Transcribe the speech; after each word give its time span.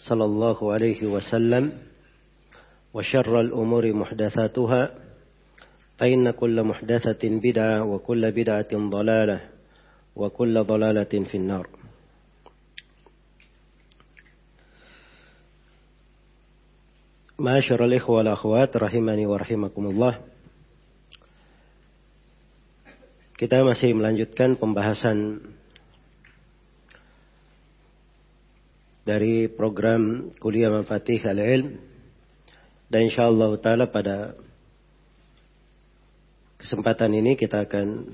صلى 0.00 0.24
الله 0.24 0.58
عليه 0.72 1.00
وسلم 1.06 1.72
وشر 2.94 3.40
الأمور 3.40 3.92
محدثاتها 3.92 4.82
فإن 5.98 6.30
كل 6.30 6.56
محدثة 6.62 7.22
بدعة 7.22 7.84
وكل 7.84 8.32
بدعة 8.32 8.72
ضلالة 8.72 9.38
وكل 10.16 10.54
ضلالة 10.64 11.12
في 11.28 11.36
النار. 11.36 11.66
معاشر 17.38 17.84
الإخوة 17.84 18.16
والأخوات 18.16 18.76
رحمني 18.76 19.26
ورحمكم 19.26 19.84
الله. 19.86 20.14
Kita 23.40 23.64
masih 23.64 23.96
melanjutkan 23.96 24.60
pembahasan 24.60 25.40
dari 29.10 29.50
program 29.50 30.30
kuliah 30.38 30.70
Mafatih 30.70 31.18
Al-Ilm 31.26 31.82
dan 32.86 33.10
insyaallah 33.10 33.58
taala 33.58 33.90
pada 33.90 34.38
kesempatan 36.62 37.18
ini 37.18 37.34
kita 37.34 37.66
akan 37.66 38.06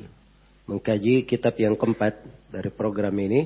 mengkaji 0.64 1.28
kitab 1.28 1.52
yang 1.60 1.76
keempat 1.76 2.16
dari 2.48 2.72
program 2.72 3.12
ini 3.20 3.44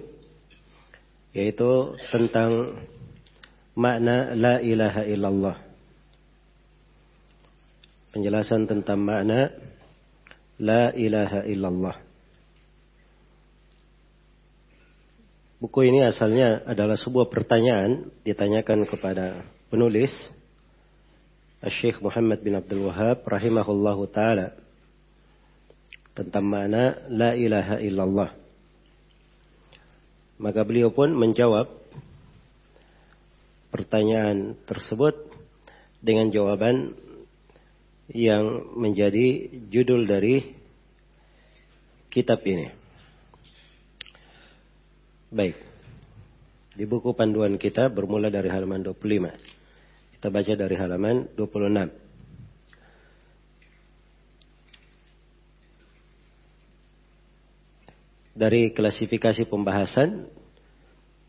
yaitu 1.35 1.99
tentang 2.15 2.79
makna 3.75 4.31
la 4.39 4.63
ilaha 4.63 5.03
illallah. 5.03 5.57
Penjelasan 8.15 8.71
tentang 8.71 9.03
makna 9.03 9.51
La 10.61 10.93
ilaha 10.93 11.41
illallah. 11.49 12.10
Buku 15.61 15.85
ini 15.85 16.01
asalnya 16.01 16.65
adalah 16.65 16.97
sebuah 16.97 17.29
pertanyaan 17.29 18.09
ditanyakan 18.25 18.89
kepada 18.89 19.45
penulis 19.69 20.09
Syekh 21.61 22.01
Muhammad 22.01 22.41
bin 22.41 22.57
Abdul 22.57 22.89
Wahab 22.89 23.21
rahimahullahu 23.29 24.09
taala 24.09 24.57
tentang 26.17 26.49
makna 26.49 26.97
la 27.13 27.37
ilaha 27.37 27.77
illallah. 27.77 28.33
Maka 30.41 30.65
beliau 30.65 30.97
pun 30.97 31.13
menjawab 31.13 31.69
pertanyaan 33.69 34.57
tersebut 34.65 35.13
dengan 36.01 36.33
jawaban 36.33 36.97
yang 38.09 38.65
menjadi 38.81 39.61
judul 39.69 40.09
dari 40.09 40.57
kitab 42.09 42.41
ini. 42.49 42.80
Baik. 45.31 45.55
Di 46.75 46.83
buku 46.91 47.15
panduan 47.15 47.55
kita 47.55 47.87
bermula 47.87 48.35
dari 48.35 48.51
halaman 48.51 48.83
25. 48.83 49.31
Kita 50.19 50.27
baca 50.27 50.53
dari 50.59 50.75
halaman 50.75 51.31
26. 51.39 51.87
Dari 58.35 58.75
klasifikasi 58.75 59.47
pembahasan, 59.47 60.27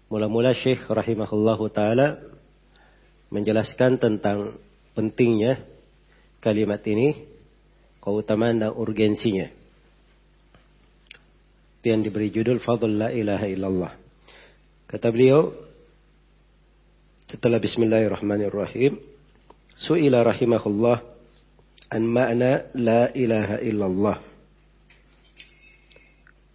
mula-mula 0.10 0.58
Syekh 0.58 0.82
rahimahullahu 0.90 1.70
taala 1.70 2.18
menjelaskan 3.30 4.02
tentang 4.02 4.58
pentingnya 4.98 5.62
kalimat 6.42 6.82
ini, 6.90 7.22
keutamaan 8.02 8.66
dan 8.66 8.74
urgensinya. 8.74 9.61
Yang 11.82 12.02
diberi 12.10 12.30
judul 12.30 12.62
Fadl 12.62 12.94
La 12.94 13.10
ilaha 13.10 13.50
illallah. 13.50 13.92
Kata 14.86 15.10
beliau, 15.10 15.50
setelah 17.26 17.58
Bismillahirrahmanirrahim, 17.58 19.02
Su'ila 19.82 20.22
rahimahullah 20.22 21.02
an 21.90 22.04
ma'na 22.06 22.70
la 22.78 23.10
ilaha 23.18 23.58
illallah. 23.66 24.18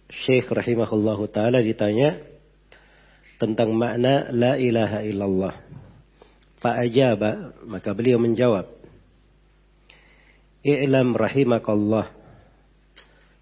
Syekh 0.07 0.47
rahimahullahu 0.47 1.27
ta'ala 1.29 1.59
ditanya 1.59 2.23
tentang 3.35 3.75
makna 3.75 4.33
la 4.33 4.57
ilaha 4.57 5.03
illallah. 5.05 5.53
Fa'ajaba, 6.57 7.53
maka 7.69 7.93
beliau 7.93 8.17
menjawab. 8.17 8.65
I'lam 10.65 11.13
rahimakallah. 11.13 12.16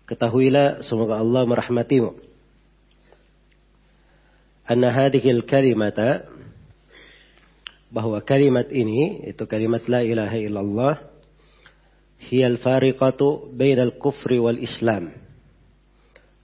Ketahuilah 0.06 0.86
semoga 0.86 1.18
Allah 1.18 1.50
merahmatimu. 1.50 2.14
Anna 4.66 4.90
hadhil 4.94 5.46
kalimata 5.46 6.30
bahwa 7.90 8.22
kalimat 8.22 8.70
ini 8.70 9.26
itu 9.30 9.46
kalimat 9.46 9.86
la 9.90 10.02
ilaha 10.02 10.38
illallah 10.38 10.94
hiyal 12.30 12.58
fariqatu 12.62 13.54
bainal 13.54 13.98
kufri 13.98 14.38
wal 14.38 14.58
islam. 14.58 15.14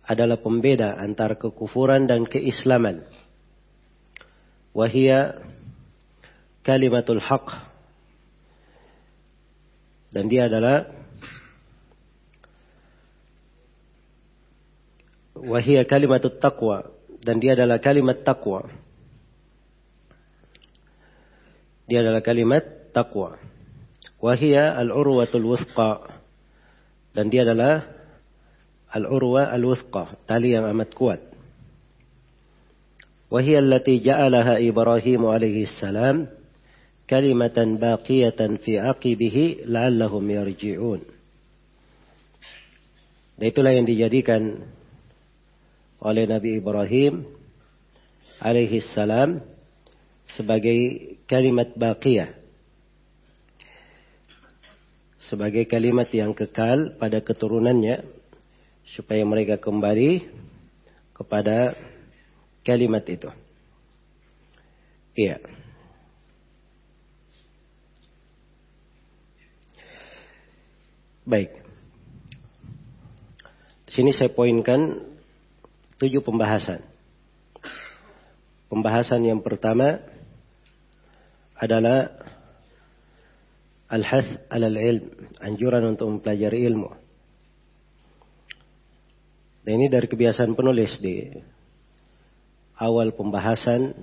Adalah 0.06 0.42
pembeda 0.42 0.98
antara 0.98 1.38
kekufuran 1.38 2.10
dan 2.10 2.26
keislaman. 2.26 3.06
Wahia 4.74 5.38
kalimatul 6.66 7.22
haq 7.22 7.72
dan 10.12 10.28
dia 10.28 10.52
adalah 10.52 11.01
wahia 15.42 15.82
kalimat 15.86 16.22
taqwa 16.22 16.90
dan 17.22 17.42
dia 17.42 17.58
adalah 17.58 17.78
kalimat 17.82 18.22
taqwa. 18.22 18.70
Dia 21.90 22.06
adalah 22.06 22.22
kalimat 22.24 22.94
taqwa. 22.94 23.38
Wahia 24.22 24.78
al-urwatul 24.78 25.50
wuthqa 25.50 26.22
dan 27.18 27.28
dia 27.34 27.44
adalah 27.44 27.90
al-urwa 28.92 29.50
al-wuthqa, 29.50 30.20
tali 30.30 30.54
yang 30.54 30.68
amat 30.70 30.94
kuat. 30.94 31.22
Wahia 33.32 33.64
allati 33.64 34.04
ja'alaha 34.04 34.60
Ibrahim 34.60 35.26
alaihi 35.26 35.68
salam 35.80 36.28
kalimatan 37.08 37.80
baqiyatan 37.80 38.60
fi 38.60 38.80
aqibihi 38.80 39.68
la'allahum 39.68 40.24
yarji'un. 40.28 41.02
Dan 43.40 43.46
itulah 43.48 43.72
yang 43.74 43.88
dijadikan 43.88 44.70
oleh 46.02 46.26
Nabi 46.26 46.58
Ibrahim 46.58 47.24
alaihi 48.42 48.82
salam 48.82 49.38
sebagai 50.34 51.14
kalimat 51.30 51.72
baqiyah 51.78 52.42
sebagai 55.32 55.64
kalimat 55.70 56.10
yang 56.12 56.36
kekal 56.36 56.98
pada 57.00 57.24
keturunannya 57.24 58.04
supaya 58.98 59.24
mereka 59.24 59.56
kembali 59.62 60.28
kepada 61.16 61.78
kalimat 62.66 63.06
itu. 63.08 63.30
Iya. 65.16 65.40
Baik. 71.24 71.54
Di 73.86 73.92
sini 73.94 74.12
saya 74.12 74.34
poinkan 74.34 75.11
tujuh 76.02 76.26
pembahasan. 76.26 76.82
Pembahasan 78.74 79.22
yang 79.22 79.46
pertama 79.46 80.02
adalah 81.54 82.10
al-hath 83.86 84.50
alal 84.50 84.80
ilm, 84.82 85.06
anjuran 85.38 85.94
untuk 85.94 86.10
mempelajari 86.10 86.66
ilmu. 86.66 86.90
Dan 89.62 89.78
ini 89.78 89.94
dari 89.94 90.10
kebiasaan 90.10 90.58
penulis 90.58 90.98
di 90.98 91.30
awal 92.82 93.14
pembahasan 93.14 93.94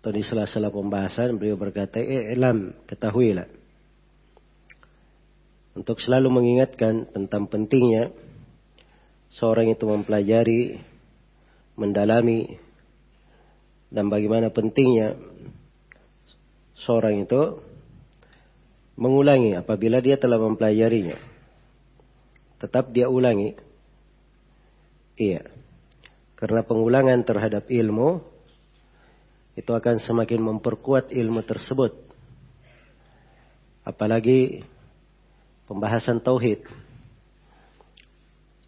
atau 0.00 0.10
di 0.14 0.24
sela-sela 0.24 0.72
pembahasan 0.72 1.36
beliau 1.36 1.60
berkata, 1.60 2.00
"I'lam, 2.00 2.72
ketahuilah." 2.88 3.50
Untuk 5.76 6.00
selalu 6.00 6.32
mengingatkan 6.32 7.04
tentang 7.12 7.52
pentingnya 7.52 8.16
seorang 9.28 9.68
itu 9.68 9.84
mempelajari, 9.84 10.80
mendalami 11.78 12.58
dan 13.88 14.10
bagaimana 14.10 14.50
pentingnya 14.50 15.16
seorang 16.76 17.24
itu 17.24 17.62
mengulangi 18.98 19.54
apabila 19.54 20.02
dia 20.02 20.18
telah 20.18 20.36
mempelajarinya. 20.42 21.16
Tetap 22.58 22.90
dia 22.90 23.06
ulangi. 23.06 23.54
Iya. 25.14 25.46
Karena 26.34 26.66
pengulangan 26.66 27.22
terhadap 27.22 27.70
ilmu 27.70 28.22
itu 29.58 29.70
akan 29.70 30.02
semakin 30.02 30.42
memperkuat 30.42 31.14
ilmu 31.14 31.42
tersebut. 31.46 31.94
Apalagi 33.86 34.66
pembahasan 35.66 36.22
tauhid. 36.22 36.62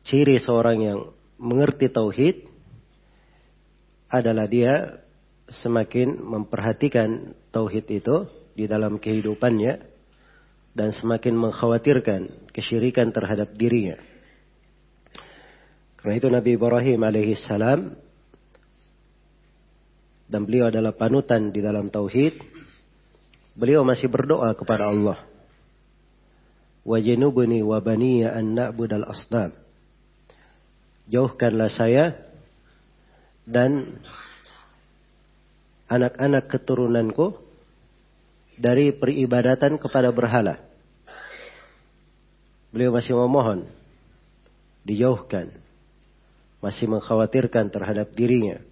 Ciri 0.06 0.38
seorang 0.42 0.78
yang 0.82 0.98
mengerti 1.38 1.86
tauhid 1.90 2.49
adalah 4.10 4.50
dia 4.50 4.98
semakin 5.50 6.18
memperhatikan 6.18 7.34
tauhid 7.54 7.86
itu 7.90 8.26
di 8.58 8.66
dalam 8.66 8.98
kehidupannya 8.98 9.78
dan 10.74 10.90
semakin 10.94 11.34
mengkhawatirkan 11.38 12.50
kesyirikan 12.50 13.14
terhadap 13.14 13.54
dirinya. 13.54 13.98
Karena 15.98 16.14
itu 16.16 16.28
Nabi 16.30 16.50
Ibrahim 16.58 17.00
alaihi 17.06 17.38
salam 17.38 17.94
dan 20.30 20.46
beliau 20.46 20.70
adalah 20.70 20.94
panutan 20.94 21.50
di 21.50 21.58
dalam 21.58 21.90
tauhid. 21.90 22.38
Beliau 23.58 23.82
masih 23.82 24.06
berdoa 24.06 24.54
kepada 24.54 24.88
Allah. 24.88 25.18
Wajnubni 26.86 27.60
wa 27.60 27.82
baniya 27.82 28.32
an 28.32 28.54
na'budal 28.56 29.04
asnam. 29.10 29.52
Jauhkanlah 31.10 31.68
saya 31.68 32.29
dan 33.50 33.98
anak-anak 35.90 36.46
keturunanku 36.46 37.34
dari 38.54 38.94
peribadatan 38.94 39.74
kepada 39.74 40.14
berhala. 40.14 40.62
Beliau 42.70 42.94
masih 42.94 43.18
memohon 43.18 43.66
dijauhkan, 44.86 45.50
masih 46.62 46.86
mengkhawatirkan 46.86 47.66
terhadap 47.74 48.14
dirinya. 48.14 48.62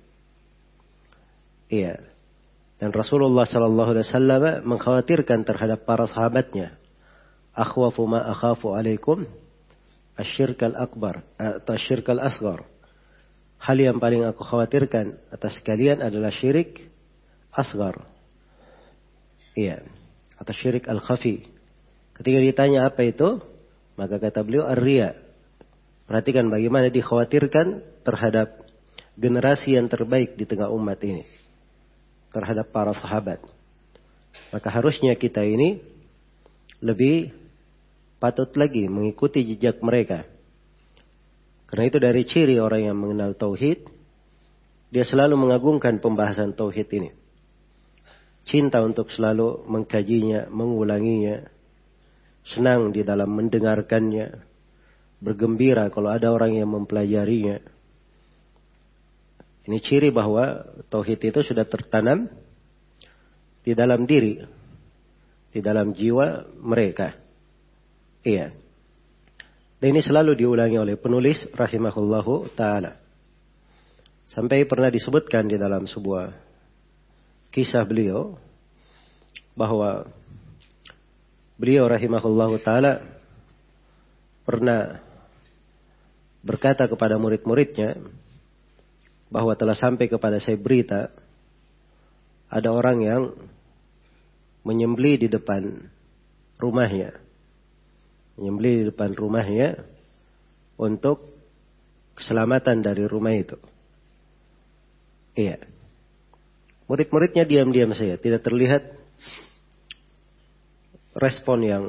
Iya. 1.67 1.99
Dan 2.79 2.95
Rasulullah 2.95 3.43
Sallallahu 3.43 3.91
Alaihi 3.99 4.07
Wasallam 4.07 4.43
mengkhawatirkan 4.63 5.43
terhadap 5.43 5.83
para 5.83 6.07
sahabatnya. 6.07 6.79
Akhwafu 7.51 8.07
ma 8.07 8.23
akhafu 8.31 8.71
alaikum 8.71 9.27
asyirk 10.15 10.63
al-akbar 10.63 11.27
atau 11.35 11.75
asyirk 11.75 12.07
al-asghar. 12.15 12.78
Hal 13.59 13.77
yang 13.79 13.99
paling 13.99 14.23
aku 14.23 14.47
khawatirkan 14.47 15.19
atas 15.35 15.59
kalian 15.67 15.99
adalah 15.99 16.31
syirik 16.31 16.89
asgar. 17.51 18.07
Iya. 19.59 19.83
Atau 20.39 20.55
syirik 20.55 20.87
al-khafi. 20.87 21.43
Ketika 22.15 22.39
ditanya 22.39 22.87
apa 22.87 23.03
itu, 23.03 23.43
maka 23.99 24.23
kata 24.23 24.47
beliau 24.47 24.67
ar-riya. 24.71 25.19
Perhatikan 26.07 26.47
bagaimana 26.47 26.89
dikhawatirkan 26.89 27.83
terhadap 28.07 28.63
generasi 29.19 29.75
yang 29.75 29.91
terbaik 29.91 30.39
di 30.39 30.47
tengah 30.47 30.71
umat 30.71 31.03
ini. 31.03 31.27
Terhadap 32.31 32.71
para 32.71 32.95
sahabat. 32.95 33.43
Maka 34.55 34.69
harusnya 34.71 35.19
kita 35.19 35.43
ini 35.43 35.83
lebih 36.79 37.35
patut 38.23 38.51
lagi 38.55 38.87
mengikuti 38.87 39.43
jejak 39.43 39.83
mereka. 39.83 40.23
Karena 41.69 41.85
itu 41.85 41.99
dari 42.01 42.23
ciri 42.25 42.57
orang 42.57 42.89
yang 42.89 42.97
mengenal 42.97 43.37
tauhid, 43.37 43.85
dia 44.89 45.05
selalu 45.05 45.37
mengagungkan 45.37 46.01
pembahasan 46.01 46.57
tauhid 46.57 46.89
ini 46.97 47.11
cinta 48.49 48.81
untuk 48.81 49.13
selalu 49.13 49.69
mengkajinya, 49.69 50.49
mengulanginya, 50.49 51.45
senang 52.49 52.91
di 52.91 53.05
dalam 53.05 53.29
mendengarkannya, 53.29 54.41
bergembira 55.21 55.93
kalau 55.93 56.09
ada 56.09 56.33
orang 56.33 56.57
yang 56.57 56.73
mempelajarinya. 56.73 57.61
Ini 59.69 59.79
ciri 59.85 60.09
bahwa 60.09 60.65
tauhid 60.89 61.29
itu 61.29 61.45
sudah 61.45 61.69
tertanam 61.69 62.33
di 63.61 63.77
dalam 63.77 64.09
diri, 64.09 64.41
di 65.53 65.61
dalam 65.61 65.93
jiwa 65.93 66.49
mereka. 66.65 67.13
Iya. 68.25 68.57
Dan 69.79 69.95
ini 69.95 70.03
selalu 70.03 70.35
diulangi 70.35 70.75
oleh 70.75 70.99
penulis 70.99 71.47
rahimahullahu 71.55 72.51
taala. 72.59 72.99
Sampai 74.27 74.67
pernah 74.67 74.91
disebutkan 74.91 75.47
di 75.47 75.55
dalam 75.55 75.87
sebuah 75.87 76.35
kisah 77.55 77.87
beliau 77.87 78.35
bahwa 79.55 80.11
beliau 81.55 81.87
rahimahullahu 81.87 82.59
taala 82.61 83.07
pernah 84.43 84.99
berkata 86.43 86.91
kepada 86.91 87.15
murid-muridnya 87.19 88.03
bahwa 89.31 89.55
telah 89.55 89.79
sampai 89.79 90.11
kepada 90.11 90.43
saya 90.43 90.59
berita 90.59 91.13
ada 92.49 92.73
orang 92.73 92.99
yang 93.05 93.23
menyembeli 94.65 95.25
di 95.25 95.29
depan 95.31 95.87
rumahnya. 96.59 97.28
Menyembeli 98.39 98.71
di 98.71 98.85
depan 98.95 99.19
rumahnya 99.19 99.83
untuk 100.79 101.27
keselamatan 102.15 102.81
dari 102.87 103.03
rumah 103.05 103.35
itu. 103.35 103.59
Iya. 105.35 105.59
Murid-muridnya 106.87 107.45
diam-diam 107.45 107.93
saja, 107.93 108.17
tidak 108.17 108.47
terlihat 108.47 108.83
respon 111.19 111.67
yang 111.67 111.85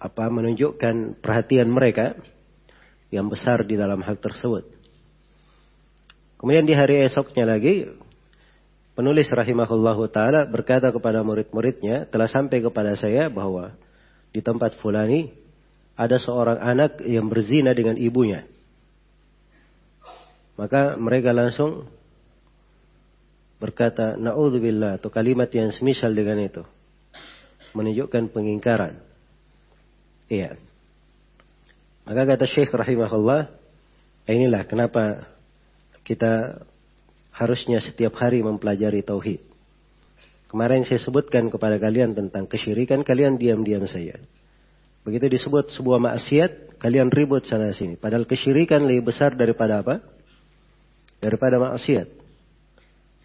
apa 0.00 0.24
menunjukkan 0.32 1.20
perhatian 1.20 1.68
mereka 1.68 2.16
yang 3.12 3.28
besar 3.28 3.68
di 3.68 3.76
dalam 3.76 4.00
hal 4.00 4.16
tersebut. 4.16 4.64
Kemudian 6.40 6.64
di 6.64 6.72
hari 6.72 7.04
esoknya 7.04 7.44
lagi 7.44 7.84
penulis 8.94 9.30
rahimahullahu 9.30 10.10
taala 10.10 10.46
berkata 10.46 10.90
kepada 10.90 11.22
murid-muridnya 11.24 12.08
telah 12.10 12.26
sampai 12.26 12.60
kepada 12.60 12.94
saya 12.98 13.30
bahwa 13.30 13.74
di 14.30 14.40
tempat 14.42 14.78
fulani 14.78 15.30
ada 15.98 16.16
seorang 16.16 16.58
anak 16.58 17.04
yang 17.04 17.28
berzina 17.28 17.76
dengan 17.76 17.98
ibunya. 18.00 18.48
Maka 20.56 20.96
mereka 20.96 21.32
langsung 21.32 21.88
berkata 23.60 24.16
naudzubillah 24.16 24.96
atau 24.96 25.12
kalimat 25.12 25.52
yang 25.52 25.68
semisal 25.72 26.12
dengan 26.16 26.40
itu. 26.40 26.64
Menunjukkan 27.76 28.32
pengingkaran. 28.32 28.96
Iya. 30.32 30.56
Maka 32.08 32.22
kata 32.34 32.48
Syekh 32.48 32.72
rahimahullah, 32.72 33.52
inilah 34.26 34.64
kenapa 34.64 35.28
kita 36.02 36.64
harusnya 37.40 37.80
setiap 37.80 38.20
hari 38.20 38.44
mempelajari 38.44 39.00
tauhid. 39.00 39.40
Kemarin 40.52 40.84
saya 40.84 41.00
sebutkan 41.00 41.48
kepada 41.48 41.80
kalian 41.80 42.12
tentang 42.12 42.44
kesyirikan, 42.44 43.00
kalian 43.00 43.40
diam-diam 43.40 43.88
saja. 43.88 44.20
Begitu 45.00 45.32
disebut 45.32 45.72
sebuah 45.72 45.96
maksiat, 45.96 46.76
kalian 46.76 47.08
ribut 47.08 47.48
sana 47.48 47.72
sini. 47.72 47.96
Padahal 47.96 48.28
kesyirikan 48.28 48.84
lebih 48.84 49.08
besar 49.08 49.32
daripada 49.32 49.80
apa? 49.80 50.04
daripada 51.20 51.60
maksiat. 51.60 52.08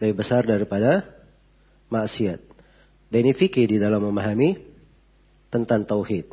Lebih 0.03 0.15
besar 0.19 0.43
daripada 0.43 1.07
maksiat. 1.87 2.43
Dan 3.07 3.19
ini 3.23 3.31
fikih 3.31 3.65
di 3.65 3.79
dalam 3.79 4.03
memahami 4.03 4.59
tentang 5.47 5.87
tauhid. 5.87 6.27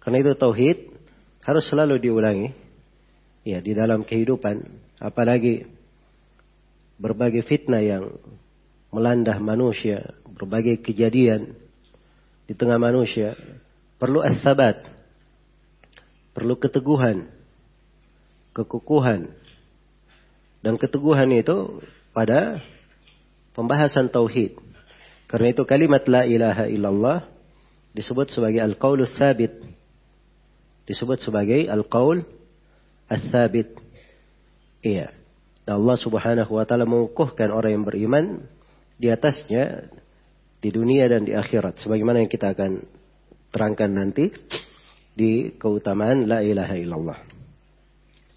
Karena 0.00 0.24
itu 0.24 0.32
tauhid 0.32 0.88
harus 1.44 1.68
selalu 1.68 2.00
diulangi 2.00 2.48
ya 3.44 3.60
di 3.60 3.76
dalam 3.76 4.02
kehidupan, 4.02 4.64
apalagi 4.98 5.68
berbagai 7.02 7.42
fitnah 7.42 7.82
yang 7.82 8.14
melanda 8.94 9.34
manusia, 9.42 10.14
berbagai 10.22 10.78
kejadian 10.86 11.58
di 12.46 12.54
tengah 12.54 12.78
manusia, 12.78 13.34
perlu 13.98 14.22
as-sabat, 14.22 14.86
perlu 16.30 16.54
keteguhan, 16.62 17.26
kekukuhan. 18.54 19.34
Dan 20.62 20.78
keteguhan 20.78 21.26
itu 21.34 21.82
pada 22.14 22.62
pembahasan 23.50 24.06
tauhid. 24.06 24.54
Karena 25.26 25.50
itu 25.50 25.66
kalimat 25.66 26.06
la 26.06 26.22
ilaha 26.22 26.70
illallah 26.70 27.26
disebut 27.98 28.30
sebagai 28.30 28.62
al-qaulus 28.62 29.10
sabit. 29.18 29.58
Disebut 30.86 31.18
sebagai 31.18 31.66
al-qaul 31.66 32.22
as-sabit. 33.10 33.74
Iya. 34.86 35.21
Allah 35.62 35.96
Subhanahu 35.98 36.58
wa 36.58 36.64
taala 36.66 36.88
mengukuhkan 36.88 37.54
orang 37.54 37.78
yang 37.78 37.84
beriman 37.86 38.24
di 38.98 39.10
atasnya 39.10 39.86
di 40.58 40.70
dunia 40.70 41.06
dan 41.06 41.26
di 41.26 41.34
akhirat 41.34 41.82
sebagaimana 41.82 42.22
yang 42.22 42.30
kita 42.30 42.54
akan 42.54 42.82
terangkan 43.54 43.90
nanti 43.90 44.30
di 45.12 45.54
keutamaan 45.54 46.26
la 46.26 46.40
ilaha 46.42 46.74
illallah. 46.74 47.18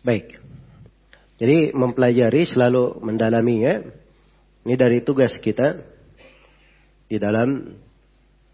Baik. 0.06 0.38
Jadi 1.36 1.76
mempelajari 1.76 2.48
selalu 2.48 3.02
mendalaminya 3.04 3.84
ini 4.66 4.76
dari 4.78 5.02
tugas 5.04 5.36
kita 5.42 5.82
di 7.06 7.18
dalam 7.22 7.76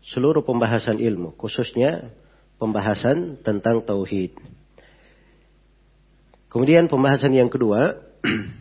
seluruh 0.04 0.42
pembahasan 0.42 0.98
ilmu, 0.98 1.38
khususnya 1.38 2.10
pembahasan 2.58 3.40
tentang 3.42 3.86
tauhid. 3.86 4.36
Kemudian 6.52 6.92
pembahasan 6.92 7.32
yang 7.32 7.48
kedua 7.48 7.96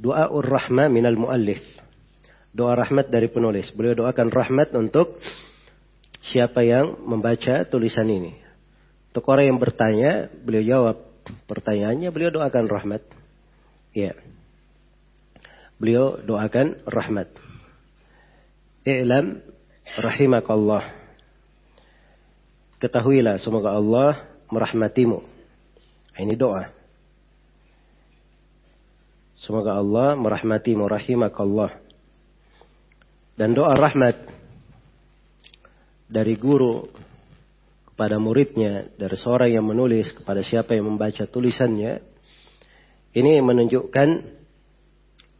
doa 0.00 0.32
ur-rahmah 0.32 0.88
minal 0.88 1.20
muallif. 1.20 1.60
Doa 2.50 2.74
rahmat 2.74 3.12
dari 3.12 3.28
penulis. 3.28 3.70
Beliau 3.76 3.94
doakan 3.94 4.32
rahmat 4.32 4.72
untuk 4.74 5.20
siapa 6.24 6.64
yang 6.64 6.98
membaca 7.04 7.62
tulisan 7.68 8.08
ini. 8.08 8.34
Untuk 9.12 9.28
orang 9.28 9.54
yang 9.54 9.60
bertanya, 9.60 10.26
beliau 10.42 10.64
jawab 10.64 10.96
pertanyaannya, 11.46 12.08
beliau 12.10 12.30
doakan 12.32 12.66
rahmat. 12.66 13.02
Ya. 13.94 14.16
Beliau 15.78 16.18
doakan 16.24 16.80
rahmat. 16.88 17.30
I'lam 18.82 19.44
rahimakallah. 20.00 20.90
Ketahuilah 22.80 23.36
semoga 23.38 23.76
Allah 23.76 24.24
merahmatimu. 24.48 25.20
Ini 26.16 26.34
doa. 26.34 26.79
Semoga 29.40 29.80
Allah 29.80 30.20
merahmati 30.20 30.76
murahimakallah. 30.76 31.80
Dan 33.40 33.56
doa 33.56 33.72
rahmat 33.72 34.20
dari 36.04 36.36
guru 36.36 36.84
kepada 37.88 38.20
muridnya, 38.20 38.92
dari 39.00 39.16
seorang 39.16 39.56
yang 39.56 39.64
menulis 39.64 40.12
kepada 40.12 40.44
siapa 40.44 40.76
yang 40.76 40.92
membaca 40.92 41.24
tulisannya, 41.24 42.04
ini 43.16 43.40
menunjukkan 43.40 44.08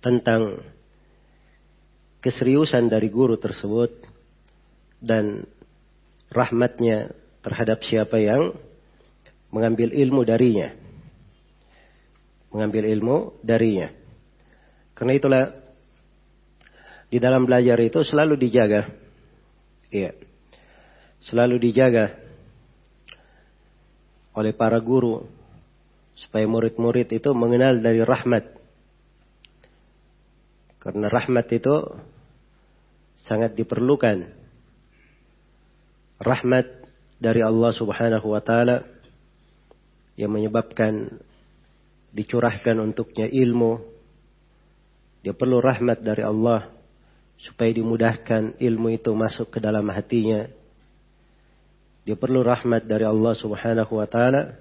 tentang 0.01 0.65
keseriusan 2.25 2.89
dari 2.89 3.13
guru 3.13 3.37
tersebut 3.37 4.01
dan 4.97 5.45
rahmatnya 6.33 7.13
terhadap 7.45 7.85
siapa 7.85 8.17
yang 8.17 8.57
mengambil 9.53 9.93
ilmu 9.93 10.25
darinya 10.25 10.90
mengambil 12.51 12.87
ilmu 12.87 13.17
darinya. 13.41 13.91
Karena 14.95 15.13
itulah 15.17 15.45
di 17.11 17.19
dalam 17.19 17.47
belajar 17.47 17.79
itu 17.83 18.03
selalu 18.07 18.39
dijaga. 18.39 18.91
Iya. 19.91 20.15
Selalu 21.21 21.57
dijaga 21.59 22.15
oleh 24.35 24.55
para 24.55 24.79
guru 24.79 25.27
supaya 26.15 26.47
murid-murid 26.47 27.11
itu 27.11 27.31
mengenal 27.35 27.83
dari 27.83 28.05
rahmat. 28.05 28.45
Karena 30.81 31.07
rahmat 31.13 31.47
itu 31.53 31.77
sangat 33.21 33.53
diperlukan. 33.59 34.33
Rahmat 36.21 36.67
dari 37.21 37.41
Allah 37.45 37.73
Subhanahu 37.73 38.33
wa 38.33 38.41
taala 38.41 38.85
yang 40.17 40.33
menyebabkan 40.33 41.21
dicurahkan 42.11 42.77
untuknya 42.79 43.27
ilmu. 43.31 43.81
Dia 45.21 45.37
perlu 45.37 45.61
rahmat 45.63 46.01
dari 46.01 46.25
Allah 46.25 46.71
supaya 47.41 47.73
dimudahkan 47.73 48.61
ilmu 48.61 48.89
itu 48.93 49.11
masuk 49.17 49.49
ke 49.53 49.59
dalam 49.59 49.87
hatinya. 49.89 50.49
Dia 52.05 52.17
perlu 52.17 52.41
rahmat 52.41 52.85
dari 52.89 53.05
Allah 53.05 53.35
Subhanahu 53.37 54.01
wa 54.01 54.09
taala 54.09 54.57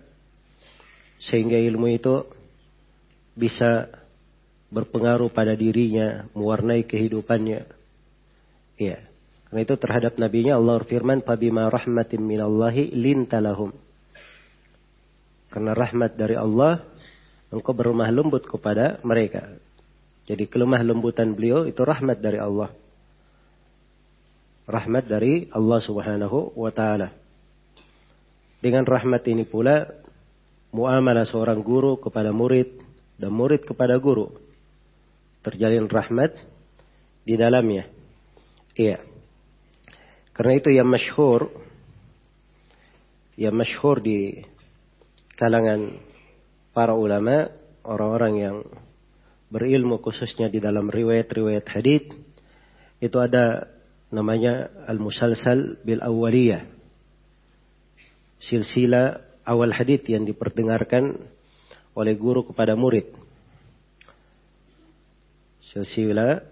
sehingga 1.19 1.59
ilmu 1.59 1.87
itu 1.91 2.23
bisa 3.35 3.87
berpengaruh 4.69 5.31
pada 5.33 5.57
dirinya, 5.57 6.29
mewarnai 6.35 6.85
kehidupannya. 6.85 7.65
Iya. 8.79 8.99
Karena 9.49 9.59
itu 9.65 9.75
terhadap 9.81 10.13
nabinya 10.21 10.61
Allah 10.61 10.77
firman, 10.85 11.25
"Fabima 11.25 11.67
rahmatin 11.73 12.21
minallahi 12.21 12.93
lintalahum." 12.93 13.73
Karena 15.49 15.73
rahmat 15.73 16.13
dari 16.13 16.37
Allah, 16.37 16.85
engkau 17.49 17.73
berlemah 17.73 18.09
lembut 18.13 18.45
kepada 18.45 19.01
mereka. 19.01 19.57
Jadi 20.29 20.45
kelemah 20.45 20.85
lembutan 20.85 21.33
beliau 21.33 21.65
itu 21.65 21.81
rahmat 21.81 22.21
dari 22.21 22.37
Allah. 22.37 22.69
Rahmat 24.69 25.09
dari 25.09 25.49
Allah 25.49 25.79
Subhanahu 25.81 26.53
wa 26.53 26.69
taala. 26.69 27.09
Dengan 28.61 28.85
rahmat 28.85 29.25
ini 29.25 29.49
pula 29.49 29.89
muamalah 30.69 31.25
seorang 31.25 31.65
guru 31.65 31.97
kepada 31.97 32.29
murid 32.29 32.77
dan 33.17 33.33
murid 33.33 33.65
kepada 33.65 33.97
guru 33.97 34.29
terjalin 35.41 35.89
rahmat 35.89 36.37
di 37.25 37.33
dalamnya. 37.33 37.87
Iya. 38.77 39.01
Karena 40.35 40.53
itu 40.55 40.69
yang 40.71 40.87
masyhur 40.87 41.51
yang 43.39 43.55
masyhur 43.55 44.03
di 44.03 44.43
kalangan 45.39 45.95
para 46.79 46.95
ulama, 46.95 47.51
orang-orang 47.83 48.33
yang 48.39 48.57
berilmu 49.51 49.99
khususnya 49.99 50.47
di 50.47 50.63
dalam 50.63 50.87
riwayat-riwayat 50.87 51.67
hadith 51.67 52.07
itu 53.03 53.17
ada 53.19 53.67
namanya 54.07 54.71
al-musalsal 54.87 55.75
bil 55.83 55.99
awaliyah. 55.99 56.63
Silsilah 58.39 59.19
awal 59.43 59.75
hadith 59.75 60.07
yang 60.07 60.23
diperdengarkan 60.23 61.19
oleh 61.99 62.15
guru 62.15 62.47
kepada 62.47 62.79
murid. 62.79 63.11
Silsilah 65.75 66.47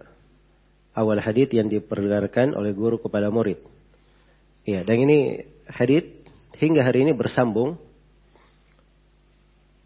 awal 0.91 1.23
hadith 1.23 1.55
yang 1.55 1.71
diperdengarkan 1.71 2.51
oleh 2.51 2.75
guru 2.75 2.99
kepada 2.99 3.31
murid. 3.31 3.63
Ya, 4.67 4.83
dan 4.83 5.07
ini 5.07 5.47
hadith 5.71 6.27
hingga 6.59 6.83
hari 6.83 7.07
ini 7.07 7.15
bersambung 7.15 7.79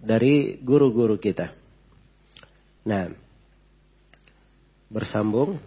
dari 0.01 0.57
guru-guru 0.57 1.21
kita. 1.21 1.53
Nah, 2.89 3.13
bersambung 4.89 5.61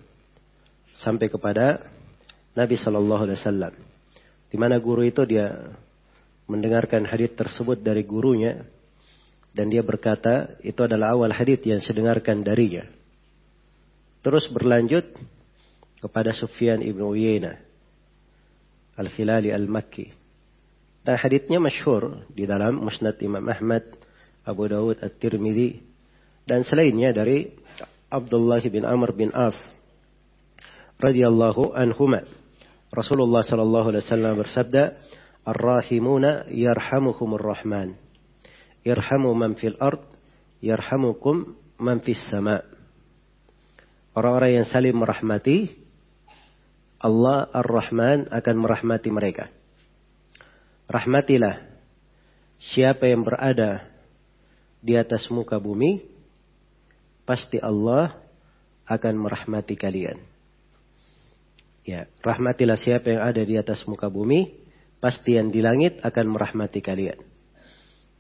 sampai 0.99 1.31
kepada 1.31 1.87
Nabi 2.59 2.75
Shallallahu 2.75 3.23
Alaihi 3.31 3.39
Wasallam, 3.39 3.75
di 4.51 4.57
mana 4.59 4.83
guru 4.83 5.07
itu 5.07 5.23
dia 5.23 5.75
mendengarkan 6.51 7.07
hadis 7.07 7.33
tersebut 7.39 7.81
dari 7.81 8.03
gurunya 8.05 8.67
dan 9.55 9.71
dia 9.71 9.87
berkata 9.87 10.59
itu 10.67 10.83
adalah 10.83 11.15
awal 11.15 11.31
hadis 11.31 11.63
yang 11.63 11.79
saya 11.79 12.03
dengarkan 12.03 12.43
darinya. 12.43 12.85
Terus 14.21 14.51
berlanjut 14.51 15.15
kepada 16.03 16.35
Sufyan 16.35 16.83
ibnu 16.83 17.15
Uyainah 17.15 17.57
al-Hilali 18.99 19.55
al-Makki. 19.55 20.11
Dan 21.05 21.21
hadisnya 21.21 21.61
masyhur 21.61 22.25
di 22.33 22.49
dalam 22.49 22.81
Musnad 22.81 23.21
Imam 23.21 23.45
Ahmad 23.45 23.85
Abu 24.45 24.69
Dawud 24.69 25.01
At-Tirmidzi 25.01 25.81
dan 26.45 26.63
selainnya 26.69 27.17
dari 27.17 27.49
Abdullah 28.13 28.61
bin 28.69 28.85
Amr 28.85 29.17
bin 29.17 29.33
As 29.33 29.57
radhiyallahu 31.01 31.73
anhuma. 31.75 32.23
Rasulullah 32.95 33.43
sallallahu 33.43 33.91
alaihi 33.91 34.05
wasallam 34.07 34.35
bersabda, 34.39 34.83
"Ar-rahimuna 35.43 36.47
yarhamuhumur 36.53 37.43
rahman. 37.43 37.99
Irhamu 38.87 39.35
man 39.35 39.59
fil 39.59 39.75
ard, 39.83 40.05
yarhamukum 40.63 41.59
man 41.81 41.99
fis 42.05 42.23
sama." 42.31 42.63
Orang-orang 44.15 44.63
yang 44.63 44.67
saling 44.71 44.95
merahmati, 44.95 45.75
Allah 47.03 47.51
Ar-Rahman 47.51 48.31
akan 48.31 48.57
merahmati 48.63 49.11
mereka. 49.11 49.51
Rahmatilah 50.87 51.67
siapa 52.73 53.11
yang 53.11 53.27
berada 53.27 53.94
di 54.85 55.01
atas 55.01 55.33
muka 55.33 55.57
bumi, 55.57 56.05
pasti 57.25 57.57
Allah 57.57 58.21
akan 58.85 59.15
merahmati 59.17 59.81
kalian. 59.81 60.21
Ya, 61.89 62.05
rahmatilah 62.21 62.77
siapa 62.77 63.17
yang 63.17 63.25
ada 63.25 63.41
di 63.41 63.57
atas 63.57 63.89
muka 63.89 64.13
bumi, 64.13 64.53
pasti 65.01 65.41
yang 65.41 65.49
di 65.49 65.65
langit 65.65 66.05
akan 66.05 66.37
merahmati 66.37 66.85
kalian. 66.85 67.17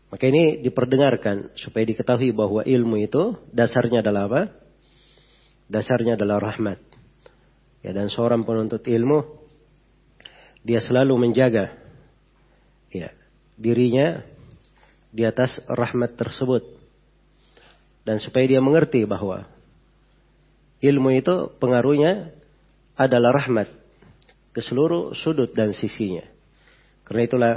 Maka 0.09 0.25
ini 0.31 0.65
diperdengarkan 0.65 1.53
supaya 1.59 1.85
diketahui 1.85 2.33
bahwa 2.33 2.65
ilmu 2.65 2.97
itu 2.97 3.37
dasarnya 3.53 4.01
adalah 4.01 4.25
apa? 4.29 4.43
Dasarnya 5.69 6.17
adalah 6.17 6.41
rahmat. 6.41 6.81
Ya, 7.85 7.93
dan 7.93 8.09
seorang 8.09 8.49
penuntut 8.49 8.85
ilmu 8.89 9.45
dia 10.65 10.81
selalu 10.81 11.29
menjaga 11.29 11.77
ya, 12.89 13.13
dirinya 13.61 14.25
di 15.15 15.23
atas 15.23 15.55
rahmat 15.71 16.19
tersebut. 16.19 16.67
Dan 18.03 18.19
supaya 18.19 18.45
dia 18.51 18.59
mengerti 18.59 19.07
bahwa 19.07 19.47
ilmu 20.83 21.15
itu 21.15 21.55
pengaruhnya 21.63 22.35
adalah 22.99 23.31
rahmat 23.33 23.71
ke 24.51 24.61
seluruh 24.61 25.15
sudut 25.15 25.55
dan 25.55 25.71
sisinya. 25.71 26.27
Karena 27.07 27.23
itulah 27.25 27.55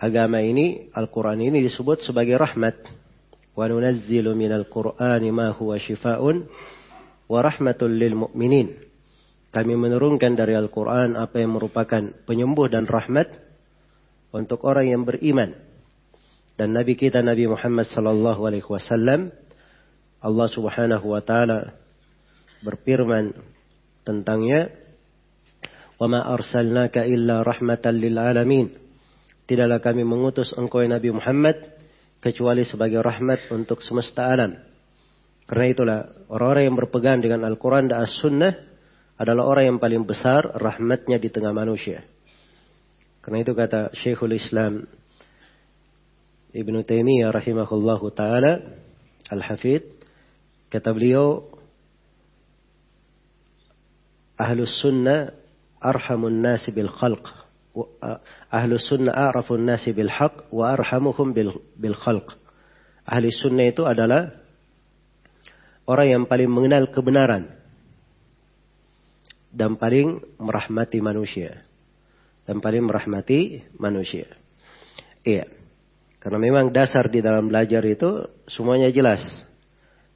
agama 0.00 0.40
ini, 0.40 0.88
Al-Quran 0.96 1.44
ini 1.44 1.60
disebut 1.60 2.00
sebagai 2.02 2.40
rahmat. 2.40 2.80
Qur'ani 3.52 5.28
ma 5.28 5.52
huwa 5.52 5.76
shifa'un 5.76 6.36
wa 7.28 7.38
rahmatul 7.44 7.92
lil 7.92 8.16
mu'minin. 8.16 8.72
Kami 9.50 9.74
menurunkan 9.74 10.38
dari 10.38 10.54
Al-Quran 10.54 11.18
apa 11.18 11.42
yang 11.42 11.58
merupakan 11.58 12.00
penyembuh 12.24 12.70
dan 12.70 12.86
rahmat 12.86 13.26
untuk 14.30 14.62
orang 14.62 14.86
yang 14.94 15.02
beriman 15.02 15.69
dan 16.60 16.76
Nabi 16.76 16.92
kita 16.92 17.24
Nabi 17.24 17.48
Muhammad 17.48 17.88
sallallahu 17.88 18.44
alaihi 18.44 18.68
wasallam 18.68 19.32
Allah 20.20 20.48
Subhanahu 20.52 21.08
wa 21.08 21.24
taala 21.24 21.72
berfirman 22.60 23.32
tentangnya 24.04 24.68
wa 25.96 26.04
ma 26.12 26.20
arsalnaka 26.28 27.08
illa 27.08 27.40
rahmatan 27.40 27.96
lil 27.96 28.20
alamin 28.20 28.76
tidaklah 29.48 29.80
kami 29.80 30.04
mengutus 30.04 30.52
engkau 30.52 30.84
ya 30.84 30.92
Nabi 30.92 31.16
Muhammad 31.16 31.80
kecuali 32.20 32.68
sebagai 32.68 33.00
rahmat 33.00 33.48
untuk 33.48 33.80
semesta 33.80 34.28
alam 34.28 34.52
karena 35.48 35.64
itulah 35.64 35.98
orang-orang 36.28 36.68
yang 36.68 36.76
berpegang 36.76 37.18
dengan 37.24 37.48
Al-Quran 37.48 37.88
dan 37.88 38.04
As-Sunnah 38.04 38.52
adalah 39.16 39.48
orang 39.48 39.64
yang 39.64 39.78
paling 39.80 40.04
besar 40.04 40.46
rahmatnya 40.46 41.18
di 41.18 41.26
tengah 41.26 41.50
manusia. 41.50 42.06
Karena 43.18 43.42
itu 43.42 43.50
kata 43.50 43.90
Syekhul 43.98 44.38
Islam 44.38 44.86
Ibn 46.50 46.74
Taimiyah 46.82 47.30
rahimahullahu 47.30 48.10
taala 48.14 48.62
Al-Hafid 49.30 49.86
kata 50.66 50.90
beliau 50.90 51.46
Ahlus 54.34 54.82
Sunnah 54.82 55.30
arhamun 55.80 56.44
nasi 56.44 56.70
bil 56.70 56.88
khalq. 56.92 57.24
Ahlu 58.50 58.76
sunnah 58.82 59.14
a'rafun 59.30 59.62
nasi 59.62 59.94
bil 59.94 60.10
haq 60.10 60.50
wa 60.52 60.74
arhamuhum 60.74 61.32
bil, 61.32 61.56
bil 61.78 61.96
khalq. 61.96 62.36
Ahli 63.06 63.30
sunnah 63.30 63.70
itu 63.70 63.86
adalah 63.86 64.34
orang 65.86 66.08
yang 66.10 66.24
paling 66.26 66.50
mengenal 66.50 66.90
kebenaran 66.90 67.46
dan 69.50 69.74
paling 69.78 70.20
merahmati 70.38 70.98
manusia. 70.98 71.62
Dan 72.44 72.58
paling 72.58 72.82
merahmati 72.82 73.62
manusia. 73.78 74.26
Iya. 75.22 75.59
Karena 76.20 76.36
memang 76.36 76.68
dasar 76.68 77.08
di 77.08 77.24
dalam 77.24 77.48
belajar 77.48 77.80
itu 77.88 78.28
semuanya 78.44 78.92
jelas. 78.92 79.24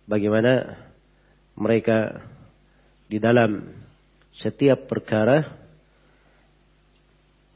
Bagaimana 0.04 0.76
mereka 1.56 2.20
di 3.08 3.16
dalam 3.16 3.72
setiap 4.36 4.84
perkara 4.84 5.64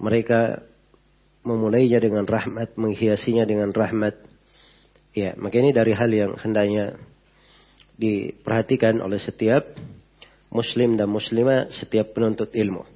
mereka 0.01 0.65
memulainya 1.45 2.01
dengan 2.01 2.25
rahmat, 2.25 2.73
menghiasinya 2.81 3.45
dengan 3.45 3.69
rahmat. 3.75 4.17
Ya, 5.13 5.37
maka 5.37 5.59
ini 5.61 5.75
dari 5.77 5.93
hal 5.93 6.09
yang 6.09 6.33
hendaknya 6.41 6.97
diperhatikan 7.99 9.03
oleh 9.03 9.19
setiap 9.19 9.77
muslim 10.49 10.97
dan 10.97 11.11
muslimah, 11.11 11.69
setiap 11.75 12.17
penuntut 12.17 12.55
ilmu. 12.55 12.87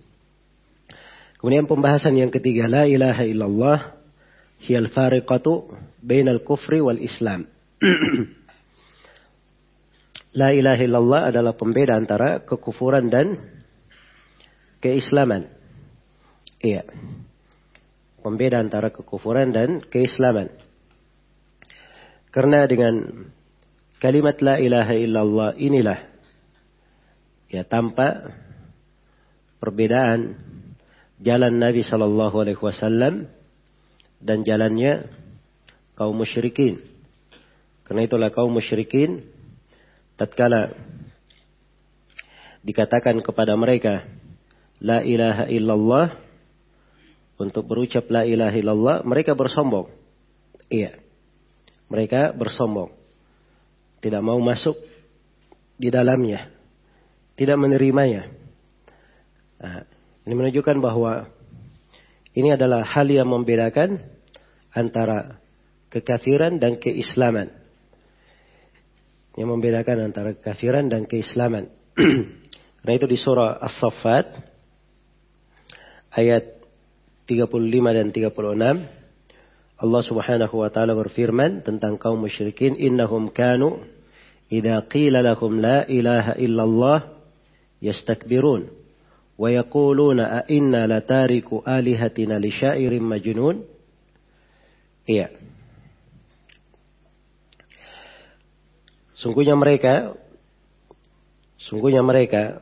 Kemudian 1.42 1.66
pembahasan 1.66 2.14
yang 2.14 2.30
ketiga, 2.30 2.70
la 2.70 2.86
ilaha 2.86 3.26
illallah 3.26 3.78
hiyal 4.62 4.88
fariqatu 4.94 5.74
bainal 5.98 6.40
kufri 6.46 6.78
wal 6.78 6.98
islam. 6.98 7.46
la 10.40 10.54
ilaha 10.54 10.82
illallah 10.82 11.22
adalah 11.34 11.52
pembeda 11.58 11.98
antara 11.98 12.46
kekufuran 12.46 13.10
dan 13.10 13.36
keislaman. 14.78 15.50
Iya. 16.62 16.86
Pembeda 18.22 18.62
antara 18.62 18.94
kekufuran 18.94 19.50
dan 19.50 19.82
keislaman. 19.82 20.48
Karena 22.32 22.64
dengan 22.64 23.28
kalimat 24.00 24.38
la 24.40 24.56
ilaha 24.62 24.94
illallah 24.96 25.50
inilah 25.58 26.00
ya 27.52 27.66
tanpa 27.66 28.32
perbedaan 29.60 30.40
jalan 31.20 31.60
Nabi 31.60 31.84
Shallallahu 31.84 32.36
Alaihi 32.40 32.58
Wasallam 32.58 33.28
dan 34.22 34.46
jalannya 34.46 35.10
kaum 35.98 36.14
musyrikin. 36.14 36.78
Karena 37.82 38.06
itulah 38.06 38.30
kaum 38.30 38.54
musyrikin 38.54 39.26
tatkala 40.14 40.72
dikatakan 42.62 43.18
kepada 43.20 43.58
mereka 43.58 44.06
la 44.78 45.02
ilaha 45.02 45.50
illallah 45.50 46.06
untuk 47.42 47.66
berucap 47.66 48.06
la 48.06 48.22
ilaha 48.22 48.54
illallah 48.54 48.96
mereka 49.02 49.34
bersombong. 49.34 49.90
Iya. 50.70 50.96
Mereka 51.90 52.32
bersombong. 52.38 52.94
Tidak 54.00 54.22
mau 54.24 54.38
masuk 54.40 54.78
di 55.76 55.92
dalamnya. 55.92 56.48
Tidak 57.36 57.58
menerimanya. 57.58 58.30
Nah, 59.60 59.84
ini 60.24 60.34
menunjukkan 60.34 60.78
bahwa 60.80 61.28
ini 62.32 62.54
adalah 62.54 62.86
hal 62.86 63.10
yang 63.10 63.28
membedakan 63.28 64.00
antara 64.72 65.38
kekafiran 65.92 66.56
dan 66.56 66.80
keislaman. 66.80 67.52
Yang 69.36 69.48
membedakan 69.48 70.12
antara 70.12 70.36
kekafiran 70.36 70.88
dan 70.88 71.04
keislaman. 71.08 71.68
Nah 72.82 72.98
itu 72.98 73.06
di 73.06 73.14
surah 73.14 73.62
As-Saffat 73.62 74.42
ayat 76.18 76.66
35 77.30 77.46
dan 77.94 78.10
36 78.10 78.32
Allah 79.82 80.02
Subhanahu 80.02 80.54
wa 80.62 80.70
taala 80.70 80.94
berfirman 80.98 81.62
tentang 81.62 81.94
kaum 81.98 82.22
musyrikin 82.22 82.74
innahum 82.74 83.30
kanu 83.30 83.86
idza 84.50 84.82
qila 84.90 85.22
lahum 85.22 85.58
la 85.58 85.86
ilaha 85.86 86.34
illallah 86.38 86.98
yastakbirun 87.82 88.70
wa 89.38 89.48
yaquluna 89.50 90.42
a 90.42 90.50
inna 90.50 90.86
latariku 90.86 91.62
alihatina 91.66 92.38
li 92.38 92.50
syairin 92.54 93.02
majnun 93.02 93.66
iya. 95.06 95.28
Sungguhnya 99.18 99.54
mereka 99.54 100.18
sungguhnya 101.62 102.02
mereka 102.02 102.58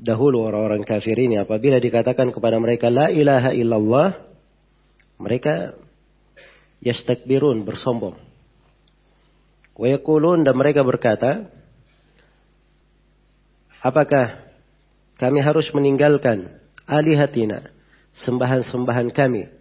dahulu 0.00 0.42
orang-orang 0.42 0.82
kafir 0.82 1.14
ini 1.14 1.38
apabila 1.38 1.78
dikatakan 1.78 2.34
kepada 2.34 2.58
mereka 2.58 2.90
la 2.90 3.06
ilaha 3.12 3.54
illallah 3.54 4.18
mereka 5.20 5.78
yastakbirun 6.82 7.62
bersombong. 7.62 8.16
Wa 9.76 9.96
dan 10.44 10.54
mereka 10.58 10.84
berkata 10.84 11.48
apakah 13.80 14.44
kami 15.16 15.40
harus 15.40 15.68
meninggalkan 15.72 16.52
alihatina 16.84 17.70
sembahan-sembahan 18.26 19.08
kami 19.12 19.59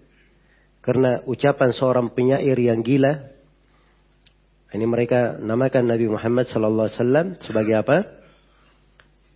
karena 0.80 1.22
ucapan 1.28 1.70
seorang 1.76 2.12
penyair 2.16 2.56
yang 2.56 2.80
gila 2.82 3.30
ini 4.70 4.86
mereka 4.86 5.42
namakan 5.42 5.90
Nabi 5.90 6.06
Muhammad 6.06 6.46
sallallahu 6.46 6.88
alaihi 6.88 7.00
wasallam 7.02 7.28
sebagai 7.42 7.76
apa? 7.82 7.98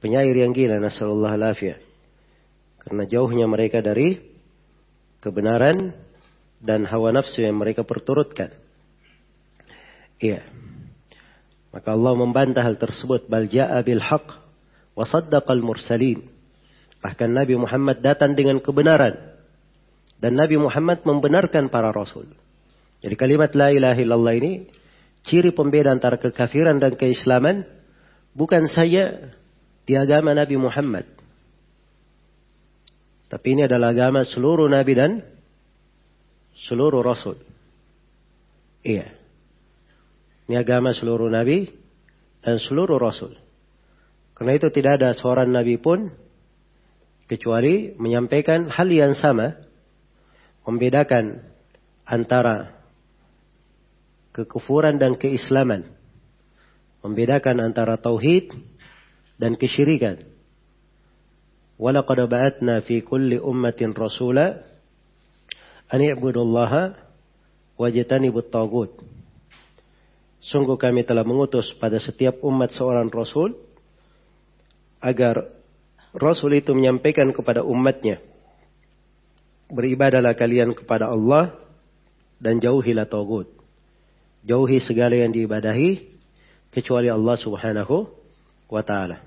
penyair 0.04 0.36
yang 0.36 0.52
gila 0.52 0.84
nasallallahu 0.84 1.32
alafiyah. 1.40 1.80
Karena 2.84 3.08
jauhnya 3.08 3.48
mereka 3.48 3.80
dari 3.80 4.20
kebenaran 5.24 5.96
dan 6.60 6.84
hawa 6.84 7.16
nafsu 7.16 7.40
yang 7.40 7.56
mereka 7.56 7.88
perturutkan. 7.88 8.52
Iya. 10.20 10.44
Maka 11.72 11.96
Allah 11.96 12.14
membantah 12.20 12.68
hal 12.68 12.76
tersebut. 12.76 13.32
Bal 13.32 13.48
ja'a 13.48 13.80
bil 13.88 14.04
haq 14.04 14.28
wa 14.94 15.08
saddaqal 15.08 15.64
mursalin. 15.64 16.28
Bahkan 17.00 17.32
Nabi 17.32 17.56
Muhammad 17.56 18.04
datang 18.04 18.36
dengan 18.36 18.60
kebenaran 18.60 19.33
dan 20.24 20.40
Nabi 20.40 20.56
Muhammad 20.56 21.04
membenarkan 21.04 21.68
para 21.68 21.92
rasul. 21.92 22.32
Jadi 23.04 23.20
kalimat 23.20 23.52
la 23.52 23.76
ilaha 23.76 24.00
illallah 24.00 24.36
ini 24.40 24.52
ciri 25.28 25.52
pembeda 25.52 25.92
antara 25.92 26.16
kekafiran 26.16 26.80
dan 26.80 26.96
keislaman 26.96 27.68
bukan 28.32 28.72
saja 28.72 29.36
di 29.84 30.00
agama 30.00 30.32
Nabi 30.32 30.56
Muhammad. 30.56 31.04
Tapi 33.28 33.48
ini 33.52 33.68
adalah 33.68 33.92
agama 33.92 34.24
seluruh 34.24 34.70
nabi 34.70 34.94
dan 34.94 35.26
seluruh 36.70 37.02
rasul. 37.02 37.36
Iya. 38.86 39.10
Ini 40.48 40.56
agama 40.62 40.94
seluruh 40.94 41.28
nabi 41.34 41.68
dan 42.46 42.62
seluruh 42.62 43.02
rasul. 43.02 43.34
Karena 44.38 44.54
itu 44.54 44.70
tidak 44.70 45.02
ada 45.02 45.18
seorang 45.18 45.50
nabi 45.50 45.82
pun 45.82 46.14
kecuali 47.26 47.98
menyampaikan 47.98 48.70
hal 48.70 48.86
yang 48.94 49.18
sama, 49.18 49.63
membedakan 50.64 51.44
antara 52.08 52.76
kekufuran 54.34 54.98
dan 54.98 55.16
keislaman, 55.20 55.88
membedakan 57.04 57.64
antara 57.64 58.00
tauhid 58.00 58.52
dan 59.38 59.60
kesyirikan. 59.60 60.24
Walaqad 61.78 62.26
ba'atna 62.30 62.80
fi 62.86 63.04
kulli 63.04 63.38
ummatin 63.38 63.92
rasula 63.92 64.64
an 65.92 66.00
i'budullaha 66.00 66.96
wajtanibut 67.76 68.48
tagut. 68.54 68.92
Sungguh 70.44 70.76
kami 70.76 71.08
telah 71.08 71.24
mengutus 71.24 71.72
pada 71.80 72.00
setiap 72.04 72.44
umat 72.44 72.76
seorang 72.76 73.08
rasul 73.08 73.56
agar 75.00 75.48
rasul 76.12 76.52
itu 76.56 76.76
menyampaikan 76.76 77.32
kepada 77.32 77.64
umatnya 77.64 78.20
beribadalah 79.74 80.38
kalian 80.38 80.78
kepada 80.78 81.10
Allah 81.10 81.58
dan 82.38 82.62
jauhilah 82.62 83.10
tagut. 83.10 83.50
Jauhi 84.46 84.78
segala 84.78 85.18
yang 85.18 85.34
diibadahi 85.34 86.14
kecuali 86.70 87.10
Allah 87.10 87.36
Subhanahu 87.42 88.06
wa 88.70 88.84
taala. 88.86 89.26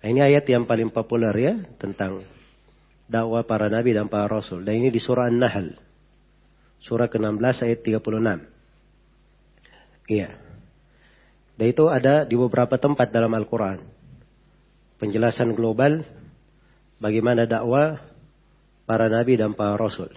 Nah, 0.00 0.08
ini 0.08 0.20
ayat 0.22 0.46
yang 0.48 0.64
paling 0.64 0.88
populer 0.94 1.34
ya 1.36 1.54
tentang 1.76 2.24
dakwah 3.10 3.42
para 3.42 3.66
nabi 3.68 3.92
dan 3.92 4.06
para 4.06 4.30
rasul. 4.30 4.62
Dan 4.64 4.80
ini 4.80 4.88
di 4.94 5.02
surah 5.02 5.28
An-Nahl. 5.28 5.74
Surah 6.80 7.10
ke-16 7.12 7.56
ayat 7.68 7.80
36. 7.84 8.48
Iya. 10.08 10.40
Dan 11.60 11.66
itu 11.68 11.84
ada 11.92 12.24
di 12.24 12.40
beberapa 12.40 12.80
tempat 12.80 13.12
dalam 13.12 13.28
Al-Quran. 13.36 13.84
Penjelasan 14.96 15.52
global 15.52 16.00
bagaimana 16.96 17.44
dakwah 17.44 18.09
para 18.90 19.06
nabi 19.06 19.38
dan 19.38 19.54
para 19.54 19.78
rasul. 19.78 20.10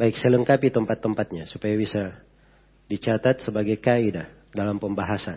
Baik, 0.00 0.16
selengkapi 0.16 0.72
tempat-tempatnya 0.72 1.44
supaya 1.44 1.76
bisa 1.76 2.24
dicatat 2.88 3.44
sebagai 3.44 3.76
kaidah 3.76 4.24
dalam 4.56 4.80
pembahasan. 4.80 5.36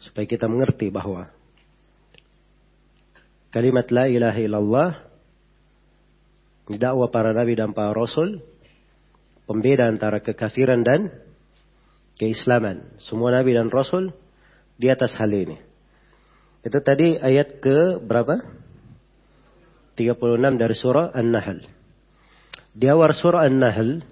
Supaya 0.00 0.24
kita 0.24 0.48
mengerti 0.48 0.88
bahwa 0.88 1.28
kalimat 3.52 3.84
la 3.92 4.08
ilaha 4.08 4.40
illallah 4.40 4.90
dakwah 6.72 7.12
para 7.12 7.36
nabi 7.36 7.52
dan 7.52 7.76
para 7.76 7.92
rasul 7.92 8.40
pembeda 9.44 9.84
antara 9.84 10.24
kekafiran 10.24 10.80
dan 10.80 11.12
keislaman. 12.16 12.96
Semua 12.96 13.28
nabi 13.28 13.52
dan 13.52 13.68
rasul 13.68 14.08
di 14.80 14.88
atas 14.88 15.12
hal 15.20 15.28
ini. 15.28 15.60
Itu 16.64 16.80
tadi 16.80 17.20
ayat 17.20 17.60
ke 17.60 18.00
berapa? 18.00 18.63
36 19.96 20.60
dari 20.60 20.74
surah 20.74 21.14
An-Nahl. 21.14 21.62
Di 22.74 22.86
awal 22.90 23.14
surah 23.14 23.46
An-Nahl 23.46 24.02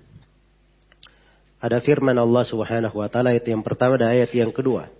ada 1.62 1.78
firman 1.78 2.18
Allah 2.18 2.42
Subhanahu 2.42 2.98
wa 2.98 3.06
taala 3.06 3.34
ayat 3.34 3.46
yang 3.46 3.62
pertama 3.62 3.94
dan 3.98 4.14
ayat 4.14 4.30
yang 4.34 4.50
kedua. 4.50 4.90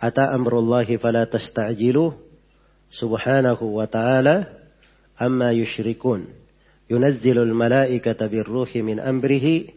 Ata 0.00 0.32
amrullahi 0.32 0.96
fala 0.96 1.28
tasta'jilu 1.28 2.16
subhanahu 2.88 3.76
wa 3.76 3.84
ta'ala 3.84 4.48
amma 5.20 5.52
yushrikun. 5.52 6.24
Yunazzilul 6.88 7.52
malaikata 7.52 8.26
birruhi 8.26 8.80
min 8.82 8.98
amrihi 8.98 9.76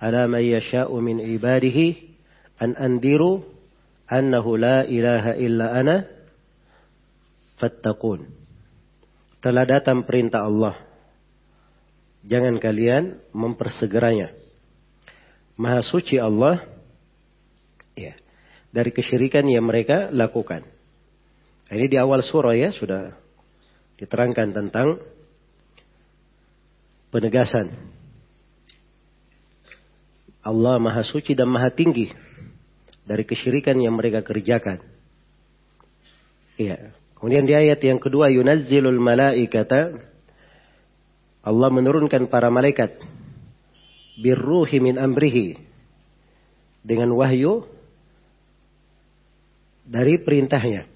ala 0.00 0.30
man 0.30 0.40
yasha'u 0.40 0.94
min 1.02 1.18
ibadihi 1.18 2.16
an 2.62 2.78
andiru 2.78 3.44
annahu 4.08 4.56
la 4.56 4.86
ilaha 4.86 5.34
illa 5.36 5.66
ana 5.74 6.06
fattaqun 7.58 8.35
telah 9.40 9.64
datang 9.68 10.02
perintah 10.02 10.44
Allah 10.44 10.76
jangan 12.26 12.58
kalian 12.58 13.20
mempersegeranya 13.30 14.34
maha 15.56 15.80
suci 15.84 16.18
Allah 16.18 16.64
ya 17.94 18.16
dari 18.74 18.90
kesyirikan 18.92 19.46
yang 19.46 19.64
mereka 19.64 20.12
lakukan 20.12 20.64
ini 21.70 21.86
di 21.90 21.96
awal 21.98 22.22
surah 22.22 22.54
ya 22.54 22.70
sudah 22.70 23.14
diterangkan 23.96 24.52
tentang 24.52 25.00
penegasan 27.10 27.72
Allah 30.46 30.78
maha 30.78 31.02
suci 31.02 31.34
dan 31.34 31.50
maha 31.50 31.74
tinggi 31.74 32.06
dari 33.02 33.26
kesyirikan 33.26 33.74
yang 33.82 33.98
mereka 33.98 34.22
kerjakan. 34.22 34.78
Iya. 36.54 36.94
Kemudian 37.26 37.42
di 37.42 37.58
ayat 37.58 37.82
yang 37.82 37.98
kedua 37.98 38.30
yunazzilul 38.30 39.02
malaikata 39.02 39.98
Allah 41.42 41.68
menurunkan 41.74 42.30
para 42.30 42.54
malaikat 42.54 43.02
birruhi 44.14 44.78
min 44.78 44.94
amrihi 44.94 45.58
dengan 46.86 47.10
wahyu 47.18 47.66
dari 49.82 50.22
perintahnya. 50.22 50.86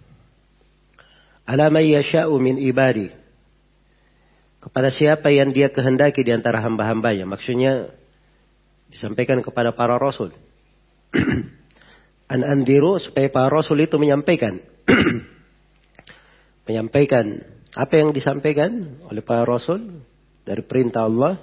Ala 1.50 1.66
may 1.66 1.98
yasha'u 1.98 2.38
min 2.38 2.62
ibadi. 2.62 3.10
Kepada 4.62 4.94
siapa 4.94 5.34
yang 5.34 5.50
dia 5.50 5.74
kehendaki 5.74 6.22
di 6.22 6.30
antara 6.30 6.62
hamba-hambanya. 6.62 7.26
Maksudnya 7.26 7.90
disampaikan 8.86 9.42
kepada 9.42 9.74
para 9.74 9.98
rasul. 9.98 10.30
An 12.30 12.46
andiru 12.46 13.02
supaya 13.02 13.26
para 13.34 13.50
rasul 13.50 13.82
itu 13.82 13.98
menyampaikan. 13.98 14.62
menyampaikan 16.70 17.42
apa 17.74 17.98
yang 17.98 18.14
disampaikan 18.14 19.02
oleh 19.10 19.26
para 19.26 19.42
rasul 19.42 20.06
dari 20.46 20.62
perintah 20.62 21.10
Allah. 21.10 21.42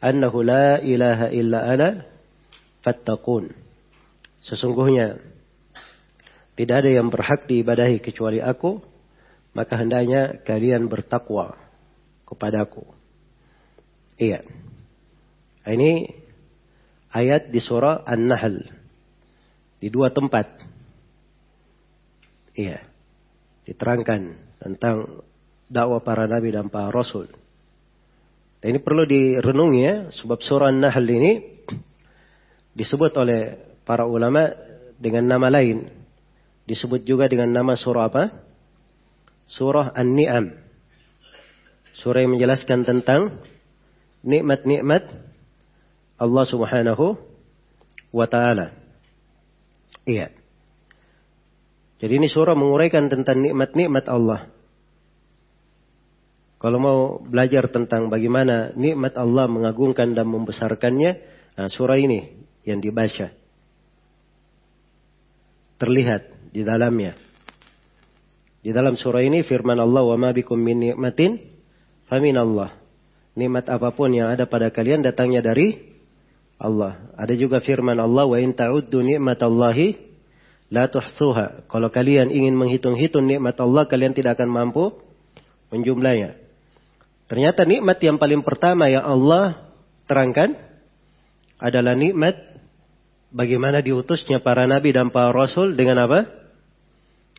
Annahu 0.00 0.40
la 0.40 0.78
ilaha 0.80 1.28
illa 1.34 1.66
ana 1.66 2.06
fattaqun. 2.86 3.52
Sesungguhnya 4.46 5.20
tidak 6.56 6.86
ada 6.86 6.90
yang 6.94 7.10
berhak 7.10 7.50
diibadahi 7.50 7.98
kecuali 7.98 8.38
aku. 8.38 8.80
Maka 9.50 9.74
hendaknya 9.82 10.38
kalian 10.46 10.86
bertakwa 10.86 11.58
kepadaku. 12.22 12.86
Iya. 14.14 14.46
Ini 15.66 16.14
ayat 17.10 17.50
di 17.50 17.58
surah 17.58 18.06
An-Nahl. 18.06 18.62
Di 19.82 19.90
dua 19.90 20.14
tempat. 20.14 20.46
Iya. 22.54 22.78
Diterangkan 23.66 24.49
tentang 24.60 25.24
dakwah 25.66 26.04
para 26.04 26.28
nabi 26.28 26.52
dan 26.52 26.68
para 26.68 26.92
rasul. 26.92 27.26
Dan 28.60 28.76
ini 28.76 28.80
perlu 28.84 29.08
direnungi 29.08 29.80
ya, 29.80 29.94
sebab 30.12 30.38
surah 30.44 30.68
An-Nahl 30.68 31.08
ini 31.08 31.32
disebut 32.76 33.16
oleh 33.16 33.56
para 33.88 34.04
ulama 34.04 34.52
dengan 35.00 35.24
nama 35.24 35.48
lain. 35.48 35.88
Disebut 36.68 37.02
juga 37.08 37.24
dengan 37.26 37.48
nama 37.50 37.72
surah 37.72 38.12
apa? 38.12 38.24
Surah 39.48 39.96
An-Ni'am. 39.96 40.52
Surah 42.04 42.20
yang 42.20 42.36
menjelaskan 42.36 42.84
tentang 42.84 43.40
nikmat-nikmat 44.20 45.08
Allah 46.20 46.44
Subhanahu 46.44 47.16
wa 48.12 48.26
taala. 48.28 48.76
Iya. 50.04 50.39
Jadi 52.00 52.12
ini 52.16 52.28
surah 52.32 52.56
menguraikan 52.56 53.12
tentang 53.12 53.44
nikmat-nikmat 53.44 54.08
Allah. 54.08 54.48
Kalau 56.60 56.76
mau 56.80 57.00
belajar 57.20 57.68
tentang 57.68 58.08
bagaimana 58.08 58.72
nikmat 58.76 59.16
Allah 59.20 59.48
mengagungkan 59.48 60.12
dan 60.16 60.28
membesarkannya, 60.28 61.10
nah 61.56 61.68
surah 61.68 62.00
ini 62.00 62.40
yang 62.64 62.80
dibaca. 62.80 63.32
Terlihat 65.80 66.52
di 66.52 66.64
dalamnya. 66.64 67.16
Di 68.60 68.76
dalam 68.76 68.96
surah 69.00 69.24
ini 69.24 69.40
firman 69.40 69.80
Allah 69.80 70.04
wa 70.04 70.16
ma 70.20 70.36
bikum 70.36 70.60
min 70.60 70.92
nikmatin 70.92 71.40
famin 72.08 72.36
Allah. 72.36 72.76
Nikmat 73.36 73.72
apa 73.72 73.88
pun 73.92 74.12
yang 74.12 74.28
ada 74.28 74.44
pada 74.44 74.68
kalian 74.68 75.00
datangnya 75.00 75.40
dari 75.40 75.96
Allah. 76.60 77.12
Ada 77.16 77.32
juga 77.40 77.64
firman 77.64 77.96
Allah 77.96 78.28
wa 78.28 78.36
in 78.36 78.52
ta'uddu 78.52 79.00
ni'matallahi 79.00 80.09
La 80.70 80.86
tuhsuha. 80.86 81.66
Kalau 81.66 81.90
kalian 81.90 82.30
ingin 82.30 82.54
menghitung-hitung 82.54 83.26
nikmat 83.26 83.58
Allah, 83.58 83.90
kalian 83.90 84.14
tidak 84.14 84.38
akan 84.38 84.48
mampu 84.48 84.94
menjumlahnya. 85.74 86.38
Ternyata 87.26 87.66
nikmat 87.66 87.98
yang 88.02 88.18
paling 88.18 88.42
pertama 88.46 88.86
yang 88.86 89.02
Allah 89.02 89.74
terangkan 90.06 90.54
adalah 91.58 91.94
nikmat 91.94 92.38
bagaimana 93.34 93.82
diutusnya 93.82 94.42
para 94.42 94.66
nabi 94.66 94.94
dan 94.94 95.10
para 95.10 95.34
rasul 95.34 95.74
dengan 95.74 96.06
apa? 96.06 96.26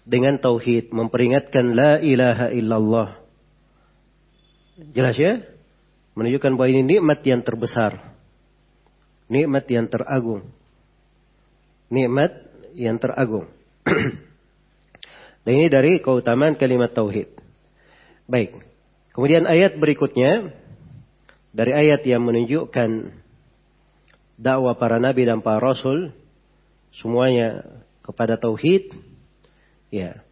Dengan 0.03 0.39
tauhid, 0.39 0.91
memperingatkan 0.91 1.71
la 1.71 2.03
ilaha 2.03 2.51
illallah. 2.51 3.09
Jelas 4.91 5.15
ya? 5.15 5.39
Menunjukkan 6.19 6.51
bahwa 6.59 6.67
ini 6.67 6.83
nikmat 6.83 7.23
yang 7.23 7.39
terbesar. 7.45 8.11
Nikmat 9.31 9.63
yang 9.71 9.87
teragung. 9.87 10.51
Nikmat 11.87 12.50
yang 12.75 12.99
teragung. 13.01 13.47
Dan 15.43 15.53
ini 15.57 15.67
dari 15.67 15.97
keutamaan 15.99 16.53
kalimat 16.53 16.93
tauhid. 16.93 17.33
Baik. 18.29 18.61
Kemudian 19.11 19.49
ayat 19.49 19.75
berikutnya 19.75 20.53
dari 21.51 21.75
ayat 21.75 22.05
yang 22.07 22.23
menunjukkan 22.23 23.11
dakwah 24.39 24.79
para 24.79 24.97
nabi 24.97 25.27
dan 25.27 25.43
para 25.43 25.59
rasul 25.59 26.15
semuanya 26.95 27.61
kepada 28.01 28.39
tauhid 28.39 28.95
ya 29.91 30.23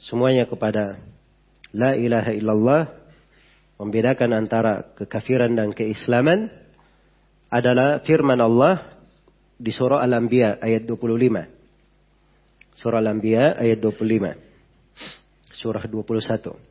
semuanya 0.00 0.48
kepada 0.48 0.98
la 1.70 1.94
ilaha 1.94 2.32
illallah 2.32 2.82
membedakan 3.78 4.34
antara 4.34 4.90
kekafiran 4.96 5.54
dan 5.54 5.70
keislaman 5.76 6.50
adalah 7.52 8.02
firman 8.02 8.40
Allah 8.40 8.98
di 9.60 9.70
surah 9.70 10.02
Al-Anbiya 10.02 10.58
ayat 10.58 10.88
25 10.88 11.57
surah 12.78 13.02
Al-Anbiya 13.02 13.58
ayat 13.58 13.82
25 13.82 15.58
surah 15.58 15.82
21 15.82 16.68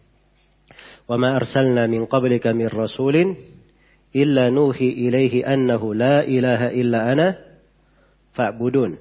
Wa 1.07 1.15
ma 1.15 1.39
arsalna 1.39 1.87
min 1.87 2.03
qablika 2.07 2.51
min 2.51 2.67
rasulin 2.67 3.35
illa 4.11 4.51
nuhi 4.51 5.07
ilaihi 5.07 5.43
annahu 5.43 5.95
la 5.95 6.27
ilaha 6.27 6.67
illa 6.75 7.07
ana 7.07 7.27
fa'budun. 8.35 8.99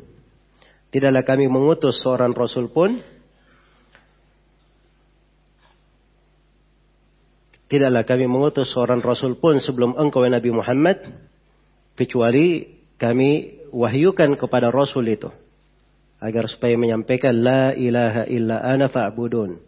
Tidaklah 0.94 1.26
kami 1.26 1.50
mengutus 1.50 1.98
seorang 1.98 2.30
rasul 2.30 2.70
pun 2.70 3.02
Tidaklah 7.66 8.06
kami 8.06 8.30
mengutus 8.30 8.70
seorang 8.70 9.02
rasul 9.02 9.42
pun 9.42 9.58
sebelum 9.58 9.98
engkau 9.98 10.22
ya 10.22 10.30
Nabi 10.30 10.54
Muhammad 10.54 11.02
kecuali 11.98 12.78
kami 12.94 13.58
wahyukan 13.74 14.38
kepada 14.38 14.70
rasul 14.70 15.02
itu 15.10 15.34
agar 16.20 16.48
supaya 16.48 16.74
menyampaikan 16.80 17.36
la 17.36 17.76
ilaha 17.76 18.24
illa 18.28 18.62
ana 18.64 18.88
fa'budun. 18.88 19.60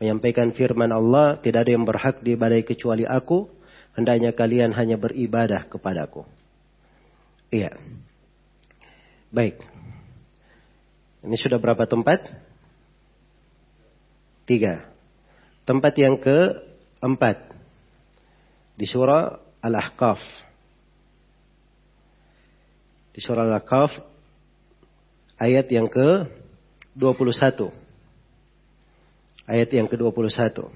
Menyampaikan 0.00 0.56
firman 0.56 0.88
Allah 0.90 1.36
tidak 1.44 1.68
ada 1.68 1.72
yang 1.76 1.84
berhak 1.84 2.24
diibadai 2.24 2.64
kecuali 2.64 3.04
aku 3.04 3.52
hendaknya 3.92 4.32
kalian 4.32 4.72
hanya 4.72 4.96
beribadah 4.96 5.68
kepadaku. 5.68 6.24
Iya. 7.52 7.76
Baik. 9.28 9.60
Ini 11.20 11.36
sudah 11.36 11.60
berapa 11.60 11.84
tempat? 11.84 12.32
Tiga. 14.48 14.88
Tempat 15.68 15.92
yang 16.00 16.16
keempat. 16.16 17.52
Di 18.74 18.88
surah 18.88 19.36
Al-Ahqaf. 19.60 20.18
Di 23.12 23.20
surah 23.20 23.44
Al-Ahqaf. 23.44 24.09
Ayat 25.40 25.72
yang 25.72 25.88
ke-21. 25.88 27.72
Ayat 29.48 29.70
yang 29.72 29.88
ke-21 29.88 30.68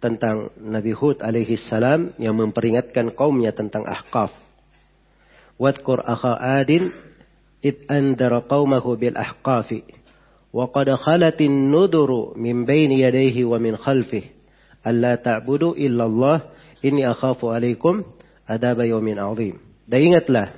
tentang 0.00 0.52
Nabi 0.60 0.92
Hud 0.96 1.20
alaihi 1.20 1.60
salam 1.60 2.12
yang 2.16 2.36
memperingatkan 2.36 3.12
kaumnya 3.12 3.52
tentang 3.52 3.84
ahqaf. 3.84 4.32
Wadkur 5.60 6.00
akha 6.00 6.40
adin 6.60 6.92
id 7.60 7.84
andara 7.88 8.44
qaumahu 8.44 8.96
bil 8.96 9.16
ahqafi 9.16 9.84
wa 10.52 10.68
qad 10.72 10.92
khalatin 11.00 11.72
nuduru 11.72 12.36
min 12.36 12.68
baini 12.68 13.00
yadayhi 13.00 13.48
wa 13.48 13.56
min 13.56 13.76
khalfihi 13.80 14.28
alla 14.84 15.16
ta'budu 15.16 15.72
illa 15.76 16.04
Allah 16.04 16.38
inni 16.84 17.04
akhafu 17.04 17.48
alaikum 17.48 18.04
adab 18.44 18.84
yawmin 18.84 19.16
azim. 19.16 19.56
Dan 19.88 20.00
ingatlah 20.12 20.52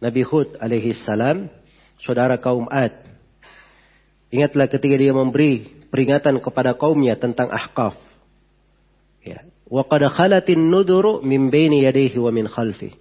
Nabi 0.00 0.24
Hud 0.24 0.56
alaihi 0.56 0.96
salam 0.96 1.52
saudara 2.02 2.36
kaum 2.42 2.66
Ad. 2.68 2.92
Ingatlah 4.34 4.66
ketika 4.66 4.96
dia 4.98 5.14
memberi 5.14 5.86
peringatan 5.88 6.42
kepada 6.42 6.74
kaumnya 6.74 7.14
tentang 7.16 7.52
ahqaf 7.52 7.96
Ya. 9.22 9.46
Wa 9.70 9.86
khalatin 9.86 10.68
nuduru 10.68 11.22
min 11.22 11.48
baini 11.48 11.86
wa 12.18 12.30
min 12.34 12.50
khalfi. 12.50 12.92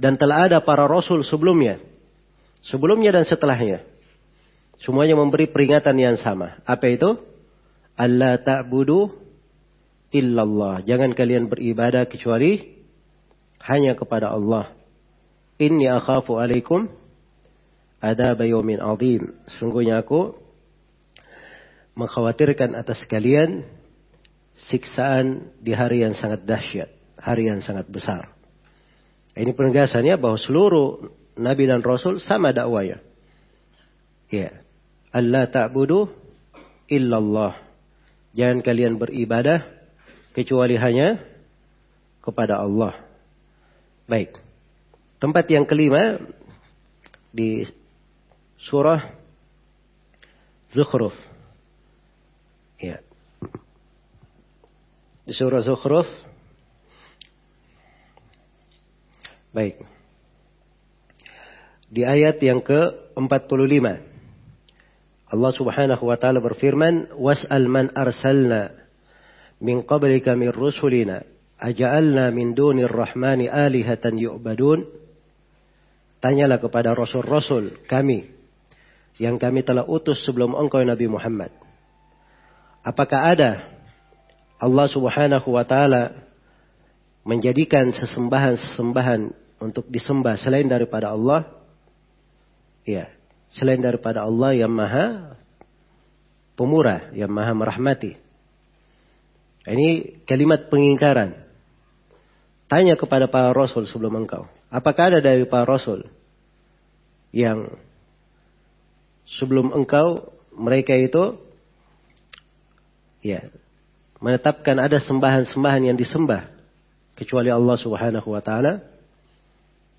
Dan 0.00 0.16
telah 0.16 0.48
ada 0.48 0.58
para 0.64 0.88
rasul 0.88 1.20
sebelumnya. 1.22 1.78
Sebelumnya 2.64 3.12
dan 3.12 3.28
setelahnya. 3.28 3.84
Semuanya 4.80 5.18
memberi 5.18 5.50
peringatan 5.50 5.94
yang 5.98 6.16
sama. 6.16 6.58
Apa 6.64 6.88
itu? 6.88 7.18
Allah 7.98 8.38
ta'budu 8.38 9.10
illallah. 10.14 10.86
Jangan 10.86 11.12
kalian 11.12 11.50
beribadah 11.50 12.06
kecuali 12.06 12.78
hanya 13.66 13.98
kepada 13.98 14.30
Allah. 14.30 14.70
Inni 15.58 15.90
akhafu 15.90 16.38
alaikum 16.38 16.86
ada 17.98 18.34
yawmin 18.38 18.78
azim. 18.78 19.34
Sungguhnya 19.58 20.02
aku 20.02 20.38
mengkhawatirkan 21.98 22.78
atas 22.78 23.02
kalian 23.10 23.66
siksaan 24.70 25.54
di 25.58 25.74
hari 25.74 26.06
yang 26.06 26.14
sangat 26.14 26.46
dahsyat, 26.46 26.90
hari 27.18 27.50
yang 27.50 27.58
sangat 27.62 27.90
besar. 27.90 28.30
Ini 29.38 29.54
penegasannya 29.54 30.18
bahwa 30.18 30.38
seluruh 30.38 31.10
nabi 31.38 31.70
dan 31.70 31.82
rasul 31.82 32.18
sama 32.18 32.50
dakwanya. 32.54 33.02
Ya. 34.30 34.62
Allah 35.08 35.48
ta'budu 35.48 36.10
illallah. 36.90 37.56
Jangan 38.34 38.60
kalian 38.60 39.00
beribadah 39.00 39.64
kecuali 40.36 40.76
hanya 40.76 41.22
kepada 42.22 42.60
Allah. 42.60 42.98
Baik. 44.04 44.36
Tempat 45.18 45.48
yang 45.50 45.64
kelima 45.64 46.20
di 47.32 47.64
surah 48.66 49.18
Zukhruf. 50.68 51.16
Ya. 52.76 53.00
Di 55.24 55.32
surah 55.32 55.64
Zukhruf. 55.64 56.08
Baik. 59.54 59.80
Di 61.88 62.04
ayat 62.04 62.36
yang 62.44 62.60
ke-45. 62.60 63.86
Allah 65.28 65.52
Subhanahu 65.52 66.04
wa 66.04 66.16
taala 66.20 66.40
berfirman, 66.44 67.16
"Was'al 67.16 67.64
man 67.68 67.88
arsalna 67.96 68.76
min 69.60 69.84
qablika 69.84 70.36
min 70.36 70.52
rusulina 70.52 71.24
aja'alna 71.60 72.28
min 72.32 72.52
dunir 72.52 72.92
rahmani 72.92 73.48
alihatan 73.48 74.20
yu'badun?" 74.20 74.84
Tanyalah 76.20 76.60
kepada 76.60 76.92
rasul-rasul 76.92 77.88
kami 77.88 78.37
yang 79.18 79.36
kami 79.36 79.66
telah 79.66 79.82
utus 79.84 80.22
sebelum 80.22 80.54
engkau 80.54 80.80
Nabi 80.82 81.10
Muhammad. 81.10 81.50
Apakah 82.86 83.34
ada 83.34 83.50
Allah 84.62 84.86
Subhanahu 84.86 85.48
wa 85.54 85.66
taala 85.66 86.30
menjadikan 87.26 87.90
sesembahan-sesembahan 87.90 89.34
untuk 89.58 89.90
disembah 89.90 90.38
selain 90.38 90.70
daripada 90.70 91.12
Allah? 91.12 91.50
Ya 92.86 93.18
selain 93.52 93.82
daripada 93.82 94.24
Allah 94.24 94.54
yang 94.54 94.72
maha 94.72 95.36
pemurah 96.54 97.10
yang 97.12 97.30
maha 97.30 97.52
merahmati. 97.52 98.16
Ini 99.68 100.24
kalimat 100.24 100.72
pengingkaran. 100.72 101.44
Tanya 102.68 102.96
kepada 102.96 103.28
para 103.28 103.52
rasul 103.52 103.84
sebelum 103.88 104.16
engkau. 104.24 104.44
Apakah 104.68 105.12
ada 105.12 105.20
dari 105.24 105.48
para 105.48 105.64
rasul 105.64 106.04
yang 107.32 107.68
sebelum 109.36 109.76
engkau 109.76 110.32
mereka 110.56 110.96
itu 110.96 111.36
ya 113.20 113.52
menetapkan 114.18 114.80
ada 114.80 114.98
sembahan-sembahan 114.98 115.92
yang 115.92 115.96
disembah 115.98 116.48
kecuali 117.14 117.52
Allah 117.52 117.76
Subhanahu 117.76 118.28
wa 118.32 118.42
taala? 118.42 118.82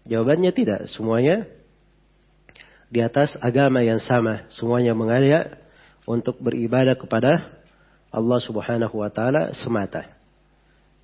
Jawabannya 0.10 0.50
tidak, 0.56 0.90
semuanya 0.90 1.46
di 2.90 3.06
atas 3.06 3.38
agama 3.38 3.86
yang 3.86 4.02
sama, 4.02 4.50
semuanya 4.50 4.98
mengajak 4.98 5.62
untuk 6.10 6.42
beribadah 6.42 6.98
kepada 6.98 7.62
Allah 8.10 8.40
Subhanahu 8.42 8.96
wa 8.98 9.14
taala 9.14 9.54
semata. 9.54 10.10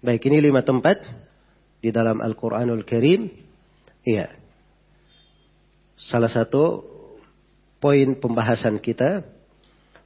Baik, 0.01 0.25
ini 0.25 0.49
lima 0.49 0.65
tempat 0.65 0.97
di 1.79 1.93
dalam 1.93 2.17
Al-Qur'anul 2.17 2.81
Karim. 2.81 3.29
Iya. 4.01 4.33
Salah 5.97 6.29
satu 6.29 6.94
poin 7.85 8.17
pembahasan 8.17 8.81
kita 8.81 9.21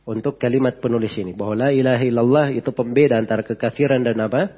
untuk 0.04 0.36
kalimat 0.36 0.84
penulis 0.84 1.16
ini. 1.16 1.32
Bahwa 1.32 1.56
la 1.56 1.70
ilaha 1.72 2.04
illallah 2.04 2.48
itu 2.52 2.76
pembeda 2.76 3.16
antara 3.16 3.40
kekafiran 3.40 4.04
dan 4.04 4.20
apa? 4.20 4.52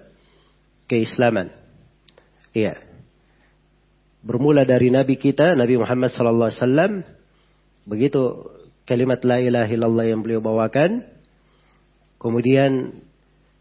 Keislaman. 0.90 1.54
Iya. 2.50 2.82
Bermula 4.26 4.66
dari 4.66 4.90
Nabi 4.90 5.22
kita, 5.22 5.54
Nabi 5.54 5.78
Muhammad 5.78 6.10
sallallahu 6.18 6.50
alaihi 6.50 6.62
wasallam. 6.66 6.92
Begitu 7.86 8.22
kalimat 8.90 9.22
la 9.22 9.38
ilaha 9.38 9.70
illallah 9.70 10.06
yang 10.10 10.26
beliau 10.26 10.42
bawakan. 10.42 11.06
Kemudian 12.18 13.06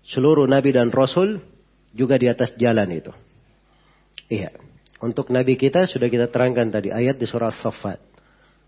seluruh 0.09 0.49
Nabi 0.49 0.73
dan 0.73 0.89
Rasul 0.89 1.45
juga 1.93 2.17
di 2.17 2.33
atas 2.33 2.57
jalan 2.57 2.89
itu. 2.97 3.13
Iya. 4.33 4.57
Untuk 5.05 5.29
Nabi 5.29 5.61
kita 5.61 5.85
sudah 5.85 6.09
kita 6.09 6.33
terangkan 6.33 6.73
tadi 6.73 6.89
ayat 6.89 7.21
di 7.21 7.29
surah 7.29 7.53
As-Saffat. 7.53 8.10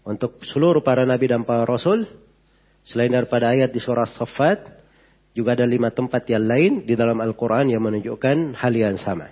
Untuk 0.03 0.43
seluruh 0.43 0.83
para 0.83 1.07
Nabi 1.07 1.31
dan 1.31 1.47
para 1.47 1.63
Rasul 1.63 2.07
Selain 2.83 3.11
daripada 3.11 3.55
ayat 3.55 3.71
di 3.71 3.79
surah 3.79 4.11
Safat, 4.11 4.59
juga 5.33 5.55
ada 5.55 5.65
lima 5.65 5.95
tempat 5.95 6.27
yang 6.27 6.45
lain 6.45 6.73
di 6.83 6.99
dalam 6.99 7.17
Al-Quran 7.23 7.71
yang 7.71 7.83
menunjukkan 7.83 8.59
hal 8.59 8.75
yang 8.75 8.99
sama. 8.99 9.31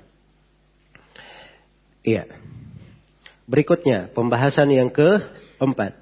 Iya. 2.06 2.30
Berikutnya, 3.50 4.08
pembahasan 4.14 4.70
yang 4.70 4.88
keempat. 4.94 5.98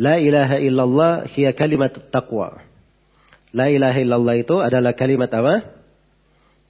La 0.00 0.16
ilaha 0.16 0.56
illallah 0.56 1.12
hiya 1.28 1.52
kalimat 1.52 1.92
taqwa. 2.08 2.62
La 3.50 3.68
ilaha 3.68 3.98
illallah 4.00 4.36
itu 4.38 4.56
adalah 4.62 4.94
kalimat 4.94 5.28
apa? 5.34 5.74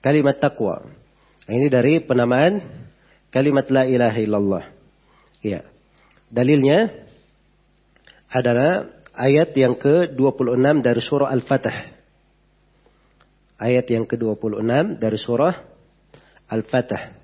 Kalimat 0.00 0.40
taqwa. 0.40 0.88
Ini 1.44 1.68
dari 1.68 2.00
penamaan 2.00 2.64
kalimat 3.28 3.68
la 3.68 3.84
ilaha 3.86 4.18
illallah. 4.18 4.64
Iya. 5.44 5.62
Dalilnya 6.32 7.09
adalah 8.30 8.88
ayat 9.14 9.52
yang 9.58 9.74
ke-26 9.74 10.64
dari 10.86 11.02
surah 11.02 11.28
al-fatih 11.34 11.76
Ayat 13.60 13.86
yang 13.92 14.08
ke-26 14.08 14.96
dari 14.96 15.18
surah 15.20 15.54
al-fatih 16.48 17.20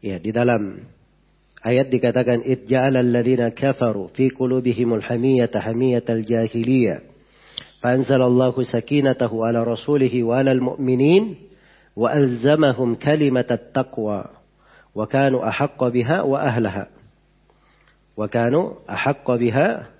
Ya, 0.00 0.16
di 0.16 0.32
dalam 0.32 0.88
ayat 1.60 1.92
dikatakan 1.92 2.40
id 2.40 2.64
ja'ala 2.64 3.04
alladziina 3.04 3.52
kafaru 3.52 4.08
fi 4.16 4.32
qulubihimul 4.32 5.04
hamiyata 5.04 5.60
hamiyatal 5.60 6.24
jahiliyah. 6.24 7.04
Fanzalallahu 7.84 8.64
sakinatahu 8.64 9.44
ala 9.44 9.60
rasulihi 9.60 10.24
wa 10.24 10.40
alal 10.40 10.64
mu'minin 10.64 11.36
wa 11.92 12.12
alzamahum 12.12 12.96
kalimatat 12.96 13.76
taqwa 13.76 14.40
wa 14.96 15.04
kanu 15.04 15.44
ahaqqa 15.44 15.92
biha 15.92 16.24
wa 16.24 16.40
ahlaha. 16.40 16.88
وكانوا 18.15 18.65
أحق 18.89 19.27
بها 19.31 19.95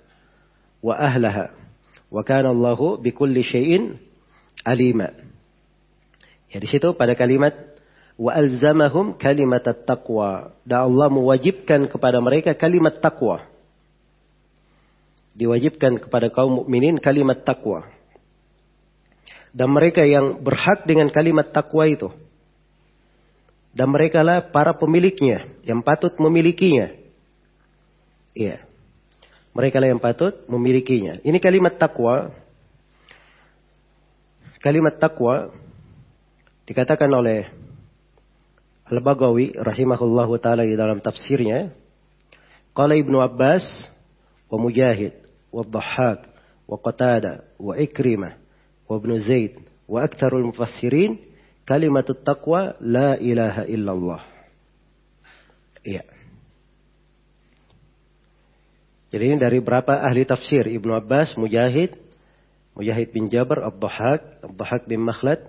wa 0.86 0.94
ahlaha. 0.94 1.50
Wa 2.06 2.22
kana 2.22 2.54
Allahu 2.54 3.02
bikulli 3.02 3.42
syai'in 3.42 3.98
alima. 4.62 5.10
Ya 6.46 6.62
di 6.62 6.68
situ 6.70 6.94
pada 6.94 7.18
kalimat 7.18 7.54
wa 8.14 8.30
alzamahum 8.30 9.18
kalimat 9.18 9.66
taqwa. 9.66 10.54
Dan 10.62 10.86
Allah 10.86 11.10
mewajibkan 11.10 11.90
kepada 11.90 12.22
mereka 12.22 12.54
kalimat 12.54 13.02
takwa. 13.02 13.42
Diwajibkan 15.36 16.00
kepada 16.00 16.32
kaum 16.32 16.64
mukminin 16.64 16.96
kalimat 16.96 17.42
takwa. 17.44 17.84
Dan 19.52 19.72
mereka 19.72 20.04
yang 20.04 20.40
berhak 20.40 20.84
dengan 20.88 21.10
kalimat 21.12 21.50
takwa 21.50 21.84
itu. 21.88 22.08
Dan 23.76 23.92
mereka 23.92 24.24
lah 24.24 24.48
para 24.48 24.72
pemiliknya 24.72 25.44
yang 25.60 25.84
patut 25.84 26.16
memilikinya. 26.16 26.99
Iya. 28.31 28.63
Mereka 29.51 29.83
lah 29.83 29.91
yang 29.91 29.99
patut 29.99 30.47
memilikinya. 30.47 31.19
Ini 31.23 31.37
kalimat 31.43 31.75
takwa. 31.75 32.31
Kalimat 34.63 34.95
takwa 35.01 35.51
dikatakan 36.63 37.11
oleh 37.11 37.51
Al-Bagawi 38.87 39.55
rahimahullahu 39.55 40.39
taala 40.39 40.63
di 40.63 40.79
dalam 40.79 41.03
tafsirnya. 41.03 41.75
Qala 42.71 42.95
Ibnu 42.95 43.19
Abbas 43.19 43.63
wa 44.47 44.57
Mujahid 44.59 45.15
wa 45.51 45.67
Dhahhak 45.67 46.31
wa 46.63 46.77
Qatada 46.79 47.43
wa 47.59 47.75
Ikrimah 47.75 48.39
wa 48.87 48.93
Ibnu 48.95 49.19
Zaid 49.27 49.59
wa 49.91 49.99
aktsarul 50.07 50.47
mufassirin 50.55 51.19
kalimat 51.67 52.07
taqwa 52.23 52.79
la 52.79 53.19
ilaha 53.19 53.67
illallah. 53.67 54.23
Iya. 55.83 56.20
Jadi 59.11 59.23
ini 59.27 59.35
dari 59.35 59.59
berapa 59.59 59.99
ahli 60.07 60.23
tafsir? 60.23 60.63
Ibnu 60.71 60.95
Abbas, 60.95 61.35
Mujahid, 61.35 61.99
Mujahid 62.71 63.11
bin 63.11 63.27
Jabir, 63.27 63.59
Abdahak, 63.59 64.39
Abdahak 64.39 64.87
bin 64.87 65.03
Makhlad, 65.03 65.43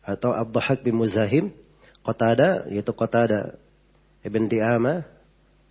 atau 0.00 0.32
Abdahak 0.32 0.80
bin 0.80 0.96
Muzahim, 0.96 1.52
Qatada, 2.00 2.64
yaitu 2.72 2.88
Qatada 2.96 3.60
Ibn 4.24 4.42
Di'ama, 4.48 5.04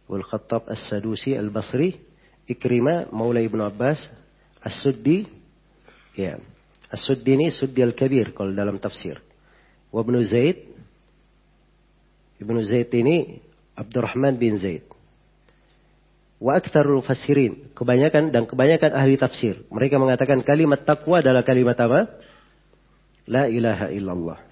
Wal 0.05 0.21
Khattab 0.21 0.69
As-Sadusi 0.69 1.33
Al-Basri, 1.33 1.97
Ikrima, 2.45 3.09
Maula 3.09 3.41
Ibnu 3.41 3.65
Abbas, 3.65 3.97
As-Suddi, 4.61 5.25
ya. 6.13 6.37
As-Suddi 6.93 7.33
ini 7.33 7.49
Suddi 7.49 7.81
Al-Kabir 7.81 8.37
kalau 8.37 8.53
dalam 8.53 8.77
tafsir. 8.77 9.17
Wa 9.89 10.05
Ibnu 10.05 10.21
Zaid, 10.29 10.69
Ibnu 12.37 12.61
Zaid 12.61 12.93
ini 12.93 13.41
Abdurrahman 13.73 14.37
bin 14.37 14.61
Zaid 14.61 14.92
wa 16.43 16.59
aktsarul 16.59 16.99
mufassirin, 16.99 17.71
kebanyakan 17.71 18.35
dan 18.35 18.43
kebanyakan 18.43 18.91
ahli 18.91 19.15
tafsir, 19.15 19.63
mereka 19.71 19.95
mengatakan 19.95 20.43
kalimat 20.43 20.83
takwa 20.83 21.23
adalah 21.23 21.39
kalimat 21.47 21.79
apa? 21.79 22.19
La 23.23 23.47
ilaha 23.47 23.87
illallah. 23.87 24.43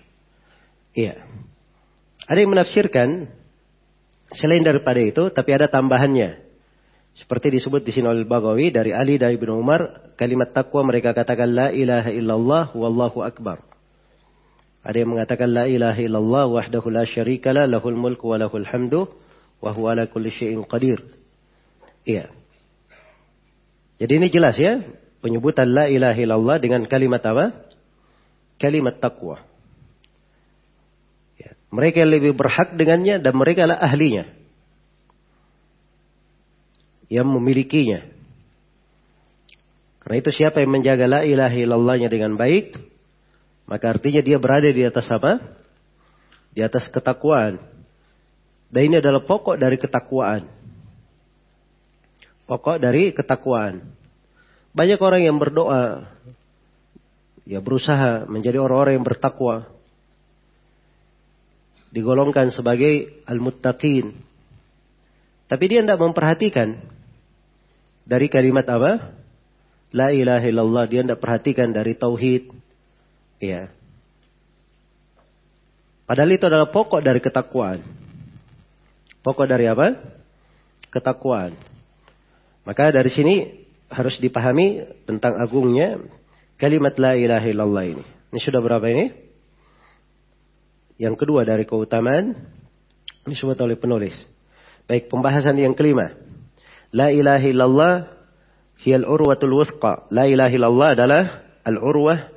Iya. 0.95 1.19
Ada 2.23 2.39
yang 2.39 2.55
menafsirkan 2.55 3.27
selain 4.31 4.63
daripada 4.63 5.03
itu, 5.03 5.27
tapi 5.35 5.51
ada 5.51 5.67
tambahannya. 5.67 6.39
Seperti 7.11 7.59
disebut 7.59 7.83
di 7.83 7.91
sini 7.91 8.07
oleh 8.07 8.23
Bagawi 8.23 8.71
dari 8.71 8.95
Ali 8.95 9.19
dan 9.19 9.35
Ibnu 9.35 9.51
Umar, 9.59 10.15
kalimat 10.15 10.55
takwa 10.55 10.87
mereka 10.87 11.11
katakan 11.11 11.51
la 11.51 11.75
ilaha 11.75 12.07
illallah 12.07 12.71
wallahu 12.71 13.19
akbar. 13.19 13.67
Ada 14.79 15.03
yang 15.03 15.11
mengatakan 15.11 15.51
la 15.51 15.67
ilaha 15.67 15.99
illallah 15.99 16.47
wahdahu 16.47 16.87
la 16.87 17.03
syarikalah 17.03 17.67
lahul 17.67 17.99
mulku 17.99 18.31
wa 18.31 18.39
lahul 18.39 18.63
hamdu 18.63 19.11
wa 19.59 19.75
huwa 19.75 19.91
ala 19.91 20.07
kulli 20.07 20.31
syai'in 20.31 20.63
qadir. 20.63 21.20
Iya. 22.05 22.33
Jadi 24.01 24.11
ini 24.17 24.27
jelas 24.33 24.57
ya, 24.57 24.81
penyebutan 25.21 25.69
la 25.69 25.85
ilaha 25.85 26.17
illallah 26.17 26.57
dengan 26.57 26.81
kalimat 26.89 27.21
apa? 27.21 27.53
Kalimat 28.57 28.97
takwa. 28.97 29.41
Ya. 31.37 31.53
Mereka 31.69 32.01
lebih 32.05 32.33
berhak 32.33 32.73
dengannya 32.73 33.21
dan 33.21 33.33
mereka 33.37 33.69
lah 33.69 33.77
ahlinya. 33.77 34.25
Yang 37.11 37.27
memilikinya. 37.29 38.01
Karena 40.01 40.17
itu 40.17 40.31
siapa 40.33 40.65
yang 40.65 40.73
menjaga 40.73 41.05
la 41.05 41.21
ilaha 41.21 41.53
illallahnya 41.53 42.09
dengan 42.09 42.33
baik, 42.33 42.73
maka 43.69 43.93
artinya 43.93 44.25
dia 44.25 44.41
berada 44.41 44.73
di 44.73 44.81
atas 44.81 45.05
apa? 45.13 45.37
Di 46.57 46.65
atas 46.65 46.89
ketakwaan. 46.89 47.61
Dan 48.73 48.81
ini 48.89 48.95
adalah 48.97 49.21
pokok 49.21 49.61
dari 49.61 49.77
ketakwaan 49.77 50.61
pokok 52.51 52.83
dari 52.83 53.15
ketakwaan. 53.15 53.79
Banyak 54.75 54.99
orang 54.99 55.23
yang 55.23 55.39
berdoa, 55.39 56.03
ya 57.47 57.63
berusaha 57.63 58.27
menjadi 58.27 58.59
orang-orang 58.59 58.99
yang 58.99 59.07
bertakwa. 59.07 59.71
Digolongkan 61.95 62.51
sebagai 62.51 63.23
al-muttaqin. 63.23 64.15
Tapi 65.47 65.63
dia 65.67 65.83
tidak 65.83 65.99
memperhatikan 65.99 66.79
dari 68.03 68.27
kalimat 68.27 68.67
apa? 68.67 69.11
La 69.91 70.11
ilaha 70.11 70.47
illallah. 70.47 70.87
Dia 70.87 71.03
tidak 71.03 71.19
perhatikan 71.19 71.75
dari 71.75 71.95
tauhid. 71.95 72.51
Ya. 73.43 73.71
Padahal 76.07 76.31
itu 76.31 76.47
adalah 76.47 76.71
pokok 76.71 77.03
dari 77.03 77.19
ketakwaan. 77.19 77.83
Pokok 79.19 79.47
dari 79.51 79.67
apa? 79.67 79.99
Ketakwaan. 80.87 81.70
Maka 82.61 82.93
dari 82.93 83.09
sini 83.09 83.35
harus 83.91 84.21
dipahami 84.21 84.85
tentang 85.03 85.35
agungnya 85.41 85.99
kalimat 86.55 86.95
la 87.01 87.17
ilaha 87.17 87.47
illallah 87.49 87.85
ini. 87.97 88.03
Ini 88.31 88.39
sudah 88.39 88.61
berapa 88.63 88.85
ini? 88.87 89.11
Yang 91.01 91.25
kedua 91.25 91.43
dari 91.43 91.65
keutamaan 91.65 92.37
disebut 93.25 93.57
oleh 93.59 93.75
penulis. 93.75 94.13
Baik, 94.85 95.09
pembahasan 95.09 95.57
yang 95.57 95.73
kelima. 95.73 96.13
La 96.93 97.09
ilaha 97.09 97.47
illallah 97.47 97.93
hiya 98.85 99.01
al-urwatul 99.01 99.57
wuthqa. 99.57 100.05
La 100.13 100.29
ilaha 100.29 100.53
illallah 100.53 100.89
adalah 100.93 101.23
al-urwah 101.65 102.29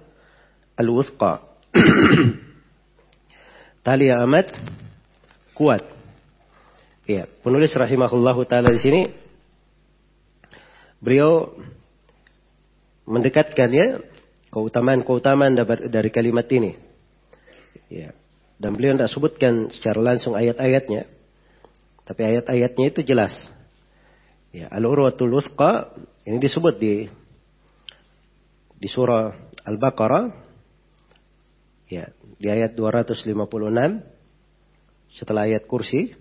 al-wuthqa. 0.81 1.45
Tali 3.87 4.09
amat 4.09 4.49
kuat. 5.53 5.85
Ya, 7.05 7.29
penulis 7.45 7.77
rahimahullahu 7.77 8.49
taala 8.49 8.73
di 8.73 8.81
sini 8.81 9.01
beliau 11.05 11.53
mendekatkan 13.05 13.69
ya 13.69 14.01
keutamaan-keutamaan 14.49 15.53
dari 15.93 16.09
kalimat 16.09 16.49
ini. 16.49 16.81
Ya. 17.93 18.17
Dan 18.57 18.79
beliau 18.79 18.97
tidak 18.97 19.13
sebutkan 19.13 19.69
secara 19.75 20.01
langsung 20.01 20.33
ayat-ayatnya. 20.33 21.05
Tapi 22.09 22.21
ayat-ayatnya 22.23 22.87
itu 22.89 23.01
jelas. 23.05 23.35
Ya, 24.55 24.71
Al-Urwatul 24.71 25.35
Wuthqa 25.35 25.91
ini 26.25 26.39
disebut 26.39 26.79
di 26.79 27.11
di 28.79 28.89
surah 28.89 29.35
Al-Baqarah 29.67 30.31
ya, 31.91 32.15
di 32.39 32.47
ayat 32.47 32.79
256 32.79 33.27
setelah 35.19 35.51
ayat 35.51 35.67
kursi 35.67 36.15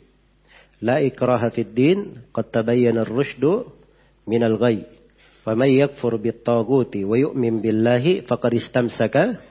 la 0.82 1.00
ikraha 1.04 1.54
fid 1.54 1.72
din 1.78 2.24
qad 2.34 2.50
tabayyana 2.50 3.06
ar-rusydu 3.06 3.83
minal 4.30 4.56
ghayy 4.60 4.88
faman 5.44 5.72
yakfur 5.72 6.18
bit 6.20 6.44
taguti 6.44 7.04
wa 7.04 7.20
yu'min 7.20 7.60
billahi 7.60 8.24
faqad 8.28 8.54
istamsaka 8.58 9.44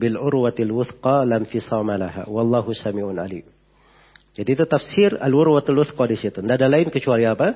bil 0.00 0.16
urwatil 0.16 0.72
wuthqa 0.72 1.28
lam 1.28 1.44
fisama 1.48 2.00
laha 2.00 2.24
wallahu 2.28 2.72
samiun 2.72 3.20
alim 3.20 3.44
jadi 4.32 4.50
itu 4.56 4.64
tafsir 4.64 5.20
al 5.20 5.32
urwatul 5.32 5.84
wuthqa 5.84 6.08
di 6.08 6.16
situ 6.16 6.40
tidak 6.40 6.56
ada 6.56 6.68
lain 6.68 6.88
kecuali 6.88 7.28
apa 7.28 7.52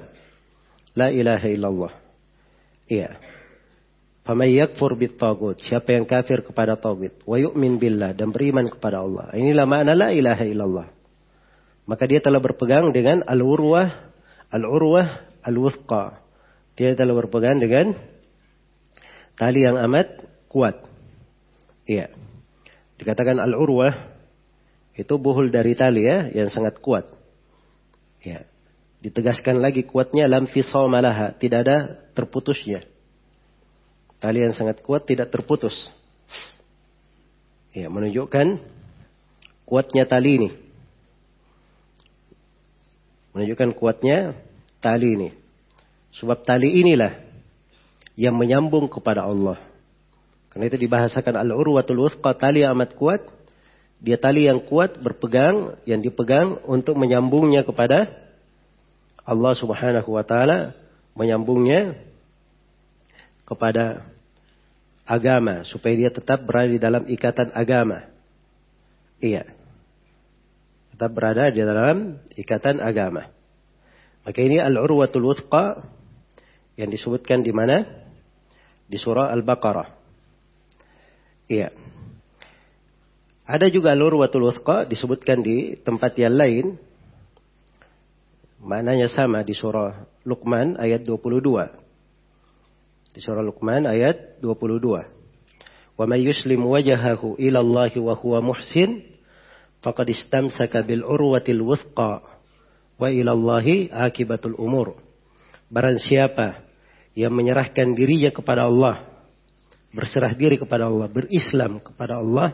La 0.97 1.12
ilaha 1.12 1.47
illallah. 1.53 1.93
Iya. 2.89 3.20
Faman 4.24 4.49
yakfur 4.49 4.97
bit 4.97 5.20
tagut. 5.20 5.61
Siapa 5.61 5.93
yang 5.93 6.09
kafir 6.09 6.41
kepada 6.41 6.80
tagut. 6.80 7.12
Wa 7.28 7.37
yu'min 7.37 7.76
billah. 7.76 8.16
Dan 8.16 8.32
beriman 8.32 8.72
kepada 8.72 9.05
Allah. 9.05 9.30
Inilah 9.37 9.68
makna 9.68 9.93
la 9.93 10.09
ilaha 10.11 10.43
illallah. 10.49 10.89
Maka 11.87 12.09
dia 12.09 12.18
telah 12.24 12.41
berpegang 12.41 12.91
dengan 12.91 13.22
al-urwah. 13.28 13.93
Al-urwah 14.51 15.39
al-wuthqa. 15.45 16.26
Dia 16.77 16.93
telah 16.93 17.16
berpegang 17.16 17.57
dengan 17.57 17.97
tali 19.33 19.64
yang 19.64 19.81
amat 19.89 20.20
kuat. 20.53 20.85
Iya. 21.89 22.12
Dikatakan 23.01 23.41
al-urwah. 23.41 24.12
Itu 24.97 25.16
buhul 25.16 25.49
dari 25.49 25.72
tali 25.72 26.05
ya. 26.05 26.29
Yang 26.29 26.53
sangat 26.53 26.81
kuat. 26.85 27.09
Iya. 28.20 28.45
Ditegaskan 29.01 29.61
lagi 29.61 29.89
kuatnya 29.89 30.29
lam 30.29 30.45
fisomalaha. 30.45 31.33
Tidak 31.41 31.61
ada 31.64 31.97
terputusnya. 32.12 32.85
Tali 34.20 34.45
yang 34.45 34.53
sangat 34.53 34.81
kuat 34.85 35.09
tidak 35.09 35.33
terputus. 35.33 35.77
Ya, 37.77 37.93
menunjukkan 37.93 38.57
kuatnya 39.68 40.09
tali 40.09 40.41
ini. 40.41 40.51
Menunjukkan 43.37 43.77
kuatnya 43.77 44.33
tali 44.81 45.12
ini. 45.12 45.45
Sebab 46.16 46.48
tali 46.48 46.80
inilah 46.80 47.12
yang 48.16 48.32
menyambung 48.36 48.88
kepada 48.88 49.28
Allah. 49.28 49.60
Karena 50.48 50.72
itu 50.72 50.80
dibahasakan 50.80 51.36
al-urwatul 51.36 52.08
wuthqa 52.08 52.32
tali 52.32 52.64
amat 52.64 52.96
kuat. 52.96 53.28
Dia 54.00 54.16
tali 54.16 54.48
yang 54.48 54.64
kuat 54.64 54.96
berpegang, 55.00 55.76
yang 55.84 56.00
dipegang 56.00 56.64
untuk 56.64 56.96
menyambungnya 56.96 57.64
kepada 57.64 58.08
Allah 59.26 59.52
Subhanahu 59.58 60.08
wa 60.08 60.24
taala 60.24 60.76
menyambungnya 61.16 61.96
kepada 63.48 64.06
agama 65.08 65.64
supaya 65.64 65.96
dia 65.96 66.10
tetap 66.12 66.44
berada 66.44 66.70
di 66.72 66.80
dalam 66.80 67.02
ikatan 67.08 67.50
agama. 67.52 68.08
Iya. 69.20 69.48
Tetap 70.96 71.10
berada 71.12 71.52
di 71.52 71.60
dalam 71.60 72.20
ikatan 72.36 72.80
agama. 72.80 73.28
Maka 74.24 74.38
ini 74.40 74.56
al-urwatul 74.60 75.24
wuthqa 75.24 75.84
yang 76.77 76.93
disebutkan 76.93 77.41
di 77.41 77.53
mana? 77.53 77.85
Di 78.87 79.01
surah 79.01 79.33
Al-Baqarah. 79.33 79.89
Iya. 81.51 81.72
Ada 83.47 83.70
juga 83.70 83.95
al-urwatul 83.95 84.51
wuthqa 84.51 84.87
disebutkan 84.87 85.43
di 85.43 85.79
tempat 85.81 86.18
yang 86.18 86.35
lain 86.35 86.66
Maknanya 88.66 89.07
sama 89.07 89.47
di 89.47 89.55
surah 89.55 90.11
Luqman 90.27 90.74
ayat 90.74 91.07
22. 91.07 93.14
Di 93.14 93.22
surah 93.22 93.47
Luqman 93.47 93.87
ayat 93.87 94.43
22. 94.43 95.07
Wa 95.95 96.05
may 96.11 96.27
yuslim 96.27 96.66
wajahahu 96.66 97.39
ila 97.39 97.62
Allah 97.62 97.95
wa 98.03 98.14
huwa 98.18 98.43
muhsin 98.43 99.07
faqad 99.87 100.11
istamsaka 100.11 100.83
bil 100.83 101.07
urwatil 101.07 101.62
wuthqa 101.62 102.27
wa 102.99 103.07
ila 103.07 103.39
Allah 103.39 103.66
akibatul 104.11 104.59
umur. 104.59 104.99
Barang 105.70 106.03
siapa 106.03 106.65
yang 107.16 107.32
menyerahkan 107.32 107.96
dirinya 107.96 108.28
kepada 108.28 108.68
Allah, 108.68 109.08
berserah 109.90 110.36
diri 110.36 110.60
kepada 110.60 110.84
Allah, 110.92 111.08
berislam 111.08 111.80
kepada 111.80 112.20
Allah, 112.20 112.52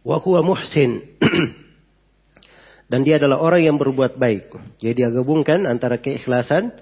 wa 0.00 0.16
huwa 0.16 0.40
muhsin 0.40 1.20
dan 2.90 3.04
dia 3.04 3.20
adalah 3.20 3.44
orang 3.44 3.68
yang 3.68 3.76
berbuat 3.76 4.16
baik. 4.16 4.56
Jadi 4.80 5.04
dia 5.04 5.12
gabungkan 5.12 5.68
antara 5.68 6.00
keikhlasan 6.00 6.72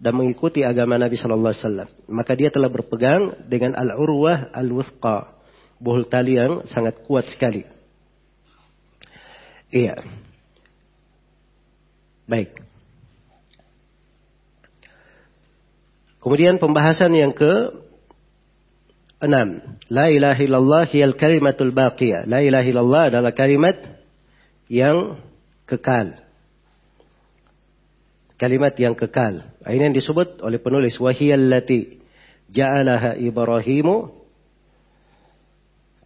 dan 0.00 0.12
mengikuti 0.16 0.64
agama 0.64 0.96
Nabi 0.96 1.20
Shallallahu 1.20 1.52
Alaihi 1.52 1.62
Wasallam. 1.62 1.88
Maka 2.08 2.32
dia 2.34 2.48
telah 2.48 2.72
berpegang 2.72 3.46
dengan 3.46 3.76
al-urwah 3.76 4.50
al-wuthqa, 4.50 5.38
buhul 5.76 6.08
tali 6.08 6.40
yang 6.40 6.64
sangat 6.64 7.04
kuat 7.04 7.28
sekali. 7.28 7.68
Iya. 9.68 10.00
Baik. 12.24 12.71
Kemudian 16.22 16.62
pembahasan 16.62 17.12
yang 17.18 17.34
ke 17.34 17.82
enam. 19.18 19.78
La 19.90 20.06
ilaha 20.06 20.38
illallah 20.38 20.84
hiyal 20.86 21.18
kalimatul 21.18 21.74
baqiyah. 21.74 22.30
La 22.30 22.46
ilaha 22.46 22.66
illallah 22.66 23.02
adalah 23.10 23.34
kalimat 23.34 23.74
yang 24.70 25.18
kekal. 25.66 26.14
Kalimat 28.38 28.74
yang 28.78 28.94
kekal. 28.94 29.42
Ini 29.66 29.90
yang 29.90 29.96
disebut 29.98 30.42
oleh 30.42 30.62
penulis 30.62 30.98
wahiyallati 30.98 32.02
ja'alaha 32.50 33.18
Ibrahimu 33.18 34.10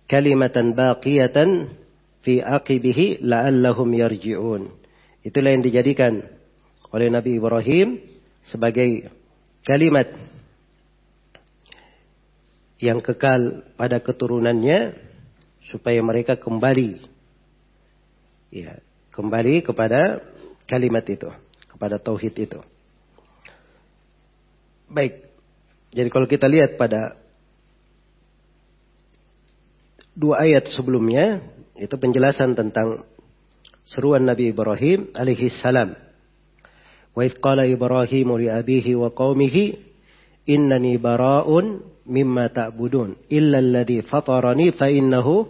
kalimatan 0.09 0.73
baqiyatan 0.73 1.77
fi 2.25 2.41
aqibihi 2.41 3.25
la'allahum 3.25 3.89
yarji'un. 3.93 4.73
Itulah 5.27 5.51
yang 5.53 5.65
dijadikan 5.65 6.25
oleh 6.93 7.09
Nabi 7.11 7.41
Ibrahim 7.41 7.99
sebagai 8.47 9.11
kalimat 9.67 10.15
yang 12.79 13.03
kekal 13.03 13.67
pada 13.75 13.99
keturunannya 13.99 14.95
supaya 15.67 15.99
mereka 16.07 16.39
kembali 16.39 17.03
ya 18.55 18.79
kembali 19.11 19.65
kepada 19.65 20.21
kalimat 20.69 21.03
itu, 21.09 21.33
kepada 21.73 21.97
tauhid 21.97 22.35
itu. 22.37 22.61
Baik. 24.93 25.25
Jadi 25.97 26.09
kalau 26.13 26.29
kita 26.29 26.45
lihat 26.47 26.77
pada 26.77 27.17
dua 30.13 30.45
ayat 30.45 30.69
sebelumnya 30.69 31.41
itu 31.81 31.97
penjelasan 31.97 32.53
tentang 32.53 33.09
seruan 33.89 34.29
Nabi 34.29 34.53
Ibrahim 34.53 35.09
alaihi 35.17 35.49
salam. 35.49 35.97
Abihi 37.17 38.93
wa 38.93 39.09
qaumihi 39.09 39.65
innani 40.45 41.01
bara'un 41.01 41.81
mimma 42.07 42.53
ta'budun 42.53 43.17
illa 43.33 43.59
alladhi 43.59 44.05
fatarani 44.05 44.71
fa 44.77 44.93
innahu 44.93 45.49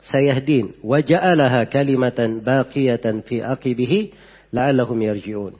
sayahdin 0.00 0.80
wa 0.80 0.98
ja'alaha 1.04 1.68
kalimatan 1.68 2.40
baqiyatan 2.40 3.20
fi 3.28 3.44
aqibihi 3.44 4.16
la'allahum 4.50 4.96
yarji'un. 4.96 5.54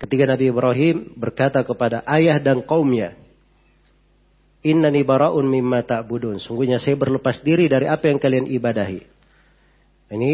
Ketika 0.00 0.24
Nabi 0.26 0.50
Ibrahim 0.50 1.14
berkata 1.14 1.62
kepada 1.62 2.02
ayah 2.08 2.40
dan 2.42 2.66
kaumnya, 2.66 3.14
Innani 4.60 5.00
bara'un 5.08 5.48
mimma 5.48 5.80
ta'budun. 5.88 6.36
Sungguhnya 6.36 6.76
saya 6.76 6.92
berlepas 6.92 7.40
diri 7.40 7.64
dari 7.64 7.88
apa 7.88 8.12
yang 8.12 8.20
kalian 8.20 8.44
ibadahi. 8.44 9.00
Ini 10.12 10.32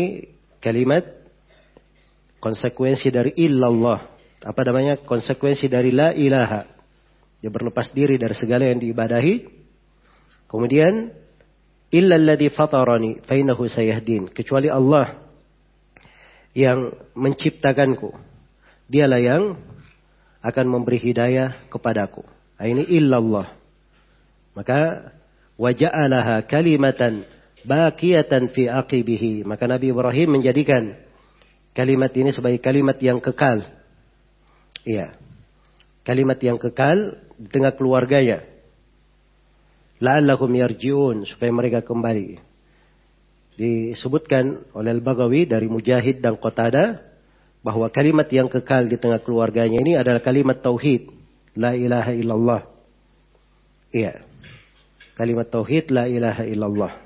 kalimat 0.58 1.06
konsekuensi 2.42 3.06
dari 3.14 3.38
illallah. 3.38 4.15
Apa 4.42 4.60
namanya? 4.66 5.00
Konsekuensi 5.00 5.70
dari 5.70 5.94
la 5.94 6.12
ilaha. 6.12 6.68
Dia 7.40 7.48
berlepas 7.52 7.92
diri 7.92 8.18
dari 8.20 8.34
segala 8.36 8.68
yang 8.68 8.80
diibadahi. 8.80 9.34
Kemudian 10.46 11.12
illa 11.90 12.18
alladhi 12.18 12.50
fatarani 12.50 13.22
fainahu 13.22 13.66
sayahdin 13.70 14.30
kecuali 14.30 14.66
Allah 14.66 15.22
yang 16.56 16.90
menciptakanku 17.14 18.10
dialah 18.90 19.20
yang 19.20 19.42
akan 20.42 20.66
memberi 20.66 20.98
hidayah 20.98 21.68
kepadaku 21.70 22.26
nah, 22.58 22.66
ini 22.66 22.82
illallah 22.90 23.54
maka 24.56 25.12
waja'alaha 25.60 26.48
kalimatan 26.48 27.28
baqiyatan 27.62 28.50
fi 28.50 28.66
aqibihi 28.66 29.46
maka 29.46 29.70
Nabi 29.70 29.92
Ibrahim 29.94 30.40
menjadikan 30.40 30.96
kalimat 31.76 32.10
ini 32.16 32.32
sebagai 32.34 32.58
kalimat 32.58 32.98
yang 32.98 33.22
kekal 33.22 33.62
iya 34.86 35.26
Kalimat 36.06 36.38
yang 36.38 36.54
kekal 36.54 37.18
di 37.34 37.50
tengah 37.50 37.74
keluarganya. 37.74 38.46
La'allahum 39.98 40.54
yarji'un. 40.54 41.26
Supaya 41.26 41.50
mereka 41.50 41.82
kembali. 41.82 42.38
Disebutkan 43.58 44.70
oleh 44.70 44.94
Al-Bagawi 44.94 45.50
dari 45.50 45.66
Mujahid 45.66 46.22
dan 46.22 46.38
Qatada. 46.38 47.02
Bahwa 47.66 47.90
kalimat 47.90 48.30
yang 48.30 48.46
kekal 48.46 48.86
di 48.86 48.94
tengah 49.02 49.18
keluarganya 49.18 49.82
ini 49.82 49.98
adalah 49.98 50.22
kalimat 50.22 50.62
tauhid. 50.62 51.10
La 51.58 51.74
ilaha 51.74 52.14
illallah. 52.14 52.62
Iya. 53.90 54.22
Kalimat 55.18 55.50
tauhid 55.50 55.90
la 55.90 56.06
ilaha 56.06 56.46
illallah. 56.46 57.02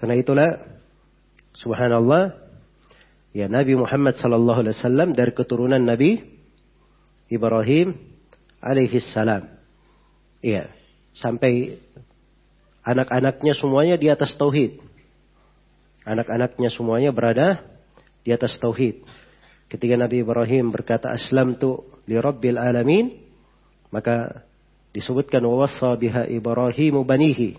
Karena 0.00 0.16
itulah 0.16 0.48
subhanallah 1.52 2.32
ya 3.36 3.44
Nabi 3.52 3.76
Muhammad 3.76 4.16
sallallahu 4.16 4.64
alaihi 4.64 4.76
wasallam 4.80 5.12
dari 5.12 5.36
keturunan 5.36 5.84
Nabi 5.84 6.35
Ibrahim 7.26 7.94
alaihi 8.62 9.02
salam. 9.02 9.46
Iya, 10.42 10.70
sampai 11.18 11.82
anak-anaknya 12.86 13.52
semuanya 13.58 13.96
di 13.98 14.06
atas 14.06 14.34
tauhid. 14.38 14.78
Anak-anaknya 16.06 16.70
semuanya 16.70 17.10
berada 17.10 17.66
di 18.22 18.30
atas 18.30 18.54
tauhid. 18.62 19.02
Ketika 19.66 19.98
Nabi 19.98 20.22
Ibrahim 20.22 20.70
berkata 20.70 21.10
aslam 21.10 21.58
tu 21.58 21.82
li 22.06 22.14
rabbil 22.14 22.62
alamin, 22.62 23.10
maka 23.90 24.46
disebutkan 24.94 25.42
wawassa 25.42 25.98
biha 25.98 26.30
Ibrahimu 26.30 27.02
banihi. 27.02 27.58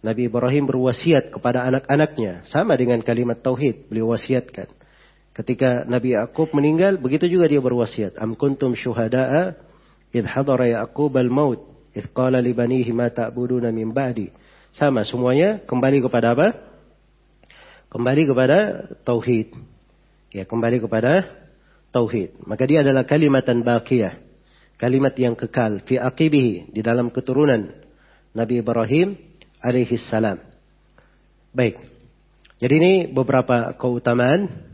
Nabi 0.00 0.28
Ibrahim 0.28 0.64
berwasiat 0.68 1.28
kepada 1.32 1.64
anak-anaknya 1.68 2.48
sama 2.48 2.76
dengan 2.76 3.04
kalimat 3.04 3.40
tauhid 3.40 3.88
beliau 3.88 4.12
wasiatkan. 4.12 4.79
Ketika 5.40 5.88
Nabi 5.88 6.12
Yakub 6.12 6.52
meninggal 6.52 7.00
begitu 7.00 7.24
juga 7.24 7.48
dia 7.48 7.64
berwasiat. 7.64 8.20
Am 8.20 8.36
kuntum 8.36 8.76
syuhada'a 8.76 9.56
id 10.12 10.28
hadara 10.28 10.68
Yaqub 10.68 11.16
al-maut 11.16 11.64
id 11.96 12.12
qala 12.12 12.44
li 12.44 12.52
banihi 12.52 12.92
ma 12.92 13.08
ta'buduna 13.08 13.72
min 13.72 13.88
ba'di. 13.88 14.28
Sama 14.76 15.00
semuanya 15.08 15.64
kembali 15.64 16.04
kepada 16.04 16.36
apa? 16.36 16.60
Kembali 17.88 18.22
kepada 18.28 18.58
tauhid. 19.00 19.56
Ya, 20.36 20.44
kembali 20.44 20.84
kepada 20.84 21.24
tauhid. 21.88 22.36
Maka 22.44 22.68
dia 22.68 22.84
adalah 22.84 23.08
kalimatan 23.08 23.64
baqiyah 23.64 24.20
kalimat 24.76 25.16
yang 25.16 25.36
kekal 25.36 25.84
fi 25.88 25.96
aqibihi 25.96 26.72
di 26.72 26.80
dalam 26.84 27.08
keturunan 27.08 27.72
Nabi 28.36 28.60
Ibrahim 28.60 29.16
alaihi 29.60 29.96
salam. 29.96 30.36
Baik. 31.56 31.80
Jadi 32.60 32.74
ini 32.76 32.92
beberapa 33.08 33.72
keutamaan 33.80 34.69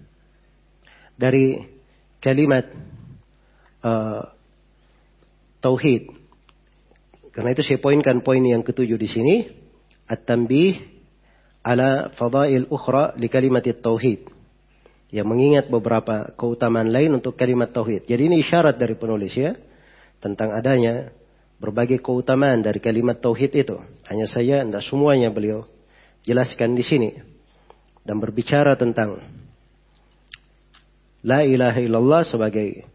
dari 1.16 1.64
kalimat 2.20 2.68
uh, 3.82 4.30
tauhid. 5.60 6.12
Karena 7.32 7.52
itu 7.52 7.64
saya 7.64 7.80
poinkan 7.80 8.24
poin 8.24 8.40
yang 8.40 8.64
ketujuh 8.64 8.96
di 8.96 9.08
sini, 9.08 9.36
at-tanbih 10.08 10.80
ala 11.60 12.14
fadail 12.16 12.68
ukhra 12.70 13.16
li 13.18 13.28
kalimat 13.28 13.64
tauhid. 13.64 14.32
Yang 15.12 15.26
mengingat 15.26 15.66
beberapa 15.68 16.32
keutamaan 16.34 16.92
lain 16.92 17.16
untuk 17.16 17.36
kalimat 17.36 17.70
tauhid. 17.72 18.08
Jadi 18.08 18.22
ini 18.28 18.42
isyarat 18.42 18.76
dari 18.76 18.98
penulis 18.98 19.32
ya 19.36 19.54
tentang 20.18 20.50
adanya 20.50 21.14
berbagai 21.56 22.02
keutamaan 22.02 22.60
dari 22.60 22.82
kalimat 22.82 23.16
tauhid 23.22 23.52
itu. 23.54 23.76
Hanya 24.10 24.26
saya 24.28 24.66
tidak 24.66 24.82
semuanya 24.84 25.30
beliau 25.30 25.64
jelaskan 26.26 26.74
di 26.74 26.82
sini 26.82 27.10
dan 28.02 28.18
berbicara 28.18 28.74
tentang 28.74 29.22
la 31.26 31.42
ilaha 31.42 31.82
illallah 31.82 32.22
sebagai 32.22 32.86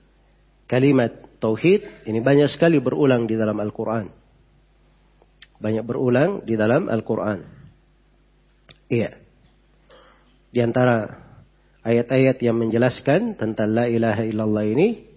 kalimat 0.72 1.12
tauhid 1.44 2.08
ini 2.08 2.24
banyak 2.24 2.48
sekali 2.48 2.80
berulang 2.80 3.28
di 3.28 3.36
dalam 3.36 3.60
Al-Qur'an. 3.60 4.08
Banyak 5.60 5.84
berulang 5.84 6.48
di 6.48 6.56
dalam 6.56 6.88
Al-Qur'an. 6.88 7.44
Iya. 8.88 9.20
Di 10.52 10.60
antara 10.64 11.22
ayat-ayat 11.84 12.40
yang 12.40 12.56
menjelaskan 12.56 13.36
tentang 13.36 13.70
la 13.76 13.92
ilaha 13.92 14.24
illallah 14.24 14.66
ini 14.66 15.12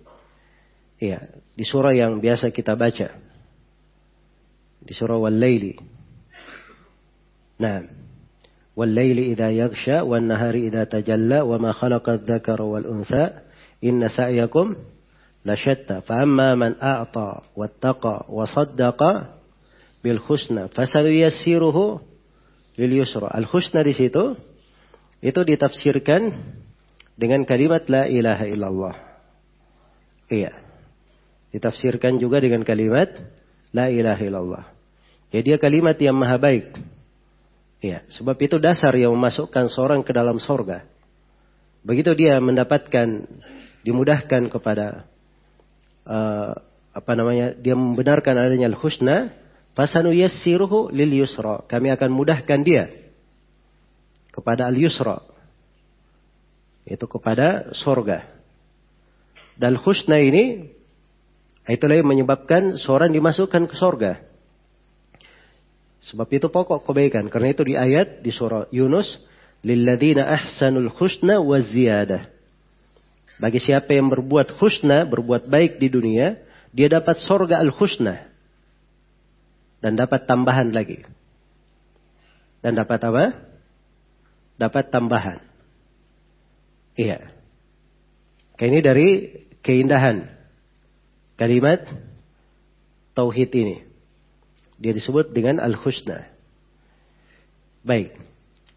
Iya, 1.05 1.21
di 1.53 1.65
surah 1.67 1.93
yang 1.93 2.23
biasa 2.23 2.49
kita 2.55 2.79
baca. 2.79 3.19
Di 4.81 4.93
surah 4.95 5.21
Wal-Laili. 5.21 5.77
Nah, 7.61 7.85
Ma 11.59 11.71
khalaqa 11.73 12.11
adh-dhakara 12.19 12.65
wal 12.67 12.87
untha 12.91 13.47
inna 13.79 14.11
sa'yakum 14.11 14.75
lasyatta. 15.47 16.03
Fa 16.03 16.27
amma 16.27 16.59
man 16.59 16.75
a'ta 16.81 17.55
wattaqa 17.55 18.27
wa 18.27 18.45
saddaqa 18.45 19.39
bil 20.03 20.19
husna 20.19 20.69
fasanuyassiruhu 20.75 22.03
lil 22.77 22.93
yusra. 22.99 23.31
Al 23.31 23.47
husna 23.47 23.87
di 23.87 23.95
situ 23.95 24.35
itu 25.23 25.41
ditafsirkan 25.41 26.35
dengan 27.15 27.47
kalimat 27.47 27.87
la 27.87 28.11
ilaha 28.11 28.45
illallah. 28.51 28.95
Iya. 30.27 30.53
Ditafsirkan 31.55 32.19
juga 32.19 32.43
dengan 32.43 32.67
kalimat 32.67 33.15
La 33.75 33.91
ilaha 33.91 34.23
illallah. 34.23 34.65
Ya 35.35 35.43
dia 35.43 35.59
kalimat 35.59 35.99
yang 35.99 36.15
maha 36.15 36.39
baik. 36.39 36.79
Ya, 37.85 38.01
sebab 38.09 38.41
itu 38.41 38.57
dasar 38.57 38.97
yang 38.97 39.13
memasukkan 39.13 39.69
seorang 39.69 40.01
ke 40.01 40.17
dalam 40.17 40.41
sorga. 40.41 40.89
Begitu 41.85 42.17
dia 42.17 42.41
mendapatkan, 42.41 43.29
dimudahkan 43.85 44.49
kepada 44.49 45.05
uh, 46.09 46.57
apa 46.97 47.13
namanya, 47.13 47.53
dia 47.53 47.77
membenarkan 47.77 48.41
adanya 48.41 48.73
al-husna, 48.73 49.37
fasanu 49.77 50.17
yassiruhu 50.17 50.89
lil 50.97 51.13
yusra. 51.13 51.69
Kami 51.69 51.93
akan 51.93 52.09
mudahkan 52.09 52.65
dia 52.65 52.89
kepada 54.33 54.65
al-yusra. 54.73 55.21
Itu 56.89 57.05
kepada 57.05 57.77
sorga. 57.77 58.33
Dan 59.61 59.77
husna 59.77 60.25
ini 60.25 60.73
Itulah 61.65 61.97
yang 61.97 62.09
menyebabkan 62.13 62.77
seorang 62.77 63.09
dimasukkan 63.09 63.65
ke 63.65 63.75
sorga. 63.81 64.21
Sebab 66.05 66.29
itu 66.37 66.53
pokok 66.53 66.85
kebaikan. 66.85 67.33
Karena 67.33 67.49
itu 67.53 67.63
di 67.65 67.75
ayat 67.77 68.21
di 68.21 68.29
surah 68.29 68.69
Yunus. 68.69 69.09
Lilladina 69.65 70.29
ahsanul 70.29 70.93
husna 70.93 71.41
wa 71.41 71.57
ziyadah. 71.57 72.29
Bagi 73.41 73.57
siapa 73.57 73.97
yang 73.97 74.13
berbuat 74.13 74.61
husna, 74.61 75.09
berbuat 75.09 75.49
baik 75.49 75.81
di 75.81 75.89
dunia, 75.89 76.37
dia 76.71 76.93
dapat 76.93 77.25
sorga 77.25 77.59
al-husna. 77.65 78.29
Dan 79.81 79.97
dapat 79.97 80.29
tambahan 80.29 80.69
lagi. 80.69 81.01
Dan 82.61 82.77
dapat 82.77 83.01
apa? 83.05 83.25
Dapat 84.61 84.85
tambahan. 84.93 85.41
Iya. 86.95 87.33
Kayak 88.55 88.71
ini 88.71 88.81
dari 88.81 89.09
keindahan 89.65 90.31
kalimat 91.35 91.83
tauhid 93.17 93.51
ini. 93.51 93.94
Dia 94.85 94.93
disebut 94.93 95.33
dengan 95.33 95.65
al-husna. 95.65 96.29
Baik. 97.81 98.13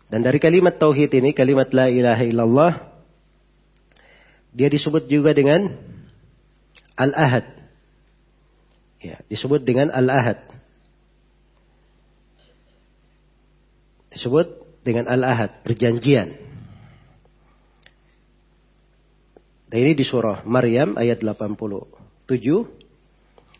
Dan 0.08 0.24
dari 0.24 0.40
kalimat 0.40 0.80
tauhid 0.80 1.12
ini, 1.12 1.36
kalimat 1.36 1.68
la 1.76 1.92
ilaha 1.92 2.24
illallah, 2.24 2.74
dia 4.56 4.72
disebut 4.72 5.12
juga 5.12 5.36
dengan 5.36 5.76
al-ahad. 6.96 7.44
Ya, 9.04 9.20
disebut 9.28 9.68
dengan 9.68 9.92
al-ahad. 9.92 10.48
Disebut 14.16 14.48
dengan 14.88 15.12
al-ahad, 15.12 15.60
perjanjian. 15.68 16.40
Dan 19.68 19.78
ini 19.84 19.92
di 19.92 20.08
surah 20.08 20.48
Maryam 20.48 20.96
ayat 20.96 21.20
80. 21.20 21.60
Tujuh. 22.32 22.64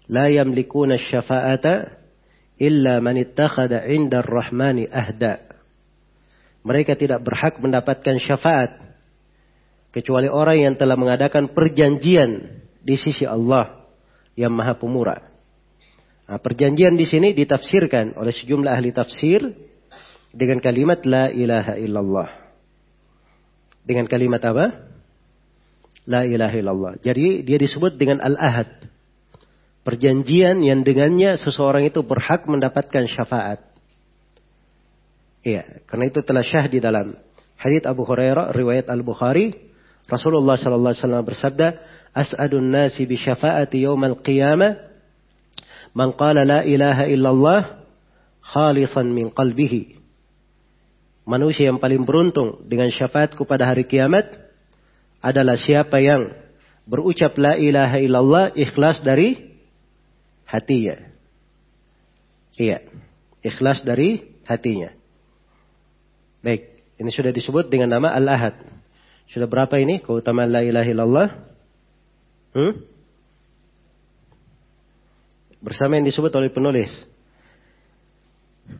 La 0.08 0.32
yamlikuna 0.32 0.96
syafa'ata 0.96 1.97
illa 2.58 3.00
man 3.02 3.18
ittakhada 3.18 3.86
'inda 3.86 4.22
ar-rahmani 4.26 4.90
ahda. 4.90 5.46
Mereka 6.66 7.00
tidak 7.00 7.24
berhak 7.24 7.62
mendapatkan 7.64 8.20
syafaat 8.20 8.76
kecuali 9.96 10.28
orang 10.28 10.58
yang 10.62 10.76
telah 10.76 11.00
mengadakan 11.00 11.56
perjanjian 11.56 12.62
di 12.84 12.96
sisi 13.00 13.24
Allah 13.24 13.88
yang 14.36 14.52
Maha 14.52 14.76
Pemurah. 14.76 15.22
Nah, 16.28 16.40
perjanjian 16.44 17.00
di 17.00 17.08
sini 17.08 17.32
ditafsirkan 17.32 18.20
oleh 18.20 18.36
sejumlah 18.36 18.68
ahli 18.68 18.92
tafsir 18.92 19.48
dengan 20.36 20.60
kalimat 20.60 21.00
la 21.08 21.32
ilaha 21.32 21.80
illallah. 21.80 22.30
Dengan 23.88 24.06
kalimat 24.12 24.44
apa? 24.44 24.92
La 26.04 26.28
ilaha 26.28 26.56
illallah. 26.60 26.94
Jadi 27.00 27.48
dia 27.48 27.56
disebut 27.56 27.96
dengan 27.96 28.20
al-ahad. 28.20 28.68
Perjanjian 29.88 30.60
yang 30.68 30.84
dengannya 30.84 31.40
seseorang 31.40 31.88
itu 31.88 32.04
berhak 32.04 32.44
mendapatkan 32.44 33.08
syafaat. 33.08 33.64
Iya, 35.48 35.80
karena 35.88 36.12
itu 36.12 36.20
telah 36.20 36.44
syah 36.44 36.68
di 36.68 36.84
dalam 36.84 37.16
hadits 37.56 37.88
Abu 37.88 38.04
Hurairah 38.04 38.52
riwayat 38.52 38.92
Al-Bukhari, 38.92 39.56
Rasulullah 40.12 40.60
sallallahu 40.60 40.92
alaihi 40.92 41.04
wasallam 41.08 41.24
bersabda, 41.24 41.68
as'adun 42.12 42.68
nasi 42.68 43.08
bi 43.08 43.16
syafaati 43.16 43.88
yaumal 43.88 44.20
qiyamah 44.20 44.92
man 45.96 46.12
qala 46.20 46.44
la 46.44 46.68
ilaha 46.68 47.08
illallah 47.08 47.88
khalisan 48.44 49.08
min 49.16 49.32
qalbihi. 49.32 50.04
Manusia 51.24 51.72
yang 51.72 51.80
paling 51.80 52.04
beruntung 52.04 52.68
dengan 52.68 52.92
syafaatku 52.92 53.48
pada 53.48 53.72
hari 53.72 53.88
kiamat 53.88 54.36
adalah 55.24 55.56
siapa 55.56 56.04
yang 56.04 56.28
berucap 56.84 57.40
la 57.40 57.56
ilaha 57.56 58.04
illallah 58.04 58.46
ikhlas 58.52 59.00
dari 59.00 59.48
hatinya. 60.48 60.96
Iya, 62.58 62.82
ikhlas 63.46 63.86
dari 63.86 64.34
hatinya. 64.48 64.96
Baik, 66.42 66.82
ini 66.98 67.12
sudah 67.14 67.30
disebut 67.30 67.70
dengan 67.70 68.00
nama 68.00 68.16
Al-Ahad. 68.16 68.58
Sudah 69.28 69.46
berapa 69.46 69.76
ini 69.78 70.00
keutamaan 70.00 70.50
la 70.50 70.64
ilaha 70.64 70.88
illallah? 70.88 71.30
Hmm? 72.56 72.74
Bersama 75.60 76.00
yang 76.00 76.08
disebut 76.08 76.32
oleh 76.34 76.50
penulis. 76.50 76.90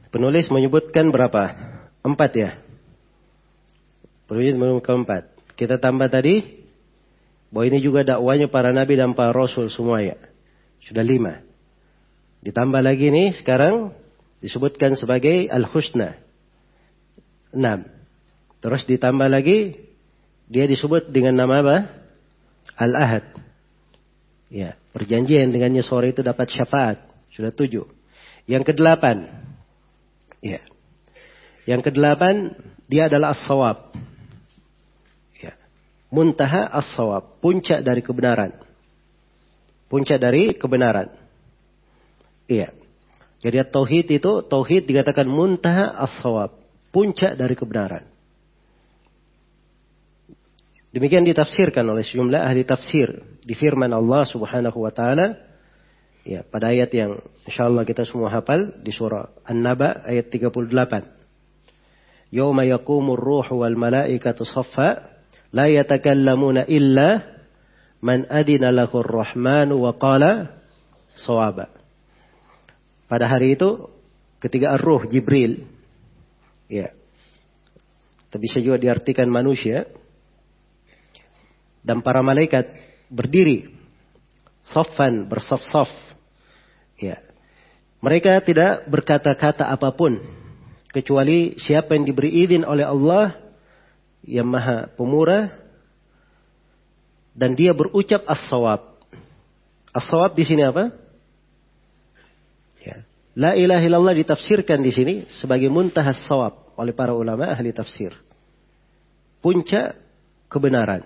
Penulis 0.10 0.48
menyebutkan 0.48 1.12
berapa? 1.12 1.52
Empat 2.02 2.32
ya. 2.34 2.50
Penulis 4.26 4.56
menyebutkan 4.56 5.04
empat. 5.04 5.30
Kita 5.60 5.78
tambah 5.78 6.08
tadi 6.08 6.64
bahwa 7.52 7.66
ini 7.68 7.80
juga 7.84 8.04
dakwanya 8.04 8.48
para 8.48 8.72
nabi 8.72 9.00
dan 9.00 9.16
para 9.16 9.36
rasul 9.36 9.68
semua 9.72 10.04
ya. 10.04 10.16
Sudah 10.84 11.04
lima. 11.04 11.47
Ditambah 12.44 12.82
lagi 12.82 13.10
nih 13.10 13.38
sekarang 13.38 13.94
disebutkan 14.44 14.94
sebagai 14.98 15.50
al-husna. 15.50 16.20
Enam. 17.54 17.88
Terus 18.62 18.86
ditambah 18.86 19.30
lagi 19.30 19.78
dia 20.48 20.66
disebut 20.70 21.10
dengan 21.10 21.38
nama 21.38 21.62
apa? 21.64 21.78
Al-ahad. 22.78 23.26
Ya, 24.48 24.80
perjanjian 24.96 25.52
dengannya 25.52 25.84
sore 25.84 26.16
itu 26.16 26.24
dapat 26.24 26.48
syafaat. 26.54 27.04
Sudah 27.34 27.52
tujuh. 27.52 27.84
Yang 28.48 28.74
kedelapan. 28.74 29.28
Ya. 30.40 30.64
Yang 31.68 31.92
kedelapan 31.92 32.56
dia 32.88 33.12
adalah 33.12 33.36
as-sawab 33.36 33.92
muntaha 36.08 36.68
as-sawab, 36.72 37.40
puncak 37.44 37.84
dari 37.84 38.00
kebenaran. 38.00 38.56
Puncak 39.88 40.20
dari 40.20 40.56
kebenaran. 40.56 41.12
Iya. 42.48 42.72
Jadi 43.38 43.62
tauhid 43.70 44.10
itu 44.10 44.42
tauhid 44.42 44.90
dikatakan 44.90 45.30
muntaha 45.30 45.94
as-sawab, 46.10 46.58
puncak 46.90 47.38
dari 47.38 47.54
kebenaran. 47.54 48.10
Demikian 50.90 51.22
ditafsirkan 51.30 51.86
oleh 51.86 52.02
sejumlah 52.02 52.42
ahli 52.42 52.66
tafsir 52.66 53.22
di 53.46 53.54
firman 53.54 53.94
Allah 53.94 54.26
Subhanahu 54.26 54.82
wa 54.82 54.90
taala 54.90 55.38
ya 56.26 56.42
pada 56.42 56.74
ayat 56.74 56.90
yang 56.90 57.22
insyaallah 57.46 57.86
kita 57.86 58.10
semua 58.10 58.34
hafal 58.34 58.74
di 58.82 58.90
surah 58.90 59.30
An-Naba 59.46 60.02
ayat 60.10 60.34
38. 60.34 62.34
Yauma 62.34 62.66
yaqumur 62.66 63.22
ruhu 63.22 63.62
wal 63.62 63.78
malaikatu 63.78 64.42
saffa 64.42 65.22
la 65.54 65.70
yatakallamuna 65.70 66.66
illa 66.66 67.38
man 68.02 68.26
adina 68.34 68.74
lahur 68.74 69.06
rahmanu 69.06 69.78
wa 69.78 69.94
qala 70.02 70.58
sawaba. 71.14 71.77
Pada 73.08 73.28
hari 73.32 73.56
itu 73.56 73.88
ketika 74.44 74.76
ar-ruh 74.76 75.08
Jibril 75.08 75.64
ya. 76.68 76.92
Tapi 78.28 78.44
bisa 78.44 78.60
juga 78.60 78.76
diartikan 78.76 79.32
manusia 79.32 79.88
dan 81.80 82.04
para 82.04 82.20
malaikat 82.20 82.68
berdiri 83.08 83.72
sofan 84.68 85.32
bersaf-saf 85.32 85.88
ya. 87.00 87.24
Mereka 88.04 88.44
tidak 88.44 88.86
berkata-kata 88.92 89.72
apa 89.72 89.90
pun 89.96 90.20
kecuali 90.92 91.56
siapa 91.58 91.96
yang 91.96 92.04
diberi 92.04 92.44
izin 92.44 92.68
oleh 92.68 92.84
Allah 92.84 93.40
yang 94.28 94.46
maha 94.46 94.92
pemurah 94.94 95.56
dan 97.32 97.56
dia 97.56 97.72
berucap 97.72 98.28
as-sawab. 98.28 99.00
As-sawab 99.96 100.36
di 100.36 100.44
sini 100.44 100.68
apa? 100.68 101.07
La 103.38 103.54
ilaha 103.54 103.86
illallah 103.86 104.18
ditafsirkan 104.18 104.82
di 104.82 104.90
sini 104.90 105.16
sebagai 105.30 105.70
muntahas 105.70 106.26
sawab 106.26 106.74
oleh 106.74 106.90
para 106.90 107.14
ulama 107.14 107.46
ahli 107.54 107.70
tafsir. 107.70 108.10
Puncak 109.46 109.94
kebenaran. 110.50 111.06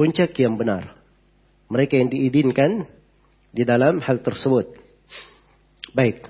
Puncak 0.00 0.32
yang 0.40 0.56
benar. 0.56 0.96
Mereka 1.68 2.00
yang 2.00 2.08
diizinkan 2.08 2.88
di 3.52 3.68
dalam 3.68 4.00
hal 4.00 4.24
tersebut. 4.24 4.80
Baik. 5.92 6.24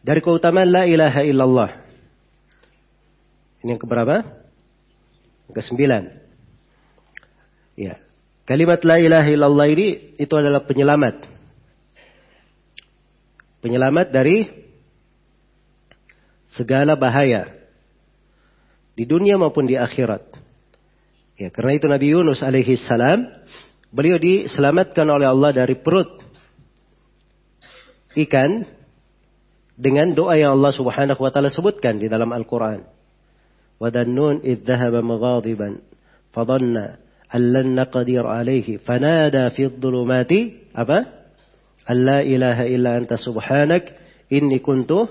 Dari 0.00 0.20
keutamaan 0.24 0.72
la 0.72 0.88
ilaha 0.88 1.20
illallah. 1.20 1.70
Ini 3.60 3.76
yang 3.76 3.80
keberapa? 3.84 4.24
Kesembilan. 5.52 6.08
Ya. 7.76 8.00
Kalimat 8.48 8.80
la 8.80 8.96
ilaha 8.96 9.28
illallah 9.28 9.68
ini 9.68 10.16
itu 10.16 10.32
adalah 10.32 10.64
penyelamat. 10.64 11.39
Penyelamat 13.60 14.08
dari 14.08 14.48
segala 16.56 16.96
bahaya 16.96 17.52
di 18.96 19.04
dunia 19.04 19.36
maupun 19.36 19.68
di 19.68 19.76
akhirat. 19.76 20.24
Ya, 21.40 21.48
karena 21.48 21.72
itu 21.76 21.86
Nabi 21.88 22.12
Yunus 22.12 22.44
alaihi 22.44 22.76
salam 22.76 23.24
beliau 23.88 24.20
diselamatkan 24.20 25.08
oleh 25.08 25.24
Allah 25.24 25.56
dari 25.56 25.76
perut 25.76 26.20
ikan 28.16 28.66
dengan 29.80 30.12
doa 30.12 30.36
yang 30.36 30.60
Allah 30.60 30.72
Subhanahu 30.76 31.16
wa 31.16 31.30
taala 31.32 31.48
sebutkan 31.48 31.96
di 31.96 32.12
dalam 32.12 32.28
Al-Qur'an. 32.28 32.84
Wa 33.80 33.88
dannun 33.88 34.44
idh 34.44 34.60
dhahaba 34.68 35.00
maghadiban 35.00 35.80
fadanna 36.36 37.00
allan 37.30 37.72
naqdir 37.72 38.20
alaihi 38.20 38.82
fanada 38.82 39.48
fi 39.54 39.70
dhulumati 39.72 40.72
apa? 40.76 41.19
alla 41.86 42.24
ilaha 42.24 42.64
illa 42.68 42.96
anta 42.98 43.16
subhanak 43.16 43.92
inni 44.28 44.58
kuntu 44.60 45.08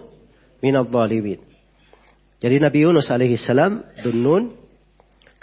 minadh 0.64 0.90
dhalimin. 0.92 1.42
Jadi 2.40 2.56
Nabi 2.60 2.88
Yunus 2.88 3.12
alaihi 3.12 3.36
salam 3.36 3.84
Dunnun 4.00 4.56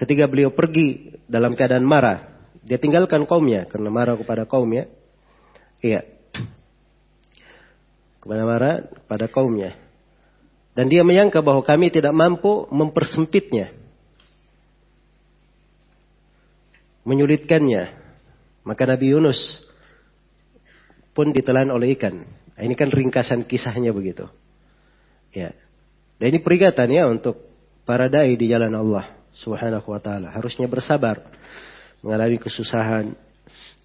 ketika 0.01 0.25
beliau 0.29 0.53
pergi 0.53 1.13
dalam 1.29 1.53
keadaan 1.53 1.85
marah, 1.85 2.37
dia 2.65 2.81
tinggalkan 2.81 3.29
kaumnya 3.29 3.69
karena 3.69 3.93
marah 3.93 4.17
kepada 4.17 4.49
kaumnya. 4.49 4.89
Iya. 5.85 6.09
Kepada 8.25 8.43
marah 8.49 8.75
kepada 8.89 9.27
kaumnya. 9.29 9.77
Dan 10.77 10.93
dia 10.93 11.05
menyangka 11.05 11.41
bahwa 11.41 11.65
kami 11.65 11.89
tidak 11.89 12.13
mampu 12.13 12.69
mempersempitnya. 12.69 13.73
Menyulitkannya. 17.07 17.97
Maka 18.67 18.83
Nabi 18.85 19.15
Yunus 19.15 19.39
pun 21.17 21.33
ditelan 21.33 21.73
oleh 21.73 21.97
ikan. 21.97 22.29
Nah, 22.29 22.61
ini 22.61 22.77
kan 22.77 22.93
ringkasan 22.93 23.49
kisahnya 23.49 23.97
begitu. 23.97 24.29
Ya. 25.33 25.57
Dan 26.21 26.37
ini 26.37 26.41
peringatan 26.45 26.89
ya 26.93 27.09
untuk 27.09 27.41
para 27.89 28.13
dai 28.13 28.37
di 28.37 28.53
jalan 28.53 28.77
Allah 28.77 29.17
Subhanahu 29.41 29.89
wa 29.89 30.01
taala. 30.01 30.29
Harusnya 30.29 30.69
bersabar 30.69 31.25
mengalami 32.05 32.37
kesusahan. 32.37 33.17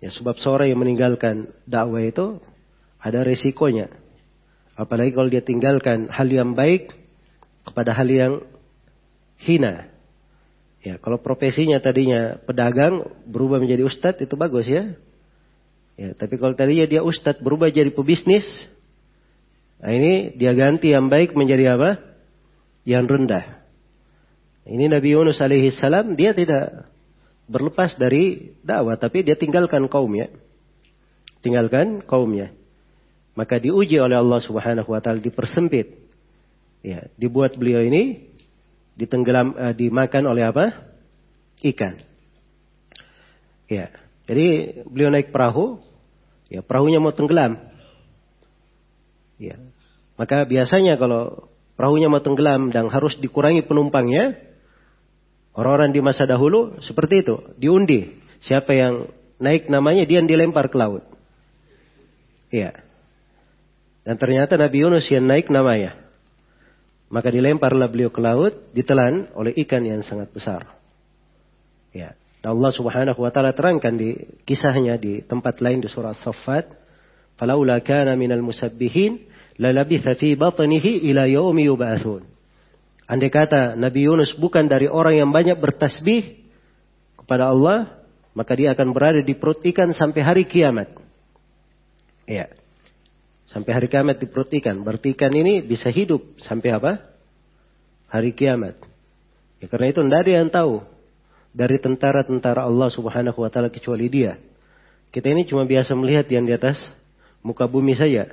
Ya 0.04 0.10
sebab 0.12 0.36
seorang 0.44 0.68
yang 0.68 0.80
meninggalkan 0.84 1.56
dakwah 1.64 2.04
itu 2.04 2.44
ada 3.00 3.24
resikonya. 3.24 3.88
Apalagi 4.76 5.16
kalau 5.16 5.30
dia 5.32 5.44
tinggalkan 5.44 6.12
hal 6.12 6.28
yang 6.28 6.52
baik 6.58 6.92
kepada 7.68 7.96
hal 7.96 8.08
yang 8.10 8.34
hina. 9.40 9.92
Ya, 10.82 10.98
kalau 10.98 11.22
profesinya 11.22 11.78
tadinya 11.78 12.42
pedagang 12.42 13.06
berubah 13.30 13.62
menjadi 13.62 13.86
ustadz 13.86 14.26
itu 14.26 14.34
bagus 14.34 14.66
ya. 14.66 14.98
Ya, 16.02 16.18
tapi 16.18 16.42
kalau 16.42 16.58
tadinya 16.58 16.90
dia 16.90 17.06
ustadz 17.06 17.46
berubah 17.46 17.70
jadi 17.70 17.94
pebisnis, 17.94 18.42
nah 19.78 19.94
ini 19.94 20.34
dia 20.34 20.50
ganti 20.58 20.90
yang 20.90 21.14
baik 21.14 21.38
menjadi 21.38 21.78
apa? 21.78 22.02
Yang 22.90 23.06
rendah. 23.06 23.46
Ini 24.66 24.90
Nabi 24.90 25.14
Yunus 25.14 25.38
alaihi 25.46 25.70
salam 25.70 26.18
dia 26.18 26.34
tidak 26.34 26.90
berlepas 27.46 27.94
dari 28.02 28.58
dakwah, 28.66 28.98
tapi 28.98 29.22
dia 29.22 29.38
tinggalkan 29.38 29.86
kaumnya. 29.94 30.34
Tinggalkan 31.46 32.02
kaumnya. 32.02 32.50
Maka 33.38 33.62
diuji 33.62 34.02
oleh 34.02 34.18
Allah 34.18 34.42
Subhanahu 34.42 34.90
wa 34.90 35.02
taala 35.06 35.22
dipersempit. 35.22 36.02
Ya, 36.82 37.14
dibuat 37.14 37.54
beliau 37.62 37.86
ini 37.86 38.26
ditenggelam 38.98 39.54
uh, 39.54 39.74
dimakan 39.78 40.34
oleh 40.34 40.50
apa? 40.50 40.98
Ikan. 41.62 42.02
Ya. 43.70 43.94
Jadi 44.26 44.82
beliau 44.90 45.14
naik 45.14 45.30
perahu, 45.30 45.78
ya 46.52 46.60
perahunya 46.60 47.00
mau 47.00 47.16
tenggelam. 47.16 47.56
Ya. 49.40 49.56
Maka 50.20 50.44
biasanya 50.44 51.00
kalau 51.00 51.48
perahunya 51.80 52.12
mau 52.12 52.20
tenggelam 52.20 52.70
dan 52.70 52.92
harus 52.92 53.16
dikurangi 53.18 53.64
penumpangnya, 53.64 54.36
orang-orang 55.56 55.96
di 55.96 56.04
masa 56.04 56.28
dahulu 56.28 56.78
seperti 56.84 57.24
itu, 57.24 57.36
diundi. 57.56 58.20
Siapa 58.44 58.76
yang 58.76 59.08
naik 59.40 59.72
namanya 59.72 60.04
dia 60.04 60.20
yang 60.20 60.28
dilempar 60.28 60.68
ke 60.68 60.78
laut. 60.78 61.08
Iya. 62.52 62.84
Dan 64.04 64.20
ternyata 64.20 64.60
Nabi 64.60 64.84
Yunus 64.84 65.08
yang 65.08 65.26
naik 65.26 65.48
namanya. 65.48 65.98
Maka 67.12 67.28
dilemparlah 67.28 67.92
beliau 67.92 68.12
ke 68.12 68.22
laut, 68.24 68.54
ditelan 68.76 69.32
oleh 69.36 69.56
ikan 69.66 69.84
yang 69.84 70.04
sangat 70.04 70.32
besar. 70.32 70.64
Ya. 71.92 72.16
Dan 72.42 72.58
Allah 72.58 72.74
Subhanahu 72.74 73.22
wa 73.22 73.30
taala 73.30 73.54
terangkan 73.54 73.94
di 73.94 74.18
kisahnya 74.50 74.98
di 74.98 75.22
tempat 75.22 75.62
lain 75.62 75.86
di 75.86 75.86
surah 75.86 76.18
Saffat, 76.18 76.74
"Falaula 77.38 77.78
kana 77.86 78.18
minal 78.18 78.42
musabbihin 78.42 79.30
lalabitha 79.62 80.18
fi 80.18 80.34
batnihi 80.34 81.06
ila 81.14 81.30
yaumi 81.30 81.70
yub'atsun." 81.70 82.26
Andai 83.06 83.30
kata 83.30 83.78
Nabi 83.78 84.10
Yunus 84.10 84.34
bukan 84.34 84.66
dari 84.66 84.90
orang 84.90 85.22
yang 85.22 85.30
banyak 85.30 85.54
bertasbih 85.62 86.42
kepada 87.22 87.54
Allah, 87.54 88.02
maka 88.34 88.58
dia 88.58 88.74
akan 88.74 88.90
berada 88.90 89.22
di 89.22 89.38
perut 89.38 89.62
ikan 89.62 89.94
sampai 89.94 90.22
hari 90.26 90.44
kiamat. 90.50 90.90
Ya. 92.26 92.50
Sampai 93.52 93.76
hari 93.76 93.92
kiamat 93.92 94.18
di 94.18 94.32
perut 94.32 94.48
ikan. 94.48 94.80
Berarti 94.82 95.12
ikan 95.12 95.36
ini 95.36 95.60
bisa 95.60 95.92
hidup 95.92 96.24
sampai 96.40 96.72
apa? 96.72 96.92
Hari 98.08 98.32
kiamat. 98.32 98.80
Ya, 99.60 99.68
karena 99.68 99.92
itu 99.92 100.00
tidak 100.02 100.20
ada 100.24 100.32
yang 100.32 100.48
tahu 100.48 100.82
dari 101.52 101.78
tentara-tentara 101.80 102.64
Allah 102.64 102.88
subhanahu 102.88 103.44
wa 103.44 103.50
ta'ala 103.52 103.68
kecuali 103.68 104.08
dia. 104.08 104.40
Kita 105.12 105.28
ini 105.28 105.44
cuma 105.44 105.68
biasa 105.68 105.92
melihat 105.96 106.28
yang 106.32 106.48
di 106.48 106.56
atas 106.56 106.80
muka 107.44 107.68
bumi 107.68 107.96
saja. 107.96 108.32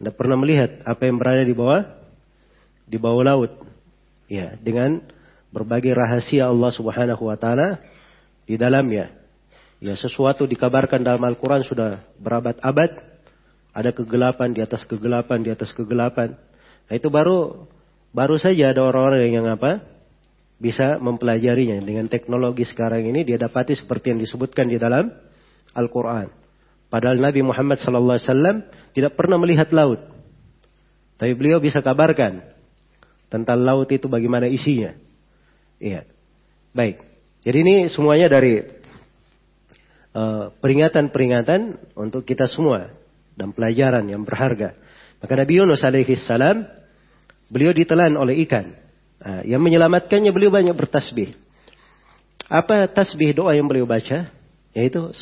Tidak 0.00 0.14
pernah 0.16 0.40
melihat 0.40 0.80
apa 0.88 1.04
yang 1.04 1.20
berada 1.20 1.44
di 1.44 1.52
bawah 1.52 1.84
di 2.88 2.96
bawah 2.96 3.22
laut. 3.24 3.52
Ya, 4.32 4.56
dengan 4.56 5.04
berbagai 5.52 5.92
rahasia 5.92 6.48
Allah 6.48 6.72
subhanahu 6.72 7.28
wa 7.28 7.36
ta'ala 7.36 7.84
di 8.48 8.56
dalamnya. 8.56 9.12
Ya, 9.84 9.92
sesuatu 9.92 10.48
dikabarkan 10.48 11.04
dalam 11.04 11.20
Al-Quran 11.20 11.68
sudah 11.68 12.00
berabad-abad 12.16 13.12
ada 13.72 13.90
kegelapan 13.92 14.52
di 14.52 14.60
atas 14.60 14.84
kegelapan 14.88 15.44
di 15.44 15.50
atas 15.52 15.72
kegelapan. 15.72 16.36
Nah 16.88 16.94
itu 16.94 17.08
baru 17.08 17.68
baru 18.12 18.36
saja 18.36 18.72
ada 18.72 18.84
orang-orang 18.84 19.32
yang 19.32 19.48
apa? 19.48 19.91
Bisa 20.62 21.02
mempelajarinya 21.02 21.82
dengan 21.82 22.06
teknologi 22.06 22.62
sekarang 22.62 23.02
ini 23.02 23.26
dia 23.26 23.34
dapati 23.34 23.74
seperti 23.74 24.14
yang 24.14 24.22
disebutkan 24.22 24.70
di 24.70 24.78
dalam 24.78 25.10
Al-Quran. 25.74 26.30
Padahal 26.86 27.18
Nabi 27.18 27.42
Muhammad 27.42 27.82
SAW 27.82 28.62
tidak 28.94 29.18
pernah 29.18 29.42
melihat 29.42 29.74
laut. 29.74 29.98
Tapi 31.18 31.32
beliau 31.34 31.58
bisa 31.58 31.82
kabarkan 31.82 32.46
tentang 33.32 33.64
laut 33.64 33.88
itu 33.90 34.06
bagaimana 34.06 34.46
isinya. 34.46 34.92
Iya. 35.80 36.04
Baik. 36.76 37.00
Jadi 37.42 37.58
ini 37.58 37.74
semuanya 37.88 38.28
dari 38.28 38.62
eh, 40.12 40.44
peringatan-peringatan 40.52 41.60
uh, 41.96 42.02
untuk 42.06 42.22
kita 42.22 42.46
semua 42.46 42.92
dan 43.34 43.50
pelajaran 43.56 44.04
yang 44.06 44.22
berharga. 44.22 44.76
Maka 45.18 45.32
Nabi 45.38 45.52
Yunus 45.58 45.82
alaihi 45.82 46.18
salam 46.18 46.66
beliau 47.48 47.72
ditelan 47.72 48.18
oleh 48.18 48.42
ikan. 48.44 48.81
Nah, 49.22 49.46
yang 49.46 49.62
menyelamatkannya 49.62 50.34
beliau 50.34 50.50
banyak 50.50 50.74
bertasbih. 50.74 51.38
Apa 52.50 52.90
tasbih 52.90 53.30
doa 53.38 53.54
yang 53.54 53.70
beliau 53.70 53.86
baca? 53.86 54.28
Yaitu 54.74 55.14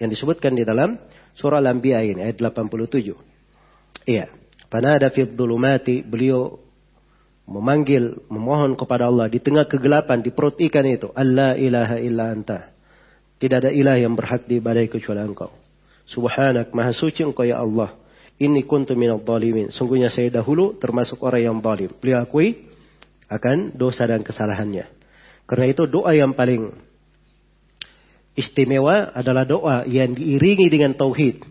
yang 0.00 0.08
disebutkan 0.08 0.56
di 0.56 0.64
dalam 0.64 0.96
surah 1.36 1.60
Al-Anbiya 1.60 2.00
ini 2.00 2.24
ayat 2.24 2.40
87. 2.40 3.12
Iya. 4.08 4.32
Panada 4.66 5.12
fi 5.12 5.28
dhulumati 5.28 6.02
beliau 6.02 6.58
memanggil, 7.46 8.26
memohon 8.26 8.74
kepada 8.74 9.06
Allah 9.06 9.30
di 9.30 9.38
tengah 9.38 9.68
kegelapan 9.68 10.24
di 10.24 10.32
perut 10.34 10.58
ikan 10.58 10.82
itu. 10.88 11.12
Allah 11.14 11.54
ilaha 11.54 11.96
illa 12.00 12.32
anta. 12.32 12.72
Tidak 13.36 13.68
ada 13.68 13.70
ilah 13.70 14.00
yang 14.00 14.16
berhak 14.16 14.48
diibadai 14.48 14.88
kecuali 14.88 15.20
engkau. 15.20 15.52
Subhanak, 16.08 16.72
maha 16.72 16.96
suci 16.96 17.20
engkau 17.20 17.44
ya 17.44 17.60
Allah. 17.60 17.94
Ini 18.40 18.64
kuntu 18.64 18.96
minal 18.96 19.20
zalimin. 19.20 19.68
Sungguhnya 19.68 20.08
saya 20.08 20.32
dahulu 20.32 20.76
termasuk 20.80 21.20
orang 21.20 21.52
yang 21.52 21.56
zalim. 21.60 21.92
Beliau 22.00 22.24
akui 22.24 22.75
akan 23.26 23.74
dosa 23.74 24.06
dan 24.06 24.22
kesalahannya. 24.22 24.86
Karena 25.46 25.66
itu 25.70 25.86
doa 25.86 26.10
yang 26.14 26.34
paling 26.34 26.74
istimewa 28.34 29.14
adalah 29.14 29.46
doa 29.46 29.76
yang 29.86 30.14
diiringi 30.14 30.66
dengan 30.70 30.94
tauhid. 30.94 31.42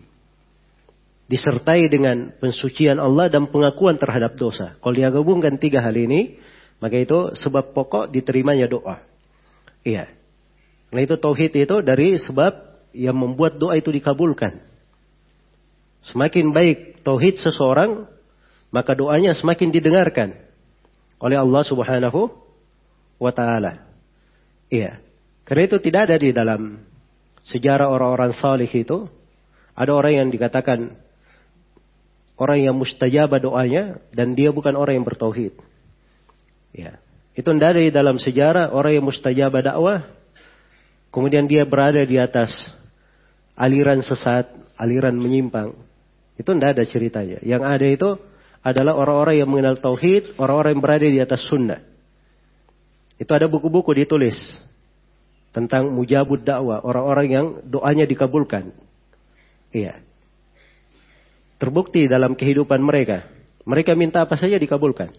Disertai 1.26 1.90
dengan 1.90 2.30
pensucian 2.38 3.02
Allah 3.02 3.26
dan 3.26 3.50
pengakuan 3.50 3.98
terhadap 3.98 4.38
dosa. 4.38 4.78
Kalau 4.78 4.94
dia 4.94 5.10
gabungkan 5.10 5.58
tiga 5.58 5.82
hal 5.82 5.96
ini, 5.98 6.38
maka 6.78 7.02
itu 7.02 7.34
sebab 7.34 7.74
pokok 7.74 8.14
diterimanya 8.14 8.70
doa. 8.70 9.02
Iya. 9.82 10.06
Karena 10.86 11.02
itu 11.02 11.16
tauhid 11.18 11.52
itu 11.58 11.76
dari 11.82 12.14
sebab 12.14 12.52
yang 12.94 13.18
membuat 13.18 13.58
doa 13.58 13.74
itu 13.74 13.90
dikabulkan. 13.90 14.62
Semakin 16.06 16.54
baik 16.54 17.02
tauhid 17.02 17.42
seseorang, 17.42 18.06
maka 18.70 18.94
doanya 18.94 19.34
semakin 19.34 19.74
didengarkan 19.74 20.45
oleh 21.20 21.36
Allah 21.36 21.62
Subhanahu 21.64 22.28
wa 23.16 23.32
taala. 23.32 23.86
Iya. 24.68 25.00
Karena 25.46 25.62
itu 25.70 25.76
tidak 25.78 26.10
ada 26.10 26.16
di 26.18 26.30
dalam 26.34 26.82
sejarah 27.46 27.86
orang-orang 27.86 28.34
salih 28.34 28.66
itu 28.66 29.06
ada 29.78 29.92
orang 29.94 30.26
yang 30.26 30.28
dikatakan 30.34 30.98
orang 32.36 32.58
yang 32.66 32.74
mustajab 32.74 33.30
doanya 33.38 34.02
dan 34.10 34.34
dia 34.34 34.50
bukan 34.50 34.74
orang 34.74 35.00
yang 35.00 35.06
bertauhid. 35.06 35.54
Ya. 36.74 36.98
Itu 37.36 37.52
tidak 37.52 37.76
ada 37.76 37.80
di 37.84 37.92
dalam 37.92 38.16
sejarah 38.16 38.72
orang 38.72 39.00
yang 39.00 39.04
mustajab 39.06 39.52
dakwah 39.60 40.08
kemudian 41.14 41.48
dia 41.48 41.64
berada 41.64 42.04
di 42.04 42.20
atas 42.20 42.52
aliran 43.56 44.04
sesat, 44.04 44.52
aliran 44.76 45.16
menyimpang. 45.16 45.72
Itu 46.36 46.52
tidak 46.52 46.76
ada 46.76 46.84
ceritanya. 46.84 47.38
Yang 47.40 47.62
ada 47.64 47.86
itu 47.88 48.10
adalah 48.64 48.96
orang-orang 48.96 49.42
yang 49.42 49.48
mengenal 49.48 49.76
tauhid, 49.80 50.36
orang-orang 50.40 50.76
yang 50.76 50.82
berada 50.82 51.06
di 51.06 51.20
atas 51.20 51.44
sunnah. 51.46 51.80
Itu 53.16 53.32
ada 53.32 53.48
buku-buku 53.48 53.96
ditulis 53.96 54.36
tentang 55.56 55.88
mujabud 55.88 56.44
dakwah, 56.44 56.84
orang-orang 56.84 57.26
yang 57.32 57.46
doanya 57.64 58.04
dikabulkan. 58.04 58.76
Iya. 59.72 60.04
Terbukti 61.56 62.04
dalam 62.04 62.36
kehidupan 62.36 62.84
mereka. 62.84 63.24
Mereka 63.64 63.96
minta 63.96 64.22
apa 64.22 64.36
saja 64.36 64.60
dikabulkan. 64.60 65.16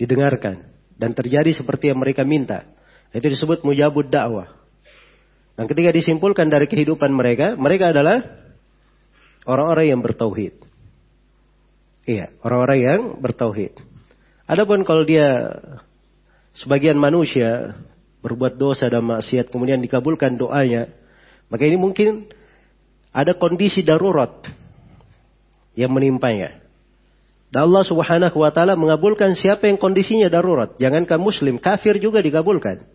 Didengarkan. 0.00 0.64
Dan 0.98 1.12
terjadi 1.14 1.52
seperti 1.52 1.92
yang 1.92 2.00
mereka 2.00 2.24
minta. 2.24 2.64
Itu 3.12 3.28
disebut 3.28 3.62
mujabud 3.62 4.08
dakwah. 4.08 4.50
Dan 5.54 5.68
ketika 5.68 5.90
disimpulkan 5.92 6.48
dari 6.48 6.70
kehidupan 6.70 7.12
mereka, 7.12 7.58
mereka 7.58 7.90
adalah 7.90 8.22
orang-orang 9.44 9.90
yang 9.90 10.00
bertauhid. 10.00 10.67
Iya, 12.08 12.32
orang-orang 12.40 12.78
yang 12.80 13.00
bertauhid. 13.20 13.76
Adapun 14.48 14.80
kalau 14.88 15.04
dia 15.04 15.60
sebagian 16.56 16.96
manusia 16.96 17.76
berbuat 18.24 18.56
dosa 18.56 18.88
dan 18.88 19.04
maksiat 19.04 19.52
kemudian 19.52 19.84
dikabulkan 19.84 20.40
doanya, 20.40 20.88
maka 21.52 21.68
ini 21.68 21.76
mungkin 21.76 22.24
ada 23.12 23.36
kondisi 23.36 23.84
darurat 23.84 24.32
yang 25.76 25.92
menimpanya. 25.92 26.64
Dan 27.52 27.68
Allah 27.68 27.84
Subhanahu 27.84 28.40
wa 28.40 28.48
taala 28.56 28.72
mengabulkan 28.72 29.36
siapa 29.36 29.68
yang 29.68 29.76
kondisinya 29.76 30.32
darurat. 30.32 30.80
Jangankan 30.80 31.20
muslim, 31.20 31.60
kafir 31.60 32.00
juga 32.00 32.24
dikabulkan. 32.24 32.88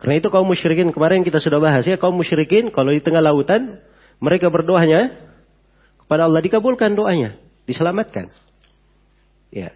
Karena 0.00 0.14
itu 0.24 0.32
kaum 0.32 0.48
musyrikin 0.48 0.88
kemarin 0.88 1.20
kita 1.20 1.36
sudah 1.36 1.60
bahas 1.60 1.84
ya 1.84 2.00
kaum 2.00 2.16
musyrikin 2.16 2.72
kalau 2.72 2.96
di 2.96 3.04
tengah 3.04 3.20
lautan 3.20 3.76
mereka 4.24 4.48
berdoanya 4.48 5.20
kepada 6.00 6.28
Allah 6.28 6.40
dikabulkan 6.40 6.96
doanya, 6.96 7.36
diselamatkan. 7.64 8.32
Ya. 9.52 9.72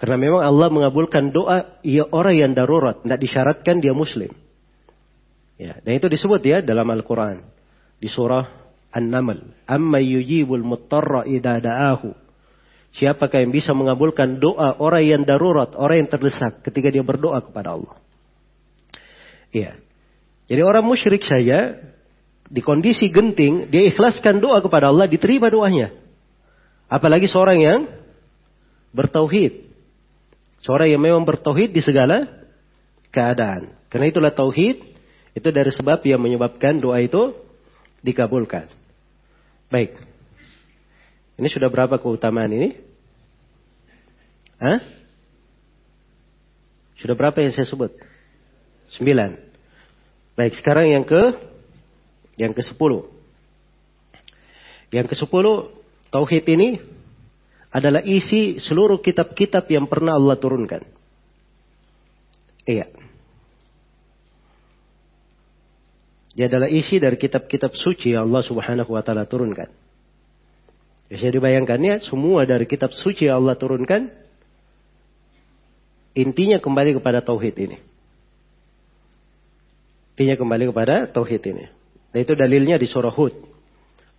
Karena 0.00 0.16
memang 0.16 0.40
Allah 0.40 0.68
mengabulkan 0.72 1.28
doa 1.28 1.76
ia 1.84 2.08
orang 2.08 2.36
yang 2.40 2.52
darurat, 2.56 3.04
tidak 3.04 3.20
disyaratkan 3.20 3.84
dia 3.84 3.92
muslim. 3.92 4.32
Ya, 5.60 5.76
dan 5.84 5.92
itu 6.00 6.08
disebut 6.08 6.40
ya 6.40 6.64
dalam 6.64 6.88
Al-Qur'an 6.88 7.44
di 8.00 8.08
surah 8.08 8.48
An-Naml, 8.96 9.68
"Amma 9.68 10.00
yujibul 10.00 10.64
muttarra 10.64 11.28
idza 11.28 11.60
da'ahu." 11.60 12.16
Siapakah 12.96 13.44
yang 13.44 13.52
bisa 13.52 13.76
mengabulkan 13.76 14.40
doa 14.40 14.80
orang 14.80 15.04
yang 15.04 15.22
darurat, 15.22 15.76
orang 15.76 16.02
yang 16.02 16.10
terdesak 16.10 16.64
ketika 16.64 16.88
dia 16.88 17.04
berdoa 17.04 17.44
kepada 17.44 17.76
Allah? 17.76 18.00
Iya. 19.52 19.78
Jadi 20.48 20.62
orang 20.64 20.82
musyrik 20.82 21.22
saja 21.22 21.76
di 22.50 22.58
kondisi 22.64 23.12
genting 23.14 23.70
dia 23.70 23.86
ikhlaskan 23.86 24.42
doa 24.42 24.58
kepada 24.58 24.90
Allah 24.90 25.06
diterima 25.06 25.52
doanya. 25.52 25.94
Apalagi 26.90 27.30
seorang 27.30 27.62
yang 27.62 27.80
bertauhid. 28.90 29.70
Seorang 30.66 30.90
yang 30.90 30.98
memang 30.98 31.22
bertauhid 31.22 31.70
di 31.70 31.78
segala 31.78 32.26
keadaan. 33.14 33.70
Karena 33.86 34.10
itulah 34.10 34.34
tauhid 34.34 34.82
itu 35.38 35.48
dari 35.54 35.70
sebab 35.70 36.02
yang 36.02 36.18
menyebabkan 36.18 36.82
doa 36.82 36.98
itu 36.98 37.32
dikabulkan. 38.02 38.66
Baik. 39.70 39.94
Ini 41.38 41.48
sudah 41.48 41.70
berapa 41.70 41.96
keutamaan 42.02 42.50
ini? 42.50 42.76
Hah? 44.60 44.82
Sudah 47.00 47.16
berapa 47.16 47.38
yang 47.40 47.54
saya 47.54 47.64
sebut? 47.64 47.94
Sembilan. 48.92 49.38
Baik, 50.36 50.58
sekarang 50.58 50.92
yang 50.92 51.06
ke 51.06 51.38
yang 52.36 52.52
ke-10. 52.52 52.92
Yang 54.90 55.06
ke-10 55.14 55.46
tauhid 56.10 56.44
ini 56.50 56.78
adalah 57.70 58.02
isi 58.02 58.58
seluruh 58.58 58.98
kitab-kitab 58.98 59.70
yang 59.70 59.86
pernah 59.86 60.18
Allah 60.18 60.34
turunkan. 60.34 60.82
Iya. 62.66 62.90
Dia 66.34 66.46
adalah 66.46 66.70
isi 66.70 66.98
dari 67.02 67.18
kitab-kitab 67.18 67.74
suci 67.74 68.14
yang 68.14 68.30
Allah 68.30 68.42
Subhanahu 68.46 68.90
wa 68.94 69.02
taala 69.02 69.26
turunkan. 69.26 69.70
Bisa 71.10 71.26
dibayangkannya 71.26 72.06
semua 72.06 72.46
dari 72.46 72.70
kitab 72.70 72.94
suci 72.94 73.26
yang 73.26 73.42
Allah 73.42 73.58
turunkan 73.58 74.06
intinya 76.14 76.62
kembali 76.62 77.02
kepada 77.02 77.18
tauhid 77.22 77.54
ini. 77.58 77.78
Intinya 80.14 80.36
kembali 80.38 80.64
kepada 80.70 81.10
tauhid 81.10 81.42
ini. 81.50 81.64
Dan 82.14 82.18
itu 82.22 82.34
dalilnya 82.34 82.78
di 82.78 82.86
surah 82.86 83.14
Hud 83.14 83.34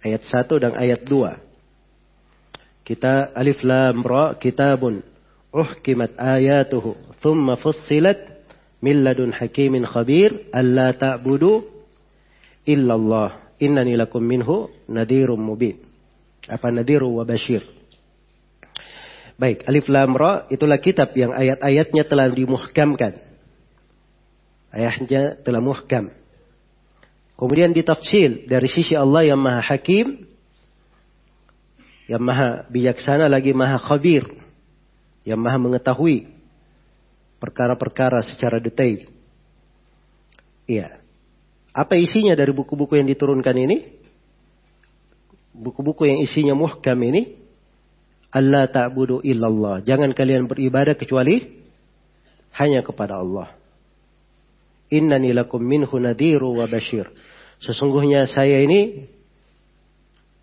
ayat 0.03 0.23
1 0.23 0.63
dan 0.63 0.71
ayat 0.75 1.03
2. 1.07 1.50
Kita 2.81 3.31
alif 3.37 3.61
lam 3.61 4.01
ra 4.01 4.35
kitabun 4.35 5.05
uhkimat 5.53 6.17
ayatuhu 6.17 6.97
thumma 7.21 7.59
fussilat 7.59 8.17
min 8.81 9.05
ladun 9.05 9.31
hakimin 9.35 9.85
khabir 9.85 10.49
alla 10.49 10.95
ta'budu 10.95 11.65
illallah 12.65 13.55
innani 13.61 13.93
lakum 13.93 14.25
minhu 14.25 14.71
nadirum 14.89 15.37
mubin. 15.37 15.77
Apa 16.49 16.73
nadiru 16.73 17.21
wa 17.21 17.23
bashir. 17.23 17.61
Baik, 19.37 19.65
alif 19.69 19.85
lam 19.89 20.17
ra 20.17 20.49
itulah 20.49 20.77
kitab 20.81 21.13
yang 21.13 21.33
ayat-ayatnya 21.33 22.03
telah 22.05 22.29
dimuhkamkan 22.29 23.31
ayahnya 24.71 25.39
telah 25.43 25.59
muhkam. 25.59 26.09
Kemudian 27.35 27.75
ditafsil 27.75 28.47
dari 28.47 28.67
sisi 28.71 28.95
Allah 28.95 29.33
yang 29.33 29.39
maha 29.39 29.61
hakim, 29.61 30.29
yang 32.11 32.19
maha 32.19 32.67
bijaksana 32.67 33.31
lagi 33.31 33.55
maha 33.55 33.79
khabir, 33.79 34.27
yang 35.23 35.39
maha 35.39 35.55
mengetahui 35.55 36.27
perkara-perkara 37.39 38.19
secara 38.27 38.59
detail. 38.59 39.07
Iya. 40.67 40.99
Apa 41.71 41.95
isinya 41.95 42.35
dari 42.35 42.51
buku-buku 42.51 42.99
yang 42.99 43.07
diturunkan 43.07 43.55
ini? 43.55 43.77
Buku-buku 45.55 46.03
yang 46.03 46.19
isinya 46.19 46.51
muhkam 46.51 46.99
ini, 46.99 47.39
Allah 48.27 48.67
ta'budu 48.67 49.23
illallah. 49.23 49.79
Jangan 49.79 50.11
kalian 50.11 50.51
beribadah 50.51 50.99
kecuali 50.99 51.63
hanya 52.59 52.83
kepada 52.83 53.23
Allah. 53.23 53.55
Innani 54.91 55.31
lakum 55.31 55.63
minhu 55.63 55.95
nadhiru 55.95 56.59
wa 56.59 56.67
bashir. 56.67 57.07
Sesungguhnya 57.63 58.27
saya 58.27 58.59
ini 58.59 59.07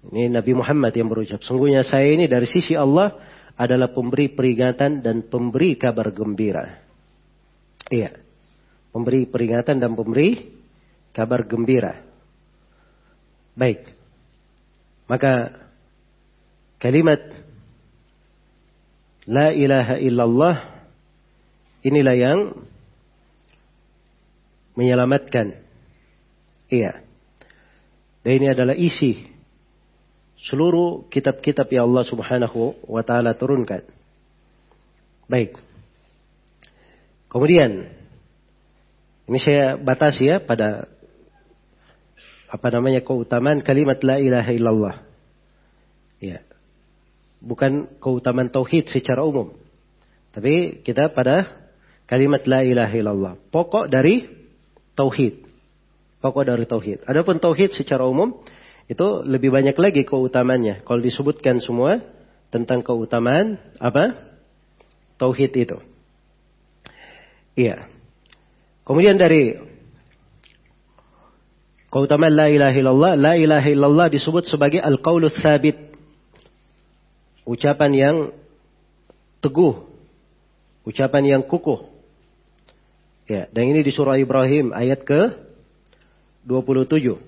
ini 0.07 0.31
Nabi 0.31 0.55
Muhammad 0.55 0.95
yang 0.95 1.11
berucap, 1.11 1.43
sesungguhnya 1.43 1.83
saya 1.83 2.07
ini 2.15 2.31
dari 2.31 2.47
sisi 2.47 2.79
Allah 2.79 3.19
adalah 3.59 3.91
pemberi 3.91 4.31
peringatan 4.31 5.03
dan 5.03 5.27
pemberi 5.27 5.75
kabar 5.75 6.15
gembira. 6.15 6.79
Iya. 7.91 8.15
Pemberi 8.95 9.27
peringatan 9.27 9.83
dan 9.83 9.99
pemberi 9.99 10.55
kabar 11.11 11.43
gembira. 11.45 11.99
Baik. 13.59 13.91
Maka 15.11 15.67
kalimat 16.79 17.19
La 19.29 19.53
ilaha 19.53 20.01
illallah 20.01 20.57
inilah 21.85 22.17
yang 22.17 22.41
menyelamatkan. 24.73 25.53
Iya. 26.73 27.05
Dan 28.25 28.33
ini 28.41 28.47
adalah 28.49 28.73
isi 28.73 29.38
seluruh 30.47 31.11
kitab-kitab 31.11 31.67
yang 31.75 31.91
Allah 31.91 32.07
Subhanahu 32.07 32.79
wa 32.87 33.03
taala 33.03 33.35
turunkan. 33.35 33.83
Baik. 35.27 35.59
Kemudian 37.29 37.91
ini 39.29 39.39
saya 39.43 39.77
batasi 39.77 40.31
ya 40.31 40.37
pada 40.41 40.89
apa 42.49 42.69
namanya 42.73 43.05
keutamaan 43.05 43.61
kalimat 43.61 44.01
la 44.01 44.17
ilaha 44.17 44.51
illallah. 44.55 44.97
Ya. 46.23 46.41
Bukan 47.39 48.01
keutamaan 48.01 48.49
tauhid 48.49 48.89
secara 48.89 49.23
umum. 49.23 49.53
Tapi 50.33 50.81
kita 50.81 51.13
pada 51.13 51.51
kalimat 52.09 52.43
la 52.49 52.65
ilaha 52.65 52.95
illallah. 52.97 53.35
Pokok 53.53 53.87
dari 53.93 54.25
tauhid. 54.97 55.45
Pokok 56.19 56.43
dari 56.49 56.65
tauhid. 56.65 57.05
Adapun 57.05 57.39
tauhid 57.39 57.77
secara 57.77 58.09
umum 58.09 58.41
itu 58.89 59.07
lebih 59.21 59.53
banyak 59.53 59.77
lagi 59.77 60.03
keutamanya. 60.09 60.81
Kalau 60.81 61.05
disebutkan 61.05 61.61
semua 61.61 62.01
tentang 62.49 62.81
keutamaan 62.81 63.61
apa? 63.77 64.17
Tauhid 65.21 65.53
itu. 65.53 65.79
Iya. 67.53 67.85
Kemudian 68.89 69.21
dari 69.21 69.61
keutamaan 71.93 72.33
la 72.33 72.49
ilaha 72.49 72.77
illallah, 72.81 73.13
la 73.13 73.35
ilaha 73.37 73.69
illallah 73.69 74.09
disebut 74.09 74.49
sebagai 74.49 74.81
al-qaulus 74.81 75.37
sabit. 75.37 75.77
Ucapan 77.45 77.93
yang 77.93 78.17
teguh, 79.45 79.85
ucapan 80.89 81.37
yang 81.37 81.43
kukuh. 81.45 81.85
Ya, 83.29 83.45
dan 83.53 83.69
ini 83.69 83.85
di 83.85 83.93
surah 83.93 84.17
Ibrahim 84.17 84.73
ayat 84.73 85.05
ke 85.05 85.37
27. 86.49 87.21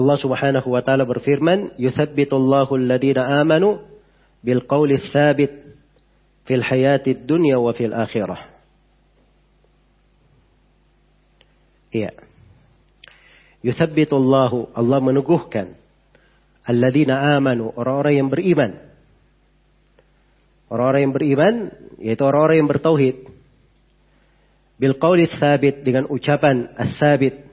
Allah 0.00 0.16
Subhanahu 0.16 0.68
wa 0.72 0.80
taala 0.80 1.04
berfirman, 1.04 1.76
"Yuthabbitullahu 1.76 2.72
alladhina 2.80 3.44
amanu 3.44 3.84
bil 4.40 4.64
qawli 4.64 4.96
tsabit 4.96 5.52
fil 6.48 6.64
hayati 6.64 7.14
dunya 7.20 7.60
wa 7.60 7.76
fil 7.76 7.92
akhirah." 7.92 8.48
Iya. 11.92 12.16
Yuthabbitullahu 13.60 14.72
Allah 14.72 14.98
meneguhkan 15.04 15.76
alladzina 16.64 17.36
amanu 17.36 17.68
orang-orang 17.76 18.14
yang 18.24 18.28
beriman 18.32 18.90
Orang-orang 20.70 21.00
yang 21.02 21.14
beriman, 21.14 21.54
yaitu 21.98 22.22
orang-orang 22.22 22.62
yang 22.62 22.70
bertauhid. 22.70 23.16
Bil 24.78 24.94
qawli 25.02 25.26
sabit 25.26 25.82
dengan 25.82 26.06
ucapan 26.06 26.70
as-sabit. 26.78 27.49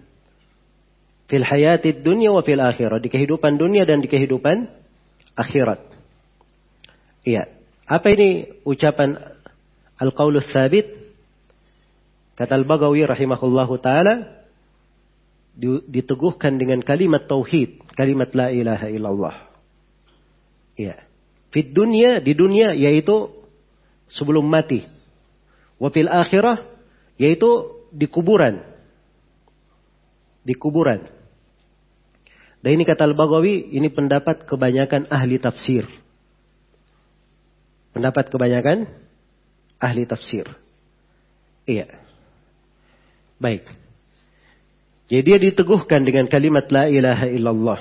Fil 1.28 1.43
hayati 1.43 1.91
dunia 1.91 2.32
wa 2.32 2.39
fil 2.39 2.63
akhirat. 2.63 3.03
Di 3.03 3.11
kehidupan 3.11 3.59
dunia 3.59 3.84
dan 3.84 3.99
di 3.99 4.07
kehidupan 4.07 4.71
akhirat. 5.36 5.84
Iya. 7.28 7.51
Apa 7.88 8.15
ini 8.15 8.47
ucapan 8.63 9.19
al-qawlu 9.99 10.39
sabit? 10.39 10.88
Kata 12.39 12.55
Al-Bagawi 12.55 13.03
rahimahullahu 13.03 13.75
ta'ala. 13.84 14.39
Diteguhkan 15.91 16.55
dengan 16.55 16.80
kalimat 16.80 17.28
tauhid. 17.28 17.84
Kalimat 17.91 18.32
la 18.32 18.47
ilaha 18.55 18.88
illallah. 18.88 19.36
Iya. 20.80 20.95
Fit 21.51 21.75
dunia, 21.75 22.23
di 22.23 22.32
dunia 22.38 22.71
yaitu 22.71 23.34
sebelum 24.07 24.47
mati. 24.47 24.88
Wafil 25.75 26.07
akhirah 26.07 26.63
yaitu 27.19 27.84
di 27.91 28.07
kuburan. 28.07 28.63
Di 30.47 30.55
kuburan. 30.55 31.16
Dan 32.62 32.82
ini 32.82 32.84
kata 32.84 33.05
Al-Baghawi, 33.05 33.74
ini 33.78 33.88
pendapat 33.93 34.49
kebanyakan 34.49 35.08
ahli 35.14 35.38
tafsir. 35.38 35.86
Pendapat 37.93 38.30
kebanyakan 38.34 38.89
ahli 39.78 40.03
tafsir. 40.10 40.49
Iya. 41.70 42.01
Baik. 43.38 43.66
Jadi 45.08 45.22
dia 45.24 45.38
diteguhkan 45.39 46.03
dengan 46.03 46.26
kalimat 46.28 46.68
la 46.74 46.89
ilaha 46.89 47.28
illallah. 47.30 47.80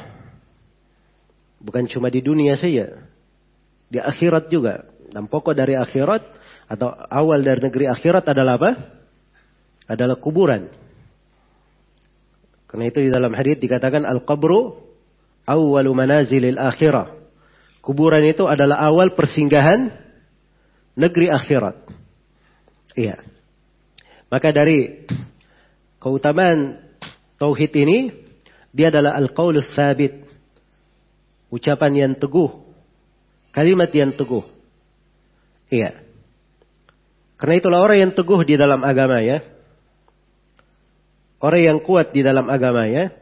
Bukan 1.58 1.88
cuma 1.90 2.12
di 2.12 2.22
dunia 2.22 2.54
saja. 2.54 3.02
Di 3.90 3.98
akhirat 3.98 4.52
juga. 4.52 4.86
Dan 5.10 5.26
pokok 5.26 5.56
dari 5.56 5.74
akhirat 5.74 6.22
atau 6.68 6.92
awal 6.92 7.42
dari 7.42 7.62
negeri 7.64 7.88
akhirat 7.90 8.28
adalah 8.30 8.60
apa? 8.60 8.70
Adalah 9.90 10.18
kuburan. 10.20 10.70
Karena 12.66 12.84
itu 12.90 12.98
di 13.02 13.10
dalam 13.10 13.30
hadis 13.32 13.58
dikatakan 13.62 14.02
al-qabru 14.02 14.78
awwalu 15.46 15.90
manazilil 15.94 16.58
akhirah. 16.58 17.14
Kuburan 17.82 18.26
itu 18.26 18.44
adalah 18.50 18.82
awal 18.82 19.14
persinggahan 19.14 19.94
negeri 20.98 21.30
akhirat. 21.30 21.86
Iya. 22.98 23.22
Maka 24.26 24.50
dari 24.50 25.06
keutamaan 26.02 26.82
tauhid 27.38 27.72
ini 27.78 28.10
dia 28.74 28.90
adalah 28.90 29.14
al-qaulus 29.14 29.70
sabit. 29.72 30.26
Ucapan 31.46 31.92
yang 31.94 32.12
teguh 32.18 32.66
Kalimat 33.56 33.88
yang 33.96 34.12
teguh. 34.12 34.44
Iya. 35.72 35.96
Karena 37.40 37.54
itulah 37.56 37.80
orang 37.80 37.98
yang 38.04 38.12
teguh 38.12 38.44
di 38.44 38.60
dalam 38.60 38.84
agama 38.84 39.24
ya. 39.24 39.40
Orang 41.46 41.62
yang 41.62 41.78
kuat 41.78 42.10
di 42.10 42.26
dalam 42.26 42.50
agama 42.50 42.90
ya. 42.90 43.14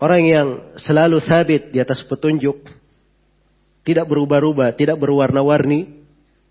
Orang 0.00 0.24
yang 0.24 0.48
selalu 0.80 1.20
sabit 1.20 1.76
di 1.76 1.78
atas 1.78 2.00
petunjuk. 2.08 2.56
Tidak 3.84 4.08
berubah-ubah, 4.08 4.72
tidak 4.72 4.96
berwarna-warni. 4.96 5.92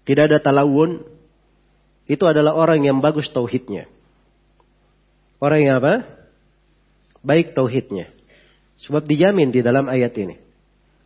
Tidak 0.06 0.30
ada 0.30 0.38
talawun. 0.38 1.02
Itu 2.06 2.30
adalah 2.30 2.54
orang 2.54 2.86
yang 2.86 3.02
bagus 3.02 3.34
tauhidnya. 3.34 3.90
Orang 5.42 5.66
yang 5.66 5.82
apa? 5.82 6.06
Baik 7.26 7.58
tauhidnya. 7.58 8.14
Sebab 8.86 9.10
dijamin 9.10 9.50
di 9.50 9.66
dalam 9.66 9.90
ayat 9.90 10.14
ini. 10.14 10.38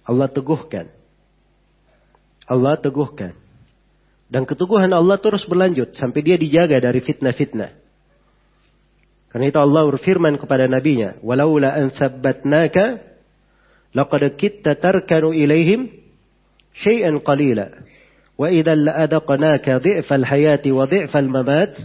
Allah 0.03 0.27
teguhkan. 0.27 0.91
Allah 2.43 2.75
teguhkan. 2.75 3.39
Dan 4.27 4.43
keteguhan 4.43 4.91
Allah 4.91 5.15
terus 5.15 5.47
berlanjut 5.47 5.95
sampai 5.95 6.19
dia 6.27 6.35
dijaga 6.35 6.83
dari 6.83 6.99
fitnah-fitnah. 6.99 7.84
Karena 9.35 9.51
itu 9.51 9.59
Allah 9.59 9.83
berfirman 9.83 10.39
kepada 10.39 10.63
nabinya, 10.63 11.19
"Walaula 11.19 11.75
an 11.75 11.91
sabbatnaka 11.91 13.03
laqad 13.91 14.39
kitta 14.39 14.79
tarkanu 14.79 15.35
ilaihim 15.35 15.91
syai'an 16.71 17.19
qalila 17.19 17.83
wa 18.39 18.47
idzan 18.47 18.87
la'adaqnaka 18.87 19.83
dhi'fal 19.83 20.23
hayati 20.23 20.71
wa 20.71 20.87
dhi'fal 20.87 21.27
mamat 21.27 21.75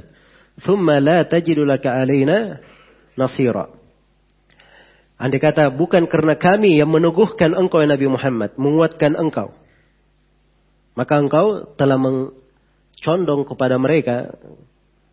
thumma 0.62 1.02
la 1.02 1.26
tajidu 1.26 1.66
laka 1.66 1.98
alaina 1.98 2.62
nasira. 3.18 3.66
Andai 5.18 5.42
kata 5.42 5.74
bukan 5.74 6.06
karena 6.06 6.38
kami 6.38 6.78
yang 6.78 6.86
meneguhkan 6.86 7.58
engkau 7.58 7.82
ya 7.82 7.90
Nabi 7.90 8.06
Muhammad, 8.14 8.54
menguatkan 8.62 9.18
engkau. 9.18 9.58
Maka 10.94 11.18
engkau 11.18 11.66
telah 11.74 11.98
mencondong 11.98 13.42
kepada 13.42 13.74
mereka 13.74 14.38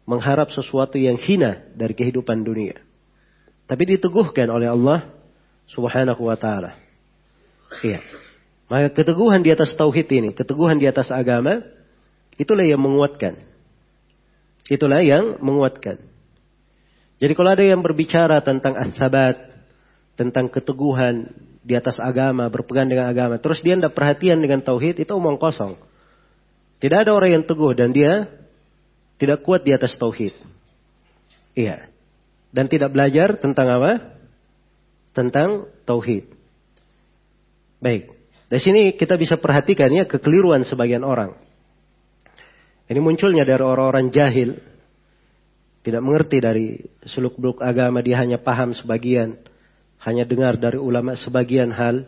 mengharap 0.07 0.49
sesuatu 0.55 0.95
yang 0.95 1.19
hina 1.19 1.67
dari 1.75 1.91
kehidupan 1.91 2.47
dunia. 2.47 2.79
Tapi 3.67 3.83
diteguhkan 3.83 4.47
oleh 4.47 4.71
Allah 4.71 5.11
subhanahu 5.67 6.23
wa 6.23 6.39
ta'ala. 6.39 6.79
Iya. 7.83 7.99
Maka 8.71 8.95
keteguhan 8.95 9.43
di 9.43 9.51
atas 9.51 9.75
tauhid 9.75 10.07
ini, 10.07 10.31
keteguhan 10.31 10.79
di 10.79 10.87
atas 10.87 11.11
agama, 11.11 11.59
itulah 12.39 12.63
yang 12.63 12.79
menguatkan. 12.79 13.35
Itulah 14.71 15.03
yang 15.03 15.43
menguatkan. 15.43 15.99
Jadi 17.19 17.33
kalau 17.35 17.49
ada 17.51 17.63
yang 17.67 17.83
berbicara 17.83 18.39
tentang 18.39 18.79
asabat, 18.79 19.35
tentang 20.15 20.47
keteguhan 20.47 21.27
di 21.67 21.75
atas 21.75 21.99
agama, 21.99 22.47
berpegang 22.47 22.87
dengan 22.87 23.11
agama, 23.11 23.35
terus 23.43 23.59
dia 23.59 23.75
tidak 23.75 23.91
perhatian 23.91 24.39
dengan 24.39 24.63
tauhid, 24.63 25.03
itu 25.03 25.11
omong 25.11 25.35
kosong. 25.35 25.75
Tidak 26.79 26.95
ada 27.03 27.11
orang 27.11 27.41
yang 27.41 27.43
teguh 27.43 27.73
dan 27.75 27.91
dia 27.91 28.31
tidak 29.17 29.41
kuat 29.41 29.65
di 29.65 29.73
atas 29.73 29.97
tauhid. 29.97 30.33
Iya. 31.57 31.89
Dan 32.53 32.69
tidak 32.69 32.93
belajar 32.93 33.37
tentang 33.41 33.67
apa? 33.81 34.17
Tentang 35.13 35.69
tauhid. 35.89 36.29
Baik. 37.81 38.13
Dari 38.47 38.61
sini 38.61 38.81
kita 38.95 39.19
bisa 39.19 39.35
perhatikan 39.35 39.91
ya 39.91 40.05
kekeliruan 40.05 40.63
sebagian 40.63 41.03
orang. 41.03 41.35
Ini 42.87 42.99
munculnya 43.03 43.43
dari 43.43 43.59
orang-orang 43.59 44.13
jahil. 44.13 44.55
Tidak 45.83 46.01
mengerti 46.03 46.37
dari 46.39 46.79
seluk-beluk 47.03 47.59
agama. 47.59 47.99
Dia 47.99 48.23
hanya 48.23 48.39
paham 48.39 48.71
sebagian. 48.71 49.35
Hanya 49.99 50.23
dengar 50.23 50.55
dari 50.55 50.79
ulama 50.79 51.17
sebagian 51.17 51.73
hal. 51.73 52.07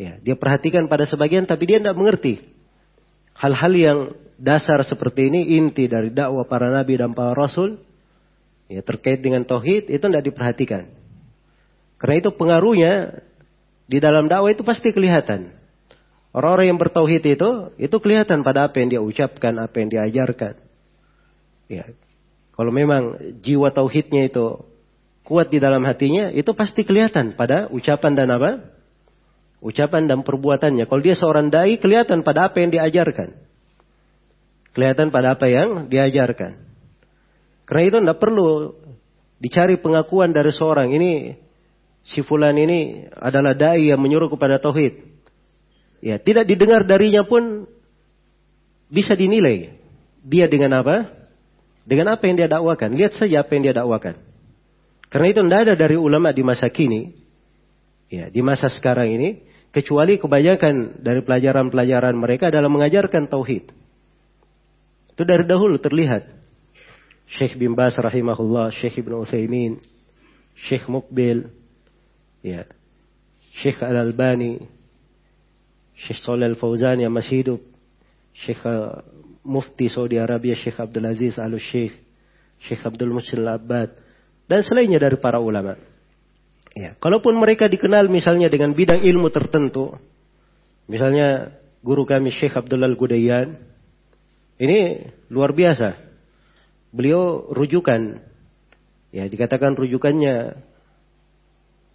Ya, 0.00 0.16
dia 0.22 0.32
perhatikan 0.38 0.88
pada 0.88 1.04
sebagian 1.04 1.44
tapi 1.44 1.68
dia 1.68 1.76
tidak 1.76 1.98
mengerti. 1.98 2.40
Hal-hal 3.40 3.72
yang 3.72 3.98
dasar 4.36 4.84
seperti 4.84 5.32
ini 5.32 5.56
inti 5.56 5.88
dari 5.88 6.12
dakwah 6.12 6.44
para 6.44 6.68
nabi 6.68 7.00
dan 7.00 7.16
para 7.16 7.32
rasul. 7.32 7.80
Ya, 8.68 8.84
terkait 8.84 9.24
dengan 9.24 9.42
tauhid 9.42 9.88
itu 9.90 10.04
tidak 10.04 10.22
diperhatikan. 10.28 10.92
Karena 11.98 12.14
itu 12.20 12.30
pengaruhnya 12.36 13.24
di 13.90 13.98
dalam 13.98 14.28
dakwah 14.28 14.52
itu 14.52 14.62
pasti 14.62 14.92
kelihatan. 14.92 15.56
Orang-orang 16.30 16.70
yang 16.70 16.78
bertauhid 16.78 17.26
itu, 17.26 17.50
itu 17.74 17.96
kelihatan 17.98 18.46
pada 18.46 18.70
apa 18.70 18.78
yang 18.78 18.88
dia 18.92 19.02
ucapkan, 19.02 19.50
apa 19.58 19.74
yang 19.82 19.88
diajarkan. 19.90 20.54
Ya. 21.66 21.90
Kalau 22.54 22.70
memang 22.70 23.18
jiwa 23.42 23.74
tauhidnya 23.74 24.30
itu 24.30 24.62
kuat 25.26 25.50
di 25.50 25.58
dalam 25.58 25.82
hatinya, 25.82 26.30
itu 26.30 26.54
pasti 26.54 26.86
kelihatan 26.86 27.34
pada 27.34 27.66
ucapan 27.74 28.12
dan 28.14 28.28
apa? 28.30 28.50
Ucapan 29.60 30.08
dan 30.08 30.24
perbuatannya. 30.24 30.88
Kalau 30.88 31.02
dia 31.04 31.12
seorang 31.12 31.52
dai, 31.52 31.76
kelihatan 31.76 32.24
pada 32.24 32.48
apa 32.48 32.64
yang 32.64 32.72
diajarkan. 32.72 33.36
Kelihatan 34.72 35.12
pada 35.12 35.36
apa 35.36 35.46
yang 35.52 35.86
diajarkan. 35.92 36.56
Karena 37.68 37.82
itu 37.86 37.96
tidak 38.00 38.18
perlu 38.18 38.72
dicari 39.36 39.76
pengakuan 39.76 40.32
dari 40.32 40.50
seorang. 40.50 40.90
Ini 40.96 41.36
si 42.02 42.24
fulan 42.24 42.56
ini 42.56 43.06
adalah 43.12 43.52
dai 43.52 43.92
yang 43.92 44.00
menyuruh 44.00 44.32
kepada 44.32 44.56
tauhid. 44.56 45.06
Ya, 46.00 46.16
tidak 46.16 46.48
didengar 46.48 46.88
darinya 46.88 47.28
pun 47.28 47.68
bisa 48.88 49.12
dinilai. 49.12 49.76
Dia 50.24 50.48
dengan 50.48 50.80
apa? 50.80 51.12
Dengan 51.84 52.16
apa 52.16 52.24
yang 52.24 52.36
dia 52.40 52.48
dakwakan. 52.48 52.96
Lihat 52.96 53.20
saja 53.20 53.44
apa 53.44 53.52
yang 53.52 53.62
dia 53.68 53.74
dakwakan. 53.76 54.16
Karena 55.10 55.26
itu 55.34 55.40
tidak 55.42 55.60
ada 55.66 55.74
dari 55.74 55.98
ulama 55.98 56.30
di 56.30 56.46
masa 56.46 56.70
kini, 56.70 57.10
ya, 58.06 58.30
di 58.30 58.40
masa 58.46 58.70
sekarang 58.70 59.10
ini, 59.10 59.42
kecuali 59.70 60.18
kebanyakan 60.18 61.02
dari 61.02 61.22
pelajaran-pelajaran 61.22 62.14
mereka 62.18 62.50
dalam 62.50 62.74
mengajarkan 62.74 63.30
tauhid. 63.30 63.70
Itu 65.14 65.22
dari 65.22 65.46
dahulu 65.46 65.78
terlihat. 65.78 66.38
Syekh 67.30 67.54
bin 67.54 67.78
Bas 67.78 67.94
rahimahullah, 67.94 68.74
Syekh 68.74 69.06
Ibn 69.06 69.22
Uthaymin, 69.22 69.78
Syekh 70.66 70.90
Mukbil, 70.90 71.46
ya, 72.42 72.66
Syekh 73.62 73.78
Al-Albani, 73.86 74.58
Syekh 75.94 76.18
Soleh 76.26 76.50
Al-Fauzan 76.50 76.98
yang 76.98 77.14
masih 77.14 77.46
hidup, 77.46 77.60
Syekh 78.34 78.58
uh, 78.66 79.06
Mufti 79.46 79.86
Saudi 79.86 80.18
Arabia 80.18 80.58
Syekh 80.58 80.82
Abdul 80.82 81.06
Aziz 81.06 81.38
Al 81.38 81.54
Syekh, 81.56 81.94
Abdul 82.82 83.14
Musil 83.14 83.46
Abad, 83.46 83.94
dan 84.50 84.60
selainnya 84.66 84.98
dari 84.98 85.16
para 85.16 85.38
ulama. 85.38 85.78
Ya, 86.74 86.94
kalaupun 87.02 87.34
mereka 87.34 87.66
dikenal 87.66 88.06
misalnya 88.06 88.46
dengan 88.46 88.78
bidang 88.78 89.02
ilmu 89.02 89.28
tertentu, 89.34 89.98
misalnya 90.86 91.50
guru 91.82 92.06
kami 92.06 92.30
Syekh 92.30 92.54
Abdul 92.54 92.86
Al 92.86 92.94
Gudayan, 92.94 93.58
ini 94.60 95.10
luar 95.32 95.50
biasa. 95.50 95.98
Beliau 96.94 97.50
rujukan, 97.50 98.22
ya 99.10 99.26
dikatakan 99.26 99.74
rujukannya 99.74 100.62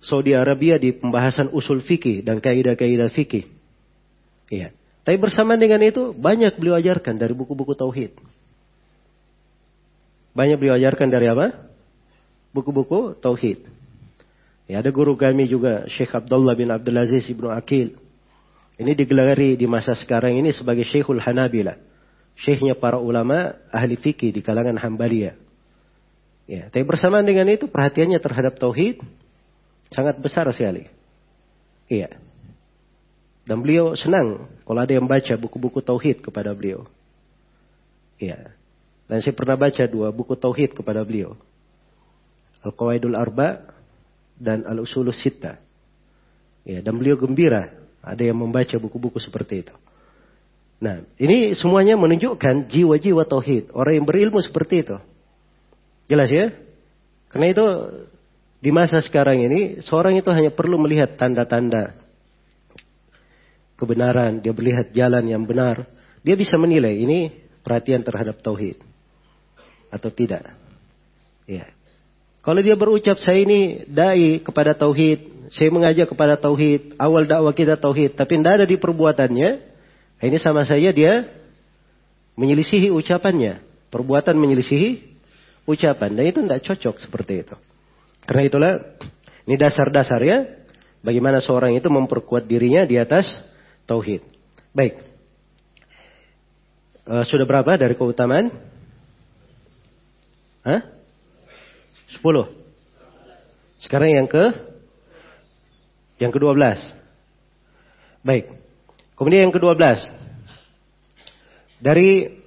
Saudi 0.03 0.35
Arabia 0.35 0.75
di 0.77 0.91
pembahasan 0.91 1.49
usul 1.55 1.81
fikih 1.81 2.21
dan 2.21 2.43
kaidah-kaidah 2.43 3.09
fikih. 3.09 3.47
Iya. 4.51 4.75
Tapi 5.05 5.17
bersama 5.21 5.53
dengan 5.57 5.81
itu 5.85 6.13
banyak 6.13 6.57
beliau 6.57 6.77
ajarkan 6.77 7.17
dari 7.17 7.33
buku-buku 7.37 7.77
tauhid. 7.77 8.17
Banyak 10.35 10.57
beliau 10.57 10.75
ajarkan 10.75 11.07
dari 11.09 11.29
apa? 11.29 11.69
Buku-buku 12.51 13.17
tauhid. 13.21 13.74
Ya, 14.65 14.81
ada 14.81 14.89
guru 14.89 15.13
kami 15.13 15.45
juga 15.45 15.85
Syekh 15.85 16.17
Abdullah 16.17 16.57
bin 16.57 16.73
Abdul 16.73 16.97
Aziz 16.97 17.29
Ibnu 17.29 17.53
Akil. 17.53 18.01
Ini 18.75 18.91
digelari 18.97 19.55
di 19.55 19.69
masa 19.69 19.93
sekarang 19.95 20.35
ini 20.35 20.51
sebagai 20.51 20.83
Syekhul 20.83 21.21
Hanabila. 21.21 21.77
Syekhnya 22.35 22.75
para 22.75 22.99
ulama 22.99 23.55
ahli 23.71 23.95
fikih 23.95 24.35
di 24.35 24.41
kalangan 24.43 24.75
Hambaliyah. 24.75 25.37
Ya, 26.45 26.67
tapi 26.69 26.83
bersamaan 26.83 27.25
dengan 27.25 27.47
itu 27.49 27.65
perhatiannya 27.65 28.19
terhadap 28.19 28.59
tauhid 28.59 29.01
sangat 29.89 30.19
besar 30.19 30.45
sekali. 30.51 30.85
Iya. 31.87 32.17
Dan 33.45 33.61
beliau 33.61 33.93
senang 33.93 34.49
kalau 34.65 34.81
ada 34.81 34.93
yang 34.93 35.05
baca 35.05 35.33
buku-buku 35.37 35.79
tauhid 35.79 36.25
kepada 36.25 36.51
beliau. 36.57 36.89
Iya. 38.17 38.51
Dan 39.05 39.21
saya 39.21 39.37
pernah 39.37 39.55
baca 39.55 39.83
dua 39.85 40.09
buku 40.09 40.33
tauhid 40.33 40.73
kepada 40.73 41.05
beliau. 41.05 41.37
Al-Qawaidul 42.65 43.13
Arba 43.13 43.74
dan 44.35 44.67
Al-Usulus 44.67 45.19
Sitta. 45.19 45.59
Ya, 46.65 46.81
dan 46.81 46.97
beliau 46.97 47.15
gembira 47.15 47.71
ada 48.01 48.21
yang 48.21 48.37
membaca 48.37 48.75
buku-buku 48.77 49.17
seperti 49.21 49.65
itu. 49.65 49.75
Nah, 50.81 51.01
ini 51.15 51.55
semuanya 51.55 51.95
menunjukkan 51.95 52.67
jiwa-jiwa 52.67 53.23
tauhid, 53.25 53.71
orang 53.71 54.01
yang 54.01 54.05
berilmu 54.05 54.43
seperti 54.43 54.85
itu. 54.85 54.97
Jelas 56.05 56.29
ya? 56.29 56.51
Karena 57.31 57.47
itu 57.51 57.65
di 58.59 58.71
masa 58.73 59.01
sekarang 59.01 59.45
ini 59.45 59.81
seorang 59.81 60.17
itu 60.17 60.29
hanya 60.33 60.51
perlu 60.53 60.77
melihat 60.81 61.15
tanda-tanda 61.17 61.95
kebenaran, 63.75 64.39
dia 64.39 64.55
melihat 64.55 64.89
jalan 64.95 65.25
yang 65.27 65.43
benar, 65.43 65.85
dia 66.23 66.35
bisa 66.39 66.55
menilai 66.55 66.95
ini 66.95 67.29
perhatian 67.61 68.01
terhadap 68.01 68.39
tauhid 68.39 68.79
atau 69.91 70.09
tidak. 70.11 70.55
Ya. 71.45 71.74
Kalau 72.45 72.61
dia 72.61 72.77
berucap 72.77 73.17
saya 73.17 73.41
ini 73.41 73.89
dai 73.89 74.37
kepada 74.37 74.77
tauhid, 74.77 75.49
saya 75.49 75.73
mengajak 75.73 76.05
kepada 76.05 76.37
tauhid, 76.37 76.93
awal 77.01 77.25
dakwah 77.25 77.49
kita 77.57 77.73
tauhid, 77.73 78.13
tapi 78.13 78.37
tidak 78.37 78.61
ada 78.61 78.65
di 78.69 78.77
perbuatannya, 78.77 79.49
ini 80.21 80.37
sama 80.37 80.61
saja 80.61 80.93
dia 80.93 81.25
menyelisihi 82.37 82.93
ucapannya. 82.93 83.65
Perbuatan 83.89 84.37
menyelisihi 84.37 85.17
ucapan. 85.65 86.13
Dan 86.13 86.23
itu 86.29 86.39
tidak 86.45 86.61
cocok 86.61 86.95
seperti 87.01 87.33
itu. 87.41 87.55
Karena 88.29 88.43
itulah 88.45 88.73
ini 89.49 89.55
dasar-dasarnya 89.57 90.67
bagaimana 91.01 91.41
seorang 91.41 91.73
itu 91.73 91.89
memperkuat 91.89 92.45
dirinya 92.45 92.85
di 92.85 93.01
atas 93.01 93.25
tauhid. 93.89 94.21
Baik. 94.69 95.01
Uh, 97.05 97.25
sudah 97.25 97.45
berapa 97.45 97.77
dari 97.77 97.93
keutamaan? 97.93 98.49
Hah? 100.65 100.94
Sepuluh. 102.15 102.47
Sekarang 103.83 104.09
yang 104.09 104.27
ke 104.31 104.55
yang 106.17 106.31
ke-12. 106.31 106.55
Baik. 108.23 108.55
Kemudian 109.19 109.47
yang 109.47 109.53
ke-12. 109.53 109.83
Dari 111.83 112.39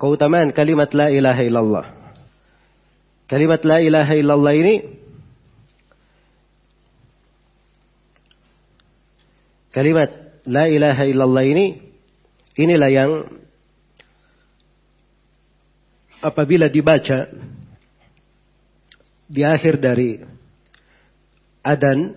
keutamaan 0.00 0.50
kalimat 0.56 0.90
la 0.96 1.12
ilaha 1.12 1.42
illallah. 1.44 1.86
Kalimat 3.28 3.60
la 3.64 3.78
ilaha 3.80 4.14
illallah 4.16 4.54
ini 4.56 4.74
kalimat 9.72 10.10
la 10.44 10.70
ilaha 10.70 11.02
illallah 11.08 11.44
ini 11.48 11.66
inilah 12.54 12.90
yang 12.92 13.10
apabila 16.22 16.70
dibaca 16.70 17.32
di 19.28 19.42
akhir 19.42 19.80
dari 19.80 20.20
adan 21.64 22.16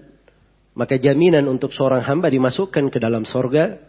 maka 0.77 0.99
jaminan 1.01 1.49
untuk 1.49 1.73
seorang 1.73 2.05
hamba 2.05 2.29
dimasukkan 2.29 2.93
ke 2.93 2.97
dalam 3.01 3.25
sorga 3.25 3.81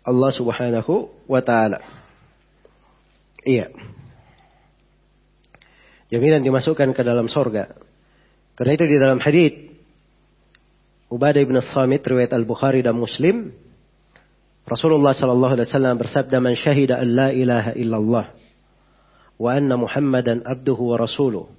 Allah 0.00 0.32
subhanahu 0.32 1.12
wa 1.28 1.40
ta'ala. 1.44 1.84
Iya. 3.44 3.68
Jaminan 6.08 6.40
dimasukkan 6.40 6.96
ke 6.96 7.02
dalam 7.04 7.28
sorga. 7.28 7.76
Karena 8.56 8.72
itu 8.72 8.84
di 8.88 8.96
dalam 8.96 9.20
hadith 9.20 9.70
Ubadah 11.10 11.42
bin 11.42 11.58
Samit 11.60 12.06
riwayat 12.06 12.32
Al-Bukhari 12.32 12.86
dan 12.86 12.94
Muslim 12.94 13.50
Rasulullah 14.62 15.10
sallallahu 15.10 15.58
alaihi 15.58 15.66
wasallam 15.66 15.98
bersabda 15.98 16.38
man 16.38 16.54
syahida 16.54 17.02
an 17.02 17.08
la 17.10 17.28
ilaha 17.34 17.74
illallah 17.74 18.26
wa 19.34 19.50
anna 19.50 19.74
Muhammadan 19.74 20.46
abduhu 20.46 20.94
wa 20.94 20.96
rasuluh 21.02 21.50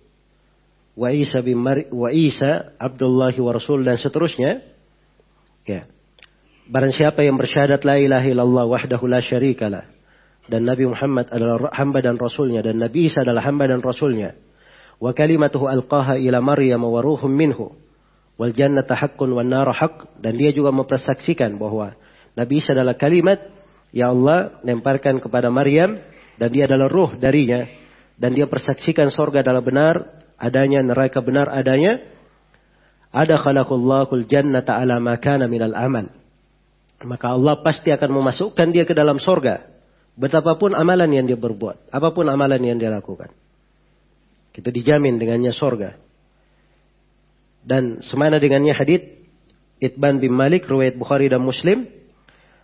wa 0.96 1.10
Isa 1.12 1.40
bin 1.40 1.60
Mar 1.60 1.80
wa 1.92 2.10
Isa 2.12 2.76
Abdullah 2.80 3.34
wa 3.36 3.52
Rasul 3.52 3.84
dan 3.88 3.96
seterusnya. 4.00 4.64
Ya. 5.64 5.88
Barang 6.72 6.96
siapa 6.96 7.24
yang 7.24 7.36
bersyahadat 7.36 7.84
la 7.84 8.00
ilaha 8.00 8.28
illallah 8.28 8.66
wahdahu 8.68 9.08
la 9.08 9.20
syarikalah 9.20 9.92
dan 10.48 10.66
Nabi 10.66 10.88
Muhammad 10.90 11.30
adalah 11.30 11.70
hamba 11.76 12.00
dan 12.02 12.16
rasulnya 12.18 12.60
dan 12.60 12.80
Nabi 12.80 13.12
Isa 13.12 13.22
adalah 13.22 13.44
hamba 13.46 13.70
dan 13.70 13.84
rasulnya 13.84 14.36
wa 14.98 15.12
kalimatuhu 15.16 15.68
alqaha 15.68 16.18
ila 16.18 16.40
Maryam 16.42 16.82
wa 16.86 17.00
ruhum 17.04 17.30
minhu 17.30 17.74
wal 18.40 18.54
jannata 18.54 18.98
haqqun 18.98 19.32
wan 19.32 19.50
nar 19.50 19.70
haqq 19.70 20.22
dan 20.22 20.38
dia 20.38 20.52
juga 20.56 20.74
mempersaksikan 20.74 21.56
bahwa 21.56 21.94
Nabi 22.36 22.60
Isa 22.60 22.74
adalah 22.74 22.96
kalimat 22.98 23.40
yang 23.92 24.22
Allah 24.22 24.60
lemparkan 24.64 25.20
kepada 25.20 25.52
Maryam 25.52 26.00
dan 26.40 26.50
dia 26.50 26.66
adalah 26.66 26.88
ruh 26.88 27.12
darinya 27.20 27.68
dan 28.16 28.34
dia 28.34 28.48
persaksikan 28.48 29.12
sorga 29.12 29.44
adalah 29.44 29.62
benar 29.62 29.96
adanya 30.42 30.82
neraka 30.82 31.22
benar 31.22 31.48
adanya. 31.54 32.02
Ada 33.14 33.38
khalaqullahu 33.38 34.26
jannata 34.26 34.80
ala 34.82 34.98
ma 34.98 35.20
kana 35.22 35.46
minal 35.46 35.76
amal. 35.78 36.10
Maka 37.06 37.36
Allah 37.38 37.60
pasti 37.62 37.94
akan 37.94 38.10
memasukkan 38.10 38.68
dia 38.74 38.88
ke 38.88 38.98
dalam 38.98 39.22
sorga. 39.22 39.68
Betapapun 40.18 40.74
amalan 40.74 41.12
yang 41.14 41.26
dia 41.30 41.40
berbuat 41.40 41.92
apa 41.94 42.10
pun 42.12 42.28
amalan 42.28 42.60
yang 42.62 42.78
dia 42.82 42.92
lakukan. 42.92 43.32
Kita 44.52 44.68
dijamin 44.68 45.16
dengannya 45.16 45.56
sorga. 45.56 45.96
Dan 47.62 48.02
semana 48.02 48.42
dengannya 48.42 48.74
hadith 48.74 49.06
Itban 49.82 50.22
bin 50.22 50.34
Malik 50.34 50.66
riwayat 50.70 50.98
Bukhari 50.98 51.30
dan 51.30 51.46
Muslim 51.46 51.90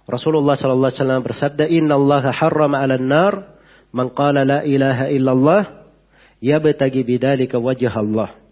Rasulullah 0.07 0.55
sallallahu 0.55 0.89
alaihi 0.89 1.01
wasallam 1.03 1.23
bersabda 1.25 1.65
Inna 1.67 1.93
Allah 1.99 2.23
harrama 2.31 2.79
'alan 2.79 3.05
nar 3.05 3.33
man 3.91 4.07
qala 4.15 4.47
la 4.47 4.59
ilaha 4.63 5.11
illallah 5.11 5.61
yabtagi 6.39 7.01
bidzalika 7.03 7.57
wajh 7.57 7.89
Allah 7.91 8.47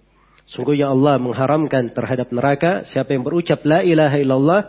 Sungguhnya 0.46 0.94
Allah 0.94 1.18
mengharamkan 1.18 1.90
terhadap 1.90 2.30
neraka 2.30 2.86
siapa 2.86 3.18
yang 3.18 3.26
berucap 3.26 3.66
la 3.66 3.82
ilaha 3.82 4.18
illallah 4.22 4.62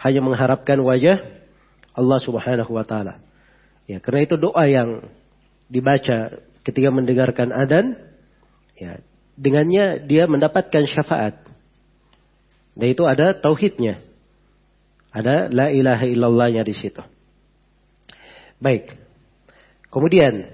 hanya 0.00 0.20
mengharapkan 0.24 0.80
wajah 0.80 1.20
Allah 1.92 2.18
Subhanahu 2.24 2.72
wa 2.72 2.84
taala. 2.88 3.20
Ya, 3.84 4.00
karena 4.00 4.24
itu 4.24 4.40
doa 4.40 4.64
yang 4.64 5.04
dibaca 5.68 6.40
ketika 6.64 6.88
mendengarkan 6.88 7.52
adzan 7.52 8.00
ya, 8.80 9.04
dengannya 9.36 10.08
dia 10.08 10.24
mendapatkan 10.24 10.88
syafaat. 10.88 11.36
Dan 12.72 12.86
itu 12.88 13.04
ada 13.04 13.36
tauhidnya. 13.36 14.00
Ada 15.12 15.52
la 15.52 15.68
ilaha 15.68 16.06
illallahnya 16.08 16.64
di 16.64 16.72
situ. 16.72 17.02
Baik. 18.56 18.96
Kemudian 19.92 20.48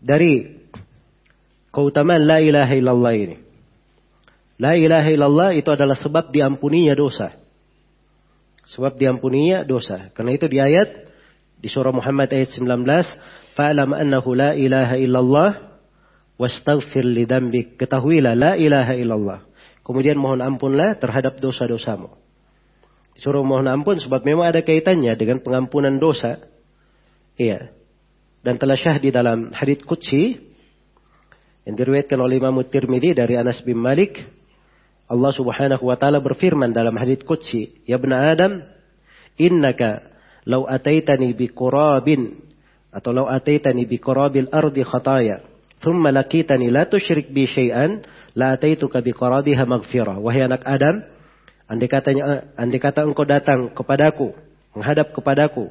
dari 0.00 0.55
keutamaan 1.76 2.24
la 2.24 2.40
ilaha 2.40 2.72
illallah 2.72 3.12
ini. 3.12 3.36
La 4.56 4.72
ilaha 4.72 5.12
illallah 5.12 5.50
itu 5.52 5.68
adalah 5.68 5.92
sebab 5.92 6.32
diampuninya 6.32 6.96
dosa. 6.96 7.36
Sebab 8.72 8.96
diampuninya 8.96 9.68
dosa. 9.68 10.08
Karena 10.16 10.32
itu 10.32 10.48
di 10.48 10.56
ayat 10.56 11.12
di 11.60 11.68
surah 11.68 11.92
Muhammad 11.92 12.32
ayat 12.32 12.56
19, 12.56 13.04
"Fa'lam 13.52 13.92
annahu 13.92 14.32
la 14.32 14.56
ilaha 14.56 14.96
illallah 14.96 15.50
wastaghfir 16.40 17.04
li. 17.04 17.24
Ketahuilah 17.76 18.32
la 18.32 18.52
ilaha 18.56 18.96
illallah. 18.96 19.40
Kemudian 19.84 20.16
mohon 20.16 20.40
ampunlah 20.40 20.96
terhadap 20.96 21.38
dosa-dosamu. 21.40 22.12
Disuruh 23.16 23.44
mohon 23.44 23.64
ampun 23.68 23.96
sebab 23.96 24.24
memang 24.24 24.52
ada 24.52 24.60
kaitannya 24.60 25.16
dengan 25.16 25.40
pengampunan 25.40 25.96
dosa. 25.96 26.40
Iya. 27.40 27.72
Dan 28.44 28.60
telah 28.60 28.76
syah 28.76 29.00
di 29.00 29.08
dalam 29.08 29.52
hadits 29.56 29.84
qudsi 29.88 30.45
yang 31.66 31.74
diriwayatkan 31.74 32.16
oleh 32.22 32.38
Imam 32.38 32.62
Tirmidzi 32.62 33.18
dari 33.18 33.34
Anas 33.34 33.58
bin 33.66 33.82
Malik, 33.82 34.22
Allah 35.10 35.32
Subhanahu 35.34 35.82
wa 35.82 35.98
taala 35.98 36.22
berfirman 36.22 36.70
dalam 36.70 36.94
hadits 36.94 37.26
qudsi, 37.26 37.82
"Ya 37.84 37.98
ibn 37.98 38.14
Adam, 38.14 38.62
innaka 39.34 40.06
law 40.46 40.64
ataitani 40.64 41.34
bi 41.34 41.50
qurabin 41.50 42.38
atau 42.94 43.10
law 43.10 43.26
ataitani 43.26 43.82
bi 43.82 43.98
qurabil 43.98 44.46
ardi 44.54 44.86
khataya 44.86 45.42
Thumma 45.76 46.08
lakitani 46.08 46.72
la 46.72 46.88
tusyrik 46.88 47.28
bi 47.28 47.44
syai'an 47.44 48.00
la 48.32 48.56
ataituka 48.56 49.04
bi 49.04 49.12
qarabiha 49.12 49.68
maghfirah. 49.68 50.16
Wahai 50.16 50.48
anak 50.48 50.64
Adam, 50.64 51.04
andai 51.68 51.88
katanya 51.88 52.48
andai 52.56 52.80
kata 52.80 53.04
engkau 53.04 53.28
datang 53.28 53.68
kepadaku, 53.76 54.32
menghadap 54.72 55.12
kepadaku 55.12 55.68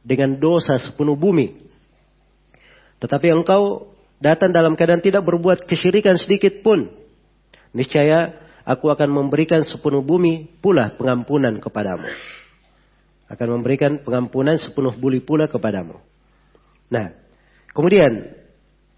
dengan 0.00 0.32
dosa 0.40 0.80
sepenuh 0.80 1.16
bumi. 1.16 1.68
Tetapi 2.96 3.28
engkau 3.28 3.91
datang 4.22 4.54
dalam 4.54 4.78
keadaan 4.78 5.02
tidak 5.02 5.26
berbuat 5.26 5.66
kesyirikan 5.66 6.14
sedikit 6.14 6.62
pun. 6.62 6.86
Niscaya 7.74 8.38
aku 8.62 8.86
akan 8.86 9.10
memberikan 9.10 9.66
sepenuh 9.66 10.00
bumi 10.00 10.46
pula 10.62 10.94
pengampunan 10.94 11.58
kepadamu. 11.58 12.06
Akan 13.26 13.48
memberikan 13.50 13.98
pengampunan 13.98 14.54
sepenuh 14.62 14.94
bumi 14.94 15.18
pula 15.18 15.50
kepadamu. 15.50 15.98
Nah, 16.86 17.10
kemudian 17.74 18.30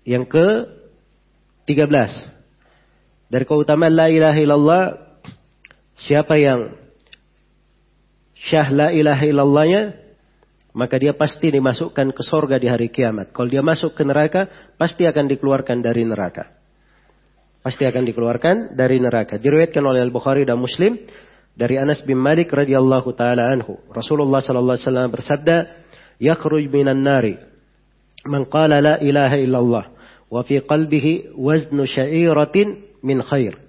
yang 0.05 0.29
ke 0.29 0.69
13. 1.65 2.29
Dari 3.33 3.45
keutamaan 3.49 3.97
la 3.97 4.13
ilaha 4.13 4.39
illallah 4.39 4.85
siapa 5.97 6.37
yang 6.37 6.77
syah 8.37 8.69
la 8.69 8.93
ilaha 8.93 9.25
illallahnya 9.25 9.83
maka 10.75 10.99
dia 10.99 11.15
pasti 11.15 11.55
dimasukkan 11.55 12.11
ke 12.11 12.23
sorga 12.27 12.59
di 12.59 12.67
hari 12.67 12.91
kiamat. 12.91 13.31
Kalau 13.31 13.47
dia 13.47 13.63
masuk 13.63 13.95
ke 13.95 14.03
neraka, 14.03 14.75
pasti 14.75 15.07
akan 15.07 15.31
dikeluarkan 15.31 15.79
dari 15.79 16.03
neraka. 16.03 16.51
Pasti 17.63 17.87
akan 17.87 18.03
dikeluarkan 18.03 18.75
dari 18.75 18.99
neraka. 18.99 19.39
Diriwayatkan 19.39 19.81
oleh 19.81 20.03
Al-Bukhari 20.03 20.43
dan 20.43 20.59
Muslim 20.59 20.99
dari 21.55 21.79
Anas 21.79 22.03
bin 22.03 22.19
Malik 22.19 22.51
radhiyallahu 22.51 23.07
taala 23.15 23.55
anhu. 23.55 23.79
Rasulullah 23.95 24.43
sallallahu 24.43 24.75
alaihi 24.75 24.87
wasallam 24.91 25.11
bersabda, 25.15 25.57
"Yakhruj 26.19 26.67
minan 26.67 27.07
nari 27.07 27.39
man 28.27 28.45
qala 28.51 28.83
la 28.83 28.95
ilaha 28.99 29.39
illallah 29.39 29.85
wa 30.27 30.43
fi 30.43 30.59
qalbihi 30.59 31.39
waznu 31.39 31.87
sya'iratin 31.87 32.99
min 33.07 33.23
khair." 33.23 33.63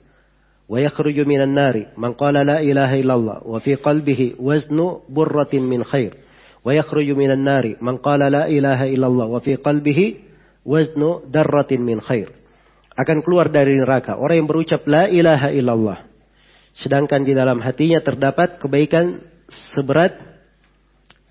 Wa 0.65 0.81
yakhruju 0.81 1.21
minan 1.29 1.53
nari 1.53 1.85
man 1.93 2.17
qala 2.17 2.41
la 2.41 2.57
ilaha 2.65 2.97
illallah 2.97 3.37
wa 3.45 3.61
fi 3.61 3.77
qalbihi 3.77 4.41
waznu 4.41 5.05
burratin 5.05 5.61
min 5.61 5.85
khair. 5.85 6.24
ويخرج 6.64 7.08
من 7.16 7.30
النار 7.30 7.80
من 7.80 7.96
قال 7.96 8.20
لا 8.20 8.44
إله 8.48 8.94
إلا 8.94 9.06
الله 9.06 9.26
وفي 9.26 9.54
قلبه 9.64 10.00
وزن 10.66 11.02
درة 11.32 11.70
من 11.80 12.00
خير 12.00 12.28
akan 13.00 13.24
keluar 13.24 13.48
dari 13.48 13.80
neraka 13.80 14.20
orang 14.20 14.44
yang 14.44 14.48
berucap 14.50 14.84
la 14.84 15.08
ilaha 15.08 15.48
illallah 15.48 16.04
sedangkan 16.76 17.24
di 17.24 17.32
dalam 17.32 17.56
hatinya 17.64 18.04
terdapat 18.04 18.60
kebaikan 18.60 19.24
seberat 19.72 20.20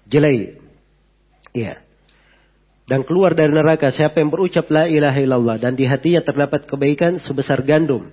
jelai 0.09 0.57
iya 1.53 1.77
dan 2.89 3.05
keluar 3.05 3.37
dari 3.37 3.53
neraka 3.53 3.93
siapa 3.93 4.17
yang 4.17 4.33
berucap 4.33 4.65
la 4.73 4.89
ilaha 4.89 5.21
illallah 5.21 5.61
dan 5.61 5.77
di 5.77 5.85
hatinya 5.85 6.25
terdapat 6.25 6.65
kebaikan 6.65 7.21
sebesar 7.21 7.61
gandum 7.61 8.09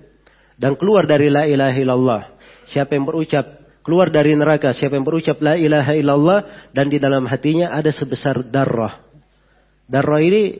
dan 0.53 0.77
keluar 0.77 1.09
dari 1.09 1.33
la 1.33 1.49
ilaha 1.49 1.77
illallah 1.81 2.23
siapa 2.69 2.93
yang 2.93 3.09
berucap 3.09 3.60
keluar 3.82 4.10
dari 4.10 4.34
neraka 4.34 4.74
siapa 4.74 4.98
yang 4.98 5.06
berucap 5.06 5.38
la 5.42 5.58
ilaha 5.58 5.92
illallah 5.94 6.40
dan 6.74 6.90
di 6.90 6.98
dalam 7.02 7.26
hatinya 7.26 7.70
ada 7.74 7.90
sebesar 7.90 8.46
darah 8.46 9.02
darah 9.86 10.20
ini 10.22 10.58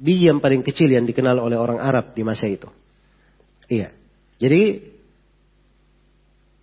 biji 0.00 0.30
yang 0.30 0.40
paling 0.40 0.64
kecil 0.64 0.88
yang 0.88 1.04
dikenal 1.04 1.36
oleh 1.38 1.58
orang 1.58 1.78
Arab 1.82 2.16
di 2.16 2.22
masa 2.22 2.46
itu 2.48 2.70
iya 3.68 3.92
jadi 4.40 4.90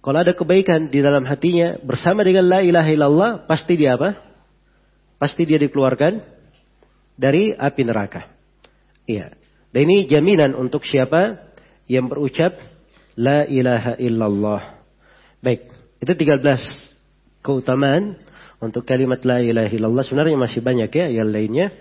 kalau 0.02 0.24
ada 0.24 0.32
kebaikan 0.32 0.88
di 0.88 1.04
dalam 1.04 1.28
hatinya 1.28 1.76
bersama 1.84 2.24
dengan 2.24 2.48
la 2.48 2.64
ilaha 2.64 2.90
illallah 2.90 3.32
pasti 3.44 3.76
dia 3.76 4.00
apa 4.00 4.16
pasti 5.20 5.44
dia 5.44 5.60
dikeluarkan 5.60 6.38
dari 7.18 7.52
api 7.52 7.82
neraka. 7.84 8.30
Iya. 9.10 9.34
Dan 9.74 9.82
ini 9.90 10.06
jaminan 10.08 10.54
untuk 10.56 10.86
siapa 10.86 11.52
yang 11.90 12.08
berucap 12.08 12.56
La 13.18 13.50
ilaha 13.50 13.98
illallah. 13.98 14.78
Baik, 15.42 15.74
itu 15.98 16.14
13 16.14 16.44
keutamaan 17.42 18.16
untuk 18.62 18.86
kalimat 18.86 19.22
la 19.26 19.42
ilaha 19.42 19.74
illallah. 19.74 20.04
Sebenarnya 20.06 20.38
masih 20.38 20.62
banyak 20.62 20.90
ya 20.94 21.10
yang 21.10 21.30
lainnya. 21.30 21.74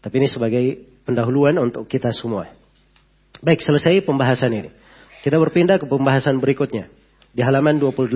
Tapi 0.00 0.14
ini 0.24 0.28
sebagai 0.32 0.64
pendahuluan 1.04 1.58
untuk 1.60 1.84
kita 1.84 2.12
semua. 2.16 2.48
Baik, 3.44 3.60
selesai 3.60 4.00
pembahasan 4.04 4.52
ini. 4.52 4.70
Kita 5.20 5.36
berpindah 5.36 5.76
ke 5.76 5.84
pembahasan 5.84 6.40
berikutnya. 6.40 6.88
Di 7.32 7.44
halaman 7.44 7.76
28. 7.76 8.08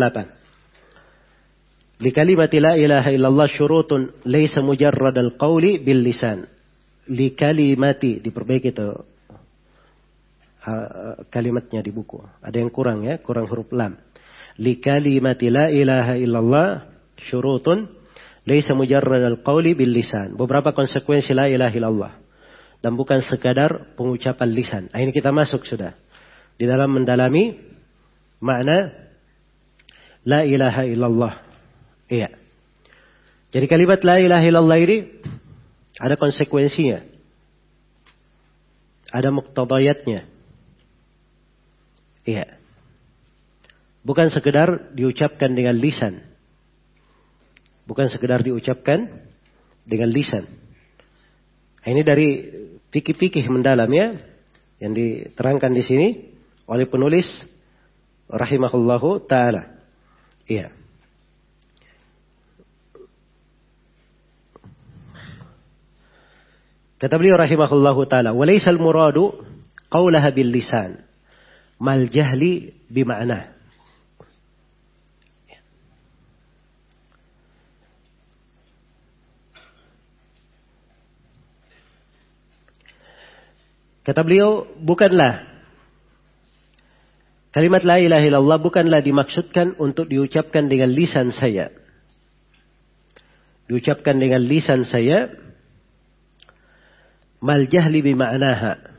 Li 2.00 2.10
kalimat 2.10 2.50
la 2.58 2.74
ilaha 2.74 3.12
illallah 3.14 3.46
syurutun 3.46 4.26
laisa 4.26 4.64
mujarrad 4.64 5.14
al-qawli 5.14 5.78
bil 5.84 6.00
lisan. 6.02 6.48
Li 7.12 7.36
kalimati, 7.36 8.24
diperbaiki 8.24 8.72
itu 8.72 8.88
kalimatnya 11.28 11.84
di 11.84 11.92
buku. 11.92 12.24
Ada 12.40 12.56
yang 12.64 12.72
kurang 12.72 13.04
ya, 13.04 13.20
kurang 13.20 13.44
huruf 13.44 13.68
lam 13.76 14.00
likalimati 14.60 15.50
la 15.50 15.70
ilaha 15.70 16.14
illallah 16.18 16.68
syurutun 17.18 17.90
laysa 18.46 18.76
mujarrad 18.76 19.22
al-qawli 19.24 19.74
bil 19.74 19.90
lisan 19.90 20.38
beberapa 20.38 20.74
konsekuensi 20.76 21.34
la 21.34 21.50
ilaha 21.50 21.74
illallah 21.74 22.12
dan 22.84 22.94
bukan 22.94 23.24
sekadar 23.24 23.96
pengucapan 23.98 24.48
lisan 24.52 24.82
nah, 24.92 25.00
ini 25.00 25.10
kita 25.10 25.34
masuk 25.34 25.64
sudah 25.66 25.96
di 26.54 26.68
dalam 26.68 26.92
mendalami 26.92 27.56
makna 28.38 28.92
la 30.22 30.46
ilaha 30.46 30.86
illallah 30.86 31.44
Iya. 32.08 32.28
Jadi 33.54 33.66
kalimat 33.70 34.00
la 34.02 34.18
ilaha 34.20 34.44
illallah 34.44 34.78
ini 34.82 34.98
ada 35.96 36.18
konsekuensinya. 36.18 37.06
Ada 39.14 39.30
muktadayatnya. 39.30 40.26
Iya. 42.26 42.58
Bukan 44.04 44.28
sekedar 44.28 44.92
diucapkan 44.92 45.56
dengan 45.56 45.80
lisan. 45.80 46.20
Bukan 47.88 48.12
sekedar 48.12 48.44
diucapkan 48.44 49.08
dengan 49.88 50.12
lisan. 50.12 50.44
Nah, 51.84 51.88
ini 51.88 52.04
dari 52.04 52.28
fikih-fikih 52.92 53.48
mendalam 53.48 53.88
ya 53.88 54.16
yang 54.80 54.92
diterangkan 54.92 55.72
di 55.72 55.82
sini 55.84 56.08
oleh 56.68 56.84
penulis 56.88 57.28
rahimahullahu 58.28 59.24
taala. 59.24 59.80
Iya. 60.44 60.72
Kata 67.00 67.20
beliau 67.20 67.36
rahimahullahu 67.36 68.08
taala, 68.08 68.32
"Walaysa 68.32 68.72
al-muradu 68.72 69.36
qaulaha 69.92 70.32
bil 70.32 70.48
lisan, 70.52 71.04
mal 71.76 72.08
jahli 72.08 72.72
bima'na." 72.88 73.53
Kata 84.04 84.20
beliau, 84.20 84.68
bukanlah 84.84 85.48
kalimat 87.48 87.80
la 87.88 87.96
ilaha 87.96 88.24
illallah 88.28 88.60
bukanlah 88.60 89.00
dimaksudkan 89.00 89.80
untuk 89.80 90.12
diucapkan 90.12 90.68
dengan 90.68 90.92
lisan 90.92 91.32
saya. 91.32 91.72
Diucapkan 93.64 94.20
dengan 94.20 94.44
lisan 94.44 94.84
saya 94.84 95.32
mal 97.40 97.64
jahli 97.64 98.04
bima'naha. 98.04 98.92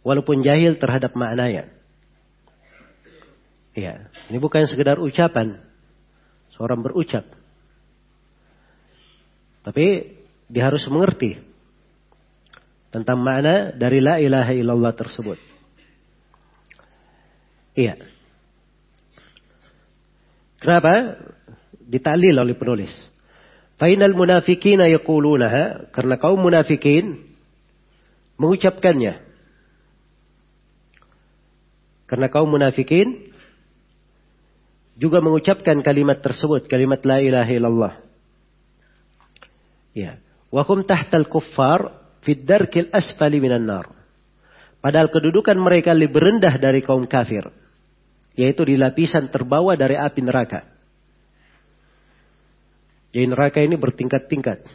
Walaupun 0.00 0.40
jahil 0.40 0.80
terhadap 0.80 1.12
maknanya. 1.12 1.68
Ya, 3.76 4.08
ini 4.32 4.40
bukan 4.40 4.64
sekedar 4.64 4.96
ucapan. 4.96 5.60
Seorang 6.56 6.80
berucap. 6.80 7.28
Tapi 9.68 10.16
dia 10.48 10.64
harus 10.64 10.80
mengerti 10.88 11.47
tentang 12.88 13.20
makna 13.20 13.76
dari 13.76 14.00
la 14.00 14.16
ilaha 14.20 14.52
illallah 14.56 14.92
tersebut. 14.96 15.38
Iya. 17.76 17.94
Kenapa? 20.58 21.22
Ditaklil 21.88 22.34
oleh 22.34 22.58
penulis. 22.58 22.92
Fainal 23.78 24.12
munafikina 24.18 24.90
yaqulunaha 24.90 25.94
karena 25.94 26.18
kaum 26.18 26.42
munafikin 26.42 27.22
mengucapkannya. 28.34 29.22
Karena 32.08 32.26
kaum 32.32 32.50
munafikin 32.50 33.30
juga 34.98 35.22
mengucapkan 35.22 35.78
kalimat 35.84 36.18
tersebut, 36.18 36.66
kalimat 36.66 36.98
la 37.06 37.22
ilaha 37.22 37.52
illallah. 37.54 37.94
Ya. 39.94 40.18
Wa 40.50 40.66
kum 40.66 40.82
tahtal 40.82 41.30
kuffar 41.30 41.97
fid 42.28 42.44
darkil 42.44 42.92
asfali 42.92 43.40
minan 43.40 43.64
nar. 43.64 43.88
Padahal 44.84 45.08
kedudukan 45.08 45.56
mereka 45.56 45.96
lebih 45.96 46.20
rendah 46.20 46.60
dari 46.60 46.84
kaum 46.84 47.08
kafir. 47.08 47.48
Yaitu 48.36 48.68
di 48.68 48.76
lapisan 48.76 49.32
terbawah 49.32 49.72
dari 49.72 49.96
api 49.96 50.20
neraka. 50.20 50.68
Jadi 53.16 53.24
neraka 53.24 53.64
ini 53.64 53.80
bertingkat-tingkat. 53.80 54.68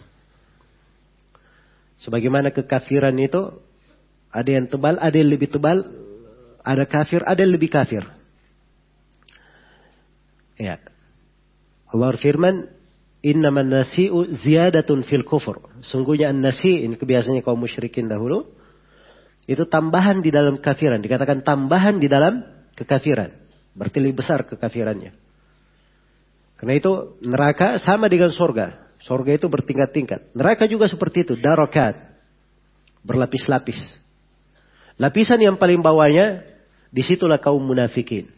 Sebagaimana 2.02 2.50
kekafiran 2.50 3.16
itu 3.22 3.62
ada 4.34 4.50
yang 4.50 4.66
tebal, 4.66 4.98
ada 4.98 5.14
yang 5.14 5.30
lebih 5.30 5.54
tebal, 5.54 5.86
ada 6.66 6.84
kafir, 6.90 7.22
ada 7.24 7.40
yang 7.40 7.54
lebih 7.54 7.70
kafir. 7.70 8.04
Ya. 10.58 10.82
Allah 11.88 12.18
firman, 12.18 12.68
Innaman 13.24 13.72
nasi'u 13.72 14.28
ziyadatun 14.44 15.08
fil 15.08 15.24
kufur. 15.24 15.64
Sungguhnya 15.80 16.28
an-nasi, 16.36 16.84
ini 16.84 17.00
kebiasaannya 17.00 17.40
kaum 17.40 17.56
musyrikin 17.56 18.12
dahulu. 18.12 18.52
Itu 19.48 19.64
tambahan 19.64 20.20
di 20.20 20.28
dalam 20.28 20.60
kafiran. 20.60 21.00
Dikatakan 21.00 21.40
tambahan 21.40 22.04
di 22.04 22.12
dalam 22.12 22.44
kekafiran. 22.76 23.32
Berarti 23.80 23.98
lebih 24.04 24.20
besar 24.20 24.44
kekafirannya. 24.44 25.16
Karena 26.60 26.74
itu 26.76 27.20
neraka 27.24 27.80
sama 27.80 28.12
dengan 28.12 28.32
surga. 28.36 28.96
Sorga 29.04 29.36
itu 29.36 29.48
bertingkat-tingkat. 29.52 30.32
Neraka 30.36 30.64
juga 30.68 30.88
seperti 30.88 31.28
itu, 31.28 31.36
darokat. 31.36 31.96
Berlapis-lapis. 33.04 33.80
Lapisan 34.96 35.44
yang 35.44 35.60
paling 35.60 35.84
bawahnya, 35.84 36.44
di 36.88 37.04
situlah 37.04 37.40
kaum 37.40 37.60
munafikin. 37.60 38.32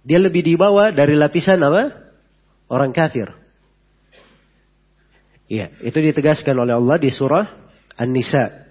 Dia 0.00 0.16
lebih 0.16 0.40
di 0.40 0.56
bawah 0.56 0.88
dari 0.88 1.12
lapisan 1.12 1.60
apa? 1.60 2.07
Orang 2.68 2.92
kafir. 2.92 3.32
Iya, 5.48 5.72
itu 5.80 5.96
ditegaskan 5.96 6.52
oleh 6.60 6.76
Allah 6.76 7.00
di 7.00 7.08
surah 7.08 7.46
An-Nisa. 7.96 8.68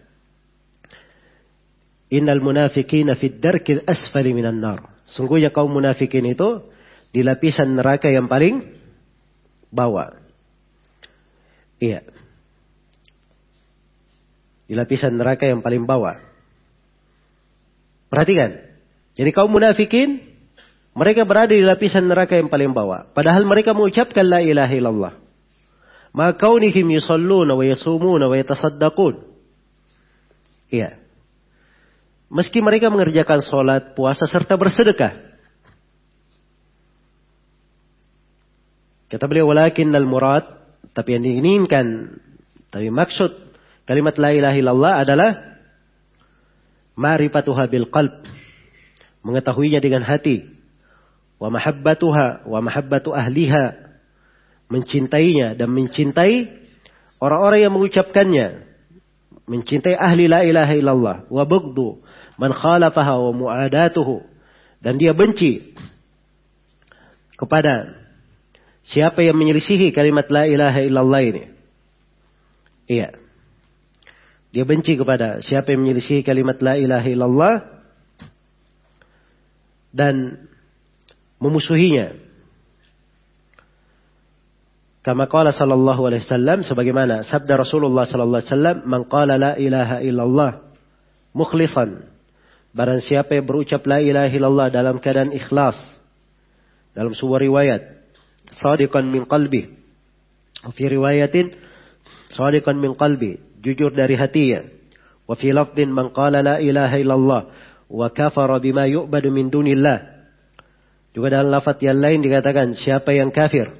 Innal 2.13 2.39
munafikina 2.39 3.17
fid 3.17 3.41
darkil 3.41 3.81
asfali 3.83 4.31
minan 4.31 4.61
nar. 4.61 5.01
Sungguhnya 5.09 5.49
kaum 5.49 5.73
munafikin 5.73 6.29
itu 6.29 6.69
di 7.09 7.25
lapisan 7.25 7.73
neraka 7.73 8.13
yang 8.13 8.29
paling 8.29 8.77
bawa. 9.73 10.21
Iya. 11.81 12.05
Di 14.67 14.73
lapisan 14.77 15.17
neraka 15.17 15.49
yang 15.49 15.65
paling 15.65 15.87
bawah. 15.87 16.19
Perhatikan. 18.07 18.63
Jadi 19.17 19.29
kaum 19.33 19.49
munafikin, 19.49 20.36
mereka 20.97 21.29
berada 21.29 21.53
di 21.53 21.61
lapisan 21.61 22.09
neraka 22.09 22.41
yang 22.41 22.49
paling 22.49 22.73
bawah. 22.73 23.05
Padahal 23.13 23.45
mereka 23.45 23.77
mengucapkan 23.77 24.25
la 24.25 24.41
ilaha 24.41 24.73
illallah. 24.73 25.13
Ma 26.09 26.33
kaunihim 26.33 26.89
yusalluna 26.97 27.53
wa 27.53 27.61
yasumuna 27.61 28.25
wa 28.25 28.33
yatasaddaqun. 28.33 29.21
Iya. 30.73 30.97
Meski 32.33 32.65
mereka 32.65 32.89
mengerjakan 32.89 33.45
sholat, 33.45 33.93
puasa, 33.93 34.25
serta 34.25 34.57
bersedekah. 34.57 35.13
Kata 39.07 39.23
beliau, 39.29 39.47
walakin 39.53 39.95
al 39.95 40.03
murad 40.03 40.43
Tapi 40.91 41.13
yang 41.13 41.23
diinginkan, 41.23 42.17
tapi 42.73 42.89
maksud 42.89 43.53
kalimat 43.85 44.17
la 44.17 44.33
ilaha 44.33 44.57
illallah 44.57 44.93
adalah 45.05 45.29
ma'rifatuha 46.97 47.69
bil 47.69 47.85
qalb. 47.93 48.25
Mengetahuinya 49.21 49.77
dengan 49.77 50.01
hati. 50.01 50.56
Wa 51.37 51.53
mahabbatuha 51.53 52.49
wa 52.49 52.59
mahabbatu 52.61 53.13
ahliha. 53.13 53.87
Mencintainya 54.67 55.55
dan 55.55 55.71
mencintai 55.71 56.51
orang-orang 57.21 57.59
yang 57.63 57.73
mengucapkannya. 57.73 58.47
Mencintai 59.47 59.95
ahli 59.95 60.27
la 60.27 60.43
ilaha 60.43 60.73
illallah. 60.75 61.17
Wa 61.31 61.43
bugdu 61.47 62.03
man 62.35 62.51
khalafaha 62.51 63.21
wa 63.21 63.31
mu'adatuhu. 63.31 64.25
Dan 64.83 64.99
dia 64.99 65.15
benci 65.15 65.73
kepada 67.37 67.97
Siapa 68.87 69.19
yang 69.19 69.35
menyelisihi 69.35 69.91
kalimat 69.91 70.31
la 70.31 70.47
ilaha 70.47 70.79
illallah 70.79 71.21
ini? 71.27 71.43
Iya. 72.87 73.11
Dia 74.55 74.63
benci 74.63 74.95
kepada 74.95 75.43
siapa 75.43 75.75
yang 75.75 75.83
menyelisihi 75.83 76.23
kalimat 76.23 76.55
la 76.63 76.79
ilaha 76.79 77.07
illallah 77.11 77.55
dan 79.91 80.39
memusuhinya. 81.37 82.17
Kama 85.07 85.31
qala 85.31 85.55
sallallahu 85.55 86.03
alaihi 86.03 86.27
wasallam 86.27 86.67
sebagaimana 86.67 87.23
sabda 87.23 87.55
Rasulullah 87.55 88.03
sallallahu 88.03 88.43
alaihi 88.43 88.51
wasallam, 88.51 88.77
"Man 88.83 89.01
qala 89.07 89.39
la 89.39 89.51
ilaha 89.55 90.03
illallah 90.03 90.51
mukhlishan." 91.31 92.03
Barang 92.75 92.99
siapa 92.99 93.39
yang 93.39 93.47
berucap 93.47 93.87
la 93.87 94.03
ilaha 94.03 94.27
illallah 94.27 94.67
dalam 94.67 94.99
keadaan 94.99 95.31
ikhlas. 95.31 95.79
Dalam 96.91 97.15
sebuah 97.15 97.39
riwayat, 97.39 97.81
sadiqan 98.59 99.07
min 99.07 99.23
qalbi. 99.23 99.71
Fi 100.75 100.83
riwayatin 100.91 101.55
sadiqan 102.35 102.75
min 102.75 102.97
qalbi, 102.99 103.39
jujur 103.63 103.95
dari 103.95 104.19
hatinya. 104.19 104.67
Wa 105.23 105.39
fi 105.39 105.55
lafdin 105.55 105.87
man 105.87 106.11
qala 106.11 106.43
la 106.43 106.55
ilaha 106.59 106.99
illallah 106.99 107.41
wa 107.87 108.07
kafara 108.11 108.59
bima 108.59 108.91
yu'badu 108.91 109.31
min 109.31 109.47
dunillah. 109.47 110.16
Juga 111.17 111.41
dalam 111.41 111.49
lafat 111.49 111.81
yang 111.81 111.97
lain 111.97 112.21
dikatakan 112.21 112.77
siapa 112.77 113.09
yang 113.09 113.33
kafir. 113.33 113.73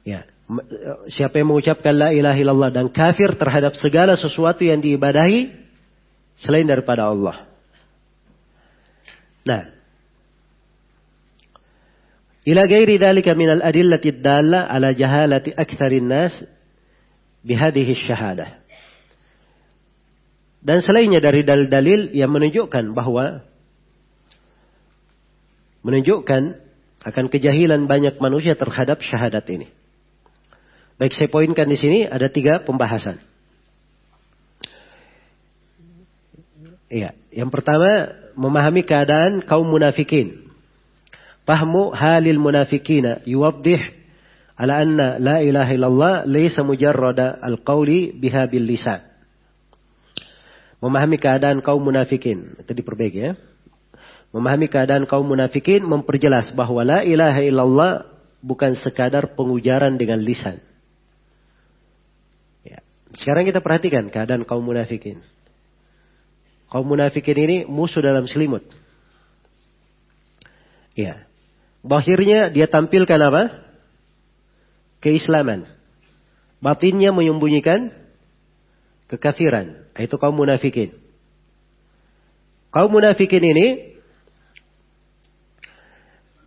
Ya, 0.00 0.24
eh, 0.24 0.96
siapa 1.12 1.36
yang 1.36 1.52
mengucapkan 1.52 1.92
la 1.92 2.08
ilaha 2.08 2.40
illallah 2.40 2.72
dan 2.72 2.88
kafir 2.88 3.36
terhadap 3.36 3.76
segala 3.76 4.16
sesuatu 4.16 4.64
yang 4.64 4.80
diibadahi 4.80 5.52
selain 6.40 6.64
daripada 6.64 7.12
Allah. 7.12 7.52
Nah, 9.44 9.68
ila 12.48 12.64
ghairi 12.64 12.96
dalika 12.96 13.36
min 13.36 13.60
al-adillati 13.60 14.24
dalla 14.24 14.72
ala 14.72 14.96
jahalati 14.96 15.52
aktsarin 15.52 16.08
nas 16.08 16.32
bihadhihi 17.44 18.08
syahadah. 18.08 18.56
Dan 20.64 20.80
selainnya 20.80 21.20
dari 21.20 21.44
dalil-dalil 21.44 22.16
yang 22.16 22.32
menunjukkan 22.32 22.96
bahwa 22.96 23.49
menunjukkan 25.80 26.42
akan 27.00 27.24
kejahilan 27.32 27.88
banyak 27.88 28.20
manusia 28.20 28.52
terhadap 28.56 29.00
syahadat 29.00 29.44
ini. 29.48 29.72
Baik, 31.00 31.16
saya 31.16 31.32
poinkan 31.32 31.64
di 31.64 31.80
sini 31.80 32.04
ada 32.04 32.28
tiga 32.28 32.60
pembahasan. 32.60 33.16
Iya, 36.90 37.16
yang 37.32 37.48
pertama 37.48 38.12
memahami 38.36 38.84
keadaan 38.84 39.40
kaum 39.46 39.64
munafikin. 39.64 40.52
Pahmu 41.48 41.96
halil 41.96 42.36
munafikina 42.36 43.24
yuwaddih 43.24 43.80
ala 44.60 44.84
anna 44.84 45.16
la 45.16 45.40
ilaha 45.40 45.72
illallah 45.72 46.14
laysa 46.28 46.60
mujarrada 46.60 47.40
alqauli 47.40 48.12
biha 48.12 48.44
bil 48.50 48.68
lisan. 48.68 49.00
Memahami 50.84 51.16
keadaan 51.16 51.64
kaum 51.64 51.80
munafikin. 51.80 52.60
Itu 52.60 52.76
diperbaiki 52.76 53.20
ya 53.24 53.32
memahami 54.30 54.70
keadaan 54.70 55.04
kaum 55.10 55.26
munafikin 55.26 55.82
memperjelas 55.82 56.54
bahwa 56.54 56.86
la 56.86 57.00
ilaha 57.02 57.40
illallah 57.42 57.92
bukan 58.40 58.78
sekadar 58.78 59.34
pengujaran 59.36 59.98
dengan 60.00 60.22
lisan 60.22 60.62
ya. 62.62 62.80
sekarang 63.14 63.46
kita 63.46 63.60
perhatikan 63.60 64.08
keadaan 64.08 64.46
kaum 64.46 64.62
munafikin 64.62 65.20
kaum 66.70 66.86
munafikin 66.86 67.36
ini 67.36 67.56
musuh 67.66 68.00
dalam 68.00 68.24
selimut 68.30 68.62
ya 70.94 71.30
Bahirnya 71.80 72.52
dia 72.52 72.68
tampilkan 72.68 73.20
apa? 73.20 73.42
Keislaman. 75.00 75.64
Batinnya 76.60 77.08
menyembunyikan 77.16 77.88
kekafiran. 79.08 79.88
Itu 79.96 80.20
kaum 80.20 80.36
munafikin. 80.36 80.92
Kaum 82.68 82.92
munafikin 82.92 83.40
ini 83.40 83.66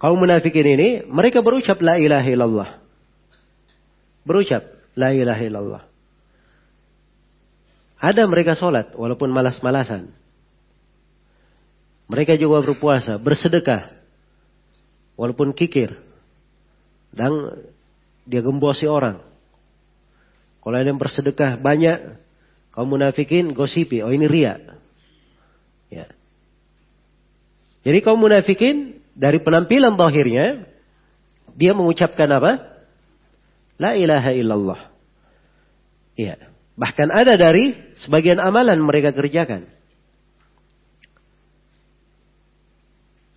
kaum 0.03 0.19
munafikin 0.19 0.67
ini 0.67 0.89
mereka 1.07 1.39
berucap 1.39 1.79
la 1.79 1.95
ilaha 1.95 2.27
illallah. 2.27 2.69
Berucap 4.27 4.67
la 4.99 5.15
ilaha 5.15 5.43
illallah. 5.47 5.83
Ada 8.03 8.27
mereka 8.27 8.59
sholat 8.59 8.91
walaupun 8.99 9.31
malas-malasan. 9.31 10.11
Mereka 12.11 12.35
juga 12.35 12.67
berpuasa, 12.67 13.15
bersedekah 13.15 13.95
walaupun 15.15 15.55
kikir 15.55 15.95
dan 17.15 17.63
dia 18.27 18.43
gembosi 18.43 18.83
orang. 18.91 19.23
Kalau 20.59 20.75
ada 20.75 20.83
yang 20.83 20.99
bersedekah 20.99 21.55
banyak, 21.55 22.19
kaum 22.75 22.91
munafikin 22.91 23.55
gosipi, 23.55 24.03
oh 24.03 24.11
ini 24.11 24.27
ria. 24.27 24.59
Ya. 25.87 26.11
Jadi 27.87 28.03
kaum 28.03 28.19
munafikin 28.19 29.02
dari 29.13 29.37
penampilan 29.41 29.93
bahirnya 29.93 30.65
dia 31.53 31.71
mengucapkan 31.77 32.29
apa? 32.33 32.51
La 33.77 33.93
ilaha 33.97 34.31
illallah. 34.33 34.81
Ya. 36.17 36.37
Bahkan 36.73 37.13
ada 37.13 37.37
dari 37.37 37.77
sebagian 38.01 38.41
amalan 38.41 38.81
mereka 38.81 39.13
kerjakan. 39.13 39.69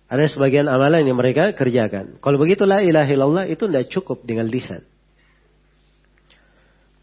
Ada 0.07 0.31
sebagian 0.31 0.71
amalan 0.71 1.03
yang 1.03 1.19
mereka 1.19 1.51
kerjakan. 1.53 2.17
Kalau 2.23 2.37
begitu 2.39 2.63
la 2.63 2.79
ilaha 2.79 3.11
illallah 3.11 3.45
itu 3.45 3.67
tidak 3.67 3.91
cukup 3.91 4.23
dengan 4.23 4.47
lisan. 4.47 4.81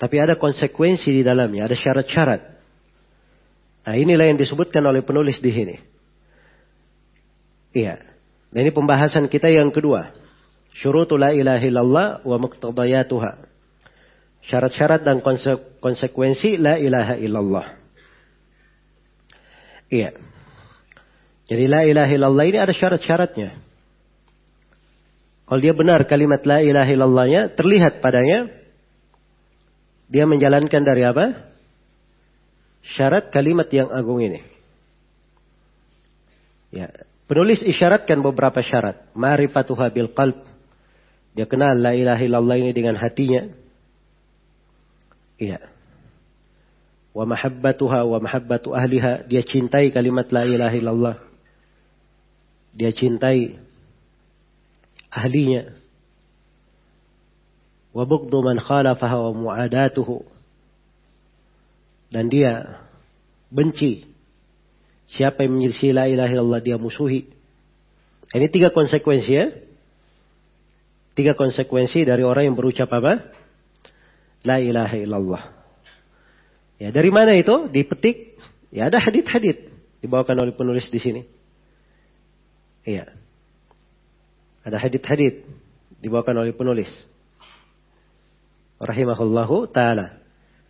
Tapi 0.01 0.17
ada 0.19 0.35
konsekuensi 0.35 1.13
di 1.13 1.23
dalamnya, 1.23 1.71
ada 1.71 1.77
syarat-syarat. 1.79 2.43
Nah 3.85 3.95
inilah 3.95 4.27
yang 4.33 4.41
disebutkan 4.41 4.83
oleh 4.83 5.05
penulis 5.05 5.39
di 5.39 5.53
sini. 5.53 5.77
Iya. 7.77 8.14
Nah 8.55 8.59
ini 8.63 8.71
pembahasan 8.71 9.27
kita 9.27 9.51
yang 9.51 9.75
kedua. 9.75 10.15
Syurutu 10.79 11.19
la 11.19 11.35
ilaha 11.35 11.65
illallah 11.67 12.07
wa 12.23 12.37
muqtadayatuha. 12.39 13.51
Syarat-syarat 14.47 15.03
dan 15.03 15.19
konsekuensi 15.83 16.55
la 16.63 16.79
ilaha 16.79 17.19
illallah. 17.19 17.67
Iya. 19.91 20.15
Jadi 21.51 21.65
la 21.67 21.83
ilaha 21.83 22.11
illallah 22.15 22.45
ini 22.47 22.59
ada 22.63 22.71
syarat-syaratnya. 22.71 23.59
Kalau 25.45 25.61
dia 25.61 25.75
benar 25.77 26.07
kalimat 26.09 26.41
la 26.47 26.63
ilaha 26.65 26.89
illallahnya 26.89 27.53
terlihat 27.53 28.01
padanya 28.01 28.49
dia 30.09 30.25
menjalankan 30.31 30.83
dari 30.87 31.03
apa? 31.05 31.51
Syarat 32.85 33.35
kalimat 33.35 33.69
yang 33.73 33.91
agung 33.91 34.21
ini. 34.23 34.41
Ya, 36.71 36.91
penulis 37.27 37.61
isyaratkan 37.65 38.21
beberapa 38.21 38.61
syarat. 38.61 39.11
Ma'rifatuha 39.17 39.87
bil 39.93 40.11
qalb. 40.13 40.45
Dia 41.35 41.51
kenal 41.51 41.75
la 41.75 41.93
ilaha 41.93 42.23
illallah 42.23 42.57
ini 42.63 42.71
dengan 42.71 42.95
hatinya. 42.95 43.51
Iya. 45.35 45.61
Wa 47.11 47.27
mahabbatuha 47.27 48.07
wa 48.07 48.19
mahabbatu 48.23 48.71
ahliha. 48.75 49.27
Dia 49.27 49.43
cintai 49.43 49.91
kalimat 49.91 50.31
la 50.31 50.47
ilaha 50.47 50.75
illallah. 50.79 51.17
Dia 52.75 52.95
cintai 52.95 53.59
ahlinya. 55.11 55.75
Wa 57.95 58.03
bugdu 58.07 58.43
man 58.43 58.59
khalafaha 58.59 59.31
wa 59.31 59.33
mu'adatuhu. 59.35 60.27
Dan 62.15 62.31
dia 62.31 62.79
benci 63.51 64.14
siapa 65.11 65.45
yang 65.45 65.59
menyelisih 65.59 65.93
la 65.93 66.09
ilaha 66.09 66.31
illallah 66.33 66.61
dia 66.65 66.77
musuhi. 66.81 67.29
Ini 68.35 68.47
tiga 68.51 68.73
konsekuensi 68.75 69.31
ya. 69.31 69.53
Tiga 71.15 71.39
konsekuensi 71.39 72.03
dari 72.03 72.27
orang 72.27 72.51
yang 72.51 72.57
berucap 72.59 72.91
apa? 72.91 73.31
La 74.43 74.59
ilaha 74.59 74.97
illallah. 74.99 75.43
Ya, 76.83 76.91
dari 76.91 77.15
mana 77.15 77.39
itu? 77.39 77.71
Dipetik. 77.71 78.35
Ya, 78.75 78.91
ada 78.91 78.99
hadit-hadit 78.99 79.71
dibawakan 80.03 80.37
oleh 80.43 80.53
penulis 80.53 80.91
di 80.91 80.99
sini. 80.99 81.23
Iya. 82.83 83.09
Ada 84.67 84.77
hadit-hadit 84.83 85.47
dibawakan 86.05 86.45
oleh 86.45 86.53
penulis. 86.53 86.91
rahimahullahu 88.75 89.71
taala 89.73 90.21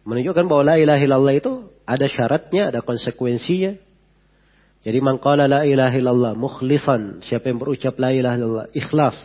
menunjukkan 0.06 0.46
bahwa 0.46 0.62
la 0.62 0.76
ilaha 0.78 1.02
illallah 1.02 1.34
itu 1.34 1.52
ada 1.88 2.06
syaratnya, 2.06 2.70
ada 2.70 2.84
konsekuensinya. 2.84 3.80
Jadi 4.84 4.98
man 5.00 5.16
qala 5.16 5.48
la 5.48 5.64
ilaha 5.64 5.96
illallah 5.96 6.32
mukhlisan, 6.36 7.24
siapa 7.24 7.48
yang 7.48 7.56
berucap 7.56 7.96
la 7.96 8.12
ilaha 8.12 8.36
illallah 8.36 8.66
ikhlas. 8.76 9.16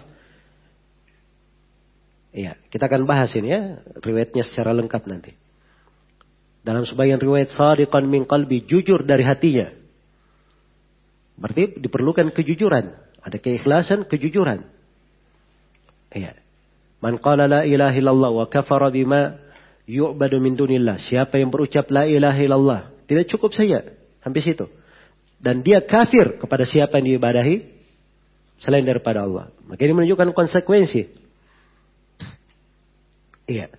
Iya, 2.31 2.55
kita 2.71 2.87
akan 2.87 3.03
bahas 3.03 3.35
ini 3.35 3.51
ya, 3.51 3.83
riwayatnya 3.99 4.47
secara 4.47 4.71
lengkap 4.71 5.03
nanti. 5.09 5.35
Dalam 6.63 6.87
sebagian 6.87 7.19
riwayat 7.19 7.51
sadiqan 7.51 8.07
min 8.07 8.23
qalbi, 8.23 8.63
jujur 8.63 9.03
dari 9.03 9.27
hatinya. 9.27 9.67
Berarti 11.35 11.75
diperlukan 11.79 12.31
kejujuran. 12.31 12.95
Ada 13.19 13.35
keikhlasan, 13.39 14.07
kejujuran. 14.07 14.63
Iya. 16.15 16.39
Man 17.03 17.19
qala 17.19 17.47
la 17.47 17.61
ilaha 17.67 17.95
illallah 17.95 18.31
wa 18.31 18.45
kafara 18.47 18.91
bima 18.91 19.39
yu'badu 19.87 20.39
min 20.39 20.55
dunillah. 20.55 20.99
Siapa 20.99 21.39
yang 21.39 21.51
berucap 21.51 21.87
la 21.91 22.07
ilaha 22.07 22.39
illallah. 22.39 22.81
Tidak 23.07 23.27
cukup 23.27 23.55
saja. 23.55 23.83
Sampai 24.19 24.43
situ. 24.43 24.67
Dan 25.39 25.63
dia 25.63 25.79
kafir 25.79 26.35
kepada 26.35 26.67
siapa 26.67 26.99
yang 26.99 27.15
diibadahi. 27.15 27.79
Selain 28.59 28.83
daripada 28.83 29.23
Allah. 29.23 29.55
Maka 29.71 29.87
ini 29.87 29.95
menunjukkan 29.95 30.35
konsekuensi. 30.35 31.07
Iya. 33.47 33.71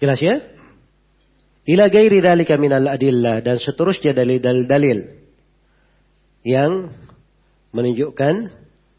Jelas 0.00 0.20
ya? 0.24 0.40
Ila 1.68 1.92
gairi 1.92 2.24
dalika 2.24 2.56
minal 2.56 2.88
adillah. 2.88 3.44
Dan 3.44 3.60
seterusnya 3.60 4.16
dalil-dalil. 4.16 5.28
Yang 6.40 6.72
menunjukkan 7.76 8.34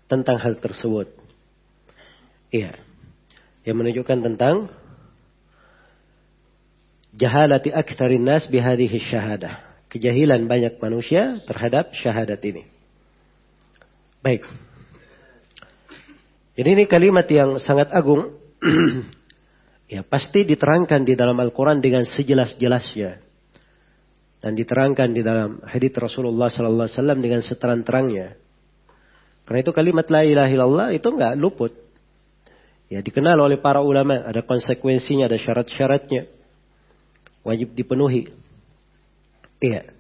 tentang 0.06 0.38
hal 0.38 0.62
tersebut. 0.62 1.10
Iya. 2.54 2.78
Yang 3.66 3.76
menunjukkan 3.82 4.20
tentang 4.22 4.70
jahalati 7.18 7.74
aktsarin 7.74 8.22
nas 8.22 8.46
bihadhihi 8.46 9.02
syahadah. 9.10 9.65
Kejahilan 9.96 10.44
banyak 10.52 10.76
manusia 10.84 11.40
terhadap 11.48 11.96
syahadat 11.96 12.44
ini. 12.44 12.68
Baik. 14.20 14.44
Jadi 16.60 16.70
ini 16.76 16.84
kalimat 16.84 17.24
yang 17.32 17.56
sangat 17.64 17.96
agung. 17.96 18.36
ya 19.94 20.04
pasti 20.04 20.44
diterangkan 20.44 21.08
di 21.08 21.16
dalam 21.16 21.40
Al-Quran 21.40 21.80
dengan 21.80 22.04
sejelas-jelasnya. 22.04 23.24
Dan 24.44 24.52
diterangkan 24.60 25.16
di 25.16 25.24
dalam 25.24 25.64
hadits 25.64 25.96
Rasulullah 25.96 26.52
Sallallahu 26.52 26.92
Alaihi 26.92 27.00
Wasallam 27.00 27.20
dengan 27.24 27.40
seterang-terangnya. 27.40 28.36
Karena 29.48 29.60
itu 29.64 29.72
kalimat 29.72 30.12
la 30.12 30.28
ilaha 30.28 30.52
illallah 30.52 30.88
itu 30.92 31.08
enggak 31.08 31.40
luput. 31.40 31.72
Ya 32.92 33.00
dikenal 33.00 33.40
oleh 33.40 33.64
para 33.64 33.80
ulama, 33.80 34.28
ada 34.28 34.44
konsekuensinya, 34.44 35.32
ada 35.32 35.40
syarat-syaratnya 35.40 36.28
wajib 37.48 37.72
dipenuhi. 37.78 38.34
Iya. 39.62 39.92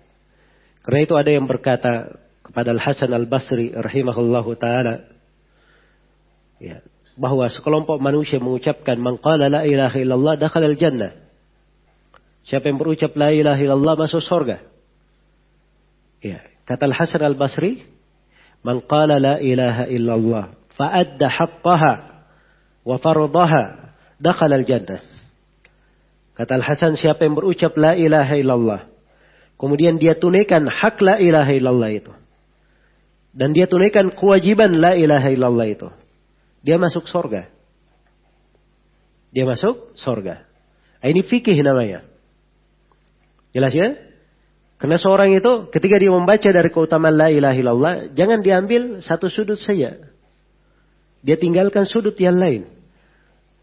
Karena 0.85 0.99
itu 1.01 1.13
ada 1.17 1.31
yang 1.31 1.49
berkata 1.49 2.21
kepada 2.45 2.75
Al 2.75 2.81
Hasan 2.81 3.09
Al 3.15 3.25
Basri 3.25 3.73
rahimahullahu 3.73 4.53
taala 4.61 5.09
ya, 6.61 6.85
bahwa 7.17 7.49
sekelompok 7.49 7.97
manusia 7.97 8.37
mengucapkan 8.37 9.01
man 9.01 9.17
qala 9.17 9.49
la 9.49 9.65
ilaha 9.65 9.97
illallah 9.97 10.35
dakhala 10.37 10.69
al 10.69 10.77
jannah. 10.77 11.11
Siapa 12.45 12.69
yang 12.69 12.77
berucap 12.77 13.17
la 13.17 13.33
ilaha 13.33 13.57
illallah 13.57 13.95
masuk 13.97 14.21
surga. 14.21 14.61
Ya, 16.21 16.45
kata 16.69 16.85
Al 16.85 16.93
Hasan 16.93 17.21
Al 17.25 17.33
Basri, 17.33 17.81
man 18.61 18.85
qala 18.85 19.17
la 19.17 19.35
ilaha 19.41 19.89
illallah 19.89 20.53
fa 20.77 20.93
adda 20.93 21.25
haqqaha 21.25 21.93
wa 22.85 22.95
fardaha 23.01 23.93
dakhala 24.21 24.61
al 24.61 24.67
jannah. 24.69 25.15
Kata 26.35 26.59
Al-Hasan 26.59 26.99
siapa 26.99 27.23
yang 27.23 27.39
berucap 27.39 27.71
la 27.79 27.95
ilaha 27.95 28.35
illallah. 28.35 28.81
Kemudian 29.55 29.95
dia 29.95 30.19
tunaikan 30.19 30.67
hak 30.67 30.99
la 30.99 31.15
ilaha 31.19 31.51
illallah 31.55 31.91
itu. 31.91 32.11
Dan 33.35 33.51
dia 33.51 33.67
tunaikan 33.67 34.11
kewajiban 34.11 34.75
la 34.79 34.95
ilaha 34.95 35.27
illallah 35.31 35.67
itu. 35.67 35.87
Dia 36.63 36.79
masuk 36.79 37.07
sorga. 37.07 37.51
Dia 39.35 39.43
masuk 39.43 39.95
sorga. 39.99 40.47
Nah, 41.03 41.07
ini 41.11 41.23
fikih 41.23 41.59
namanya. 41.59 42.07
Jelas 43.51 43.75
ya? 43.75 43.95
Karena 44.75 44.99
seorang 44.99 45.31
itu 45.31 45.71
ketika 45.71 45.95
dia 45.95 46.11
membaca 46.11 46.47
dari 46.47 46.69
keutamaan 46.71 47.15
la 47.15 47.31
ilaha 47.31 47.55
illallah. 47.55 47.93
Jangan 48.11 48.43
diambil 48.43 48.99
satu 48.99 49.31
sudut 49.31 49.59
saja. 49.59 49.95
Dia 51.23 51.35
tinggalkan 51.39 51.87
sudut 51.87 52.15
yang 52.19 52.35
lain. 52.35 52.67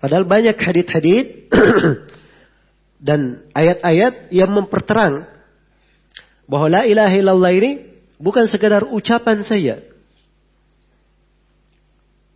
Padahal 0.01 0.27
banyak 0.27 0.57
hadit-hadit 0.57 1.53
dan 3.07 3.47
ayat-ayat 3.55 4.35
yang 4.35 4.51
memperterang 4.51 5.31
bahwa 6.47 6.69
la 6.69 6.83
ilaha 6.85 7.15
illallah 7.15 7.53
ini 7.55 7.71
bukan 8.19 8.47
sekedar 8.51 8.87
ucapan 8.87 9.43
saja. 9.47 9.83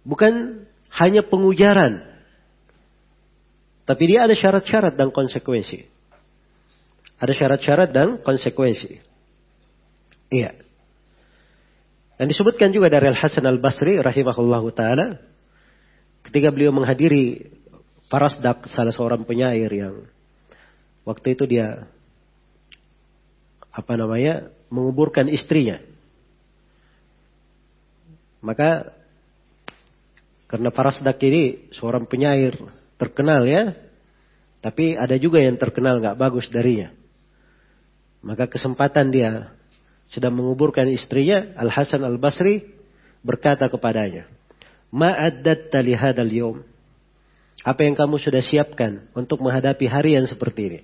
Bukan 0.07 0.63
hanya 0.95 1.27
pengujaran. 1.27 2.03
Tapi 3.87 4.03
dia 4.07 4.27
ada 4.27 4.35
syarat-syarat 4.35 4.95
dan 4.99 5.11
konsekuensi. 5.11 5.87
Ada 7.19 7.33
syarat-syarat 7.35 7.91
dan 7.91 8.19
konsekuensi. 8.23 8.99
Iya. 10.31 10.59
Dan 12.17 12.33
disebutkan 12.33 12.73
juga 12.75 12.91
dari 12.91 13.13
Al-Hasan 13.13 13.47
Al-Basri 13.47 14.01
rahimahullahu 14.01 14.73
taala 14.73 15.21
ketika 16.27 16.51
beliau 16.51 16.73
menghadiri 16.75 17.53
Farasdak 18.07 18.71
salah 18.71 18.95
seorang 18.95 19.27
penyair 19.27 19.69
yang 19.71 20.07
Waktu 21.07 21.39
itu 21.39 21.47
dia 21.47 21.87
apa 23.77 23.93
namanya 23.93 24.49
menguburkan 24.73 25.29
istrinya. 25.29 25.85
Maka 28.41 28.97
karena 30.49 30.73
Farasdak 30.73 31.21
ini 31.21 31.69
seorang 31.77 32.09
penyair 32.09 32.57
terkenal 32.97 33.45
ya, 33.45 33.77
tapi 34.65 34.97
ada 34.97 35.21
juga 35.21 35.45
yang 35.45 35.61
terkenal 35.61 36.01
nggak 36.01 36.17
bagus 36.17 36.49
darinya. 36.49 36.89
Maka 38.25 38.49
kesempatan 38.49 39.13
dia 39.13 39.53
sedang 40.09 40.39
menguburkan 40.41 40.89
istrinya, 40.89 41.53
Al 41.59 41.69
Hasan 41.69 42.01
Al 42.01 42.17
Basri 42.17 42.65
berkata 43.21 43.69
kepadanya, 43.69 44.31
Ma'addatta 44.95 45.83
li 45.85 45.93
hadal 45.93 46.33
yom. 46.33 46.57
Apa 47.67 47.83
yang 47.83 47.99
kamu 47.99 48.23
sudah 48.23 48.41
siapkan 48.41 49.11
untuk 49.13 49.43
menghadapi 49.43 49.91
hari 49.91 50.15
yang 50.15 50.25
seperti 50.25 50.61
ini? 50.71 50.81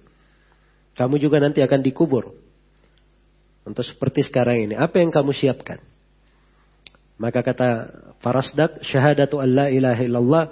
Kamu 0.99 1.17
juga 1.23 1.39
nanti 1.39 1.63
akan 1.63 1.81
dikubur. 1.81 2.42
Untuk 3.63 3.87
seperti 3.87 4.27
sekarang 4.27 4.71
ini. 4.71 4.75
Apa 4.75 4.99
yang 4.99 5.15
kamu 5.15 5.31
siapkan? 5.31 5.79
Maka 7.19 7.47
kata 7.47 7.69
Farasdak, 8.23 8.83
syahadatu 8.83 9.39
an 9.39 9.49
la 9.55 9.67
ilaha 9.71 10.03
illallah 10.03 10.45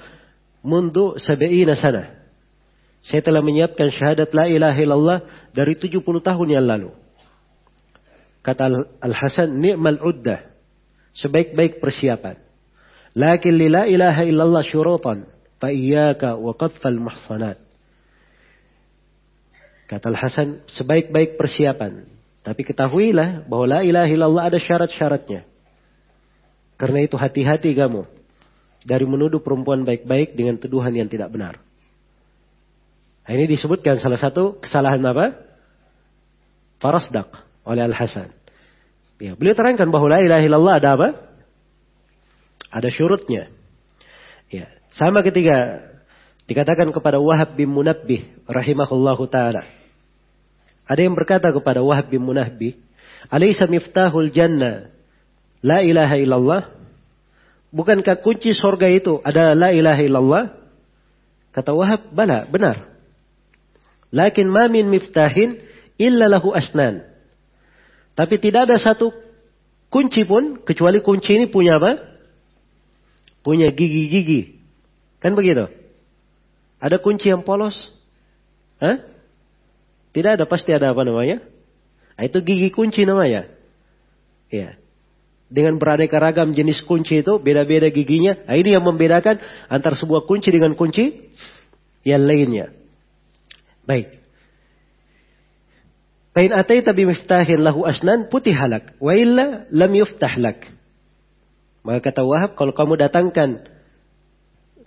mundu 0.62 1.18
sabi'ina 1.18 1.74
sana. 1.74 2.20
Saya 3.00 3.24
telah 3.24 3.40
menyiapkan 3.40 3.90
syahadat 3.90 4.30
la 4.36 4.46
ilaha 4.46 4.78
illallah 4.78 5.18
dari 5.50 5.74
70 5.74 6.02
tahun 6.02 6.48
yang 6.50 6.66
lalu. 6.66 6.90
Kata 8.40 8.68
Al-Hasan, 9.00 9.56
ni'mal 9.56 10.00
uddah. 10.00 10.46
Sebaik-baik 11.16 11.82
persiapan. 11.82 12.38
Lakin 13.16 13.54
li 13.56 13.68
la 13.68 13.84
ilaha 13.90 14.22
illallah 14.22 14.62
syurutan. 14.62 15.26
Fa 15.58 15.68
iyyaka 15.68 16.38
wa 16.38 16.54
qadfal 16.54 16.96
muhsanat. 16.96 17.58
Kata 19.90 20.06
Al-Hasan, 20.06 20.64
sebaik-baik 20.70 21.34
persiapan. 21.34 22.06
Tapi 22.40 22.64
ketahuilah 22.64 23.44
bahwa 23.44 23.78
la 23.78 23.80
ilaha 23.84 24.08
illallah 24.08 24.44
ada 24.48 24.58
syarat-syaratnya. 24.58 25.44
Karena 26.80 27.04
itu 27.04 27.20
hati-hati 27.20 27.76
kamu. 27.76 28.08
Dari 28.80 29.04
menuduh 29.04 29.44
perempuan 29.44 29.84
baik-baik 29.84 30.32
dengan 30.32 30.56
tuduhan 30.56 30.96
yang 30.96 31.04
tidak 31.04 31.28
benar. 31.28 31.60
Nah, 33.28 33.32
ini 33.36 33.44
disebutkan 33.44 34.00
salah 34.00 34.16
satu 34.16 34.56
kesalahan 34.56 35.04
apa? 35.04 35.36
Farasdak 36.80 37.28
oleh 37.68 37.84
Al-Hasan. 37.84 38.32
Ya, 39.20 39.36
beliau 39.36 39.52
terangkan 39.52 39.92
bahwa 39.92 40.08
la 40.16 40.24
ilaha 40.24 40.42
illallah 40.42 40.74
ada 40.80 40.88
apa? 40.96 41.08
Ada 42.72 42.88
syurutnya. 42.88 43.52
Ya, 44.48 44.72
sama 44.96 45.20
ketika 45.20 45.84
dikatakan 46.48 46.88
kepada 46.90 47.20
Wahab 47.20 47.54
bin 47.54 47.68
Munabbih 47.68 48.24
rahimahullahu 48.48 49.28
taala. 49.28 49.68
Ada 50.90 51.06
yang 51.06 51.14
berkata 51.14 51.54
kepada 51.54 51.86
Wahab 51.86 52.10
bin 52.10 52.26
Munahbi, 52.26 52.74
Alaysa 53.30 53.70
miftahul 53.70 54.34
jannah 54.34 54.90
la 55.62 55.86
ilaha 55.86 56.18
illallah? 56.18 56.62
Bukankah 57.70 58.18
kunci 58.26 58.50
sorga 58.50 58.90
itu 58.90 59.22
ada 59.22 59.54
la 59.54 59.70
ilaha 59.70 60.02
illallah? 60.02 60.44
Kata 61.54 61.70
Wahab, 61.78 62.10
bala, 62.10 62.42
benar. 62.50 62.90
Lakin 64.10 64.50
ma 64.50 64.66
min 64.66 64.90
miftahin 64.90 65.62
illa 65.94 66.26
lahu 66.26 66.50
asnan. 66.50 67.06
Tapi 68.18 68.42
tidak 68.42 68.66
ada 68.66 68.74
satu 68.74 69.14
kunci 69.94 70.26
pun, 70.26 70.58
kecuali 70.66 70.98
kunci 70.98 71.38
ini 71.38 71.46
punya 71.46 71.78
apa? 71.78 72.02
Punya 73.46 73.70
gigi-gigi. 73.70 74.58
Kan 75.22 75.38
begitu? 75.38 75.70
Ada 76.82 76.98
kunci 76.98 77.30
yang 77.30 77.46
polos? 77.46 77.78
Hah? 78.82 79.09
Tidak 80.10 80.30
ada, 80.38 80.44
pasti 80.46 80.74
ada 80.74 80.90
apa 80.90 81.06
namanya? 81.06 81.42
Nah, 82.18 82.24
itu 82.26 82.38
gigi 82.42 82.68
kunci 82.74 83.06
namanya. 83.06 83.46
Ya. 84.50 84.76
Dengan 85.50 85.78
beraneka 85.78 86.18
ragam 86.18 86.54
jenis 86.54 86.82
kunci 86.86 87.22
itu, 87.22 87.38
beda-beda 87.42 87.90
giginya. 87.90 88.38
Nah, 88.46 88.54
ini 88.58 88.74
yang 88.74 88.82
membedakan 88.86 89.38
antara 89.70 89.94
sebuah 89.98 90.26
kunci 90.26 90.50
dengan 90.50 90.74
kunci 90.74 91.30
yang 92.02 92.22
lainnya. 92.26 92.74
Baik. 93.86 94.20
Fain 96.30 96.54
ataita 96.54 96.94
bimiftahin 96.94 97.58
lahu 97.58 97.82
asnan 97.82 98.30
putih 98.30 98.54
halak. 98.54 98.94
Wa 99.02 99.18
illa 99.18 99.66
lam 99.74 99.92
yuftah. 99.94 100.38
Maka 101.82 101.98
kata 101.98 102.22
Wahab, 102.22 102.54
kalau 102.54 102.70
kamu 102.70 102.94
datangkan 103.02 103.66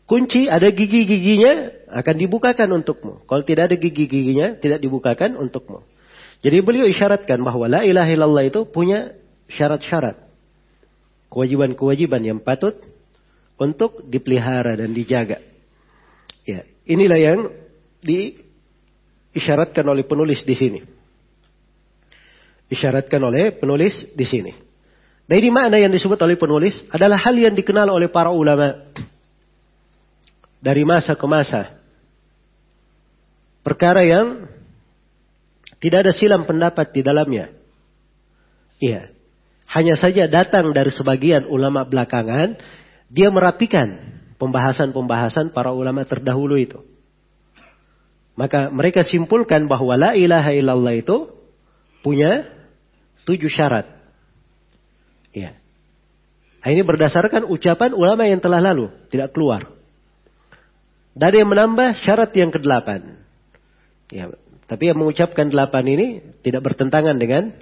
kunci, 0.10 0.52
ada 0.52 0.70
gigi-giginya, 0.70 1.72
akan 1.94 2.16
dibukakan 2.18 2.70
untukmu. 2.82 3.24
Kalau 3.30 3.44
tidak 3.46 3.72
ada 3.72 3.76
gigi-giginya, 3.78 4.58
tidak 4.58 4.82
dibukakan 4.82 5.38
untukmu. 5.38 5.86
Jadi 6.44 6.60
beliau 6.60 6.84
isyaratkan 6.90 7.40
bahwa 7.40 7.72
la 7.72 7.82
ilaha 7.88 8.10
illallah 8.12 8.44
itu 8.44 8.68
punya 8.68 9.16
syarat-syarat. 9.48 10.20
Kewajiban-kewajiban 11.32 12.22
yang 12.22 12.40
patut 12.44 12.78
untuk 13.56 14.04
dipelihara 14.12 14.76
dan 14.76 14.92
dijaga. 14.92 15.40
Ya, 16.44 16.68
inilah 16.84 17.20
yang 17.20 17.40
diisyaratkan 18.04 19.88
oleh 19.88 20.04
penulis 20.04 20.44
di 20.44 20.56
sini. 20.58 20.80
Isyaratkan 22.68 23.24
oleh 23.24 23.56
penulis 23.56 24.12
di 24.12 24.26
sini. 24.28 24.52
Nah 25.24 25.36
ini 25.40 25.48
makna 25.48 25.80
yang 25.80 25.94
disebut 25.96 26.20
oleh 26.20 26.36
penulis 26.36 26.84
adalah 26.92 27.16
hal 27.16 27.32
yang 27.40 27.56
dikenal 27.56 27.88
oleh 27.88 28.12
para 28.12 28.36
ulama 28.36 28.92
dari 30.64 30.88
masa 30.88 31.20
ke 31.20 31.28
masa. 31.28 31.76
Perkara 33.60 34.08
yang 34.08 34.48
tidak 35.84 36.08
ada 36.08 36.14
silam 36.16 36.48
pendapat 36.48 36.96
di 36.96 37.04
dalamnya. 37.04 37.52
Iya. 38.80 39.12
Hanya 39.68 40.00
saja 40.00 40.32
datang 40.32 40.72
dari 40.72 40.88
sebagian 40.96 41.44
ulama 41.52 41.84
belakangan, 41.84 42.56
dia 43.12 43.28
merapikan 43.28 44.00
pembahasan-pembahasan 44.40 45.52
para 45.52 45.76
ulama 45.76 46.08
terdahulu 46.08 46.56
itu. 46.56 46.80
Maka 48.40 48.72
mereka 48.72 49.04
simpulkan 49.04 49.68
bahwa 49.68 50.00
la 50.00 50.16
ilaha 50.16 50.56
illallah 50.56 50.96
itu 50.96 51.28
punya 52.00 52.48
tujuh 53.28 53.52
syarat. 53.52 53.88
Ya. 55.36 55.60
Ini 56.64 56.86
berdasarkan 56.88 57.52
ucapan 57.52 57.92
ulama 57.92 58.24
yang 58.24 58.40
telah 58.40 58.64
lalu, 58.64 58.88
tidak 59.12 59.36
keluar. 59.36 59.73
Dari 61.14 61.46
yang 61.46 61.50
menambah 61.54 62.02
syarat 62.02 62.34
yang 62.34 62.50
kedelapan. 62.50 63.22
Ya, 64.10 64.34
tapi 64.66 64.90
yang 64.90 64.98
mengucapkan 64.98 65.54
delapan 65.54 65.86
ini 65.86 66.08
tidak 66.42 66.66
bertentangan 66.66 67.14
dengan 67.22 67.54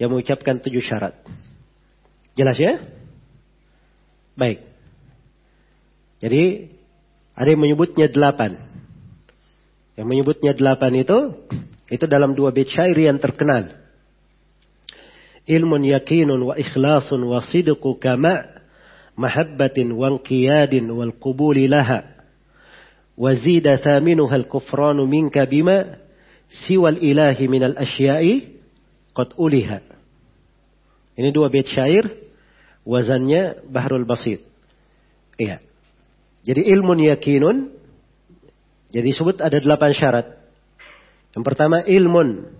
yang 0.00 0.08
mengucapkan 0.08 0.64
tujuh 0.64 0.80
syarat. 0.80 1.12
Jelas 2.32 2.56
ya? 2.56 2.80
Baik. 4.34 4.64
Jadi 6.24 6.72
ada 7.36 7.48
yang 7.52 7.60
menyebutnya 7.60 8.08
delapan. 8.08 8.56
Yang 9.94 10.06
menyebutnya 10.08 10.52
delapan 10.56 10.92
itu 10.98 11.18
itu 11.92 12.04
dalam 12.08 12.32
dua 12.32 12.50
bait 12.50 12.66
syair 12.72 12.96
yang 12.96 13.20
terkenal. 13.20 13.76
Ilmun 15.44 15.84
yakinun 15.84 16.40
wa 16.40 16.54
ikhlasun 16.56 17.20
wa 17.28 17.44
sidqu 17.44 18.00
kama 18.00 18.48
mahabbatin 19.14 19.92
wa 19.92 20.16
wal 20.16 21.12
qubuli 21.20 21.68
laha 21.68 22.13
وزيد 23.18 23.74
ثامنها 23.74 24.36
الكفران 24.36 24.96
منك 24.96 25.38
بما 25.38 25.78
سوى 26.68 26.88
الإله 26.90 27.38
من 27.46 27.62
الأشياء 27.64 28.40
قد 29.14 29.28
qad. 29.38 29.86
Ini 31.14 31.30
dua 31.30 31.46
bait 31.46 31.70
syair 31.70 32.10
wazannya 32.82 33.62
Bahrul 33.70 34.02
Basit. 34.02 34.42
Iya. 35.38 35.62
Jadi 36.42 36.66
ilmun 36.66 36.98
yakinun 37.06 37.70
jadi 38.90 39.06
disebut 39.10 39.42
ada 39.42 39.58
delapan 39.58 39.90
syarat. 39.94 40.26
Yang 41.34 41.44
pertama 41.46 41.82
ilmun. 41.82 42.50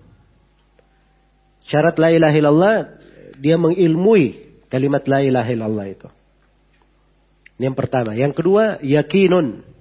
Syarat 1.66 1.94
la 1.98 2.10
ilaha 2.10 2.34
illallah 2.34 2.76
dia 3.38 3.54
mengilmui 3.54 4.54
kalimat 4.66 5.06
la 5.06 5.22
ilaha 5.22 5.50
illallah 5.50 5.86
itu. 5.90 6.08
Ini 7.58 7.70
yang 7.70 7.78
pertama. 7.78 8.14
Yang 8.18 8.38
kedua 8.38 8.82
yakinun. 8.82 9.73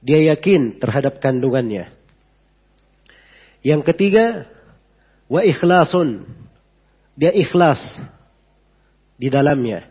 Dia 0.00 0.32
yakin 0.32 0.80
terhadap 0.80 1.20
kandungannya. 1.20 1.92
Yang 3.60 3.82
ketiga, 3.92 4.48
wa 5.28 5.44
ikhlasun. 5.44 6.24
Dia 7.20 7.36
ikhlas 7.36 7.80
di 9.20 9.28
dalamnya. 9.28 9.84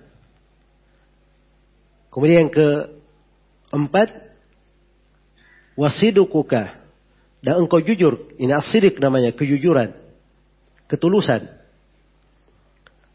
Kemudian 2.09 2.49
yang 2.49 2.53
keempat, 2.53 4.09
wasidukuka. 5.77 6.73
Dan 7.39 7.63
engkau 7.63 7.79
jujur. 7.79 8.33
Ini 8.41 8.57
asidik 8.57 8.97
namanya, 8.97 9.31
kejujuran. 9.31 9.93
Ketulusan. 10.89 11.53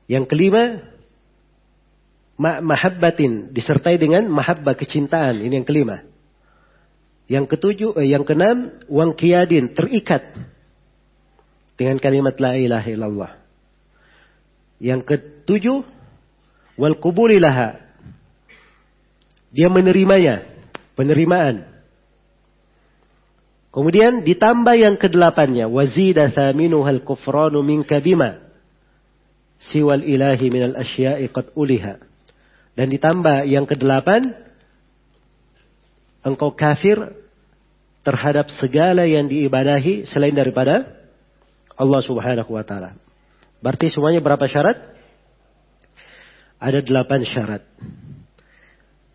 Yang 0.07 0.25
kelima, 0.31 0.95
ma 2.39 2.63
mahabbatin. 2.63 3.51
Disertai 3.51 3.99
dengan 3.99 4.31
mahabbah 4.31 4.79
kecintaan. 4.79 5.43
Ini 5.43 5.61
yang 5.61 5.67
kelima. 5.67 6.14
Yang 7.25 7.57
ketujuh, 7.57 7.91
eh, 8.01 8.13
yang 8.13 8.25
keenam, 8.29 8.77
wang 8.89 9.17
kiadin 9.17 9.73
terikat 9.73 10.25
dengan 11.75 11.97
kalimat 11.97 12.37
la 12.37 12.53
ilaha 12.61 12.89
illallah. 12.91 13.33
Yang 14.77 15.01
ketujuh, 15.09 15.81
wal 16.77 16.97
kubulilaha. 17.01 17.81
Dia 19.55 19.71
menerimanya, 19.71 20.45
penerimaan. 20.99 21.65
Kemudian 23.73 24.23
ditambah 24.23 24.77
yang 24.79 24.95
kedelapannya, 25.01 25.67
wazida 25.67 26.31
thaminuha 26.31 26.95
al 26.95 27.03
kufranu 27.03 27.63
minka 27.65 27.99
bima 27.99 28.45
siwal 29.71 30.03
ilahi 30.03 30.47
minal 30.53 30.77
asya'i 30.77 31.31
qad 31.33 31.55
uliha. 31.57 32.01
Dan 32.75 32.91
ditambah 32.91 33.47
yang 33.47 33.71
kedelapan, 33.71 34.35
engkau 36.25 36.57
kafir 36.57 36.97
terhadap 38.01 38.49
segala 38.57 39.05
yang 39.05 39.29
diibadahi 39.29 40.09
selain 40.09 40.33
daripada 40.33 40.89
Allah 41.77 42.01
Subhanahu 42.01 42.51
wa 42.51 42.65
taala. 42.65 42.97
Berarti 43.61 43.93
semuanya 43.93 44.25
berapa 44.25 44.45
syarat? 44.49 44.77
Ada 46.61 46.81
delapan 46.81 47.21
syarat. 47.29 47.63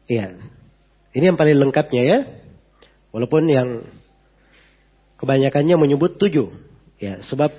Iya. 0.05 0.37
Ini 1.13 1.33
yang 1.33 1.37
paling 1.37 1.57
lengkapnya 1.57 2.01
ya. 2.05 2.19
Walaupun 3.09 3.49
yang 3.49 3.85
kebanyakannya 5.17 5.75
menyebut 5.77 6.21
tujuh. 6.21 6.53
Ya, 7.01 7.21
sebab 7.25 7.49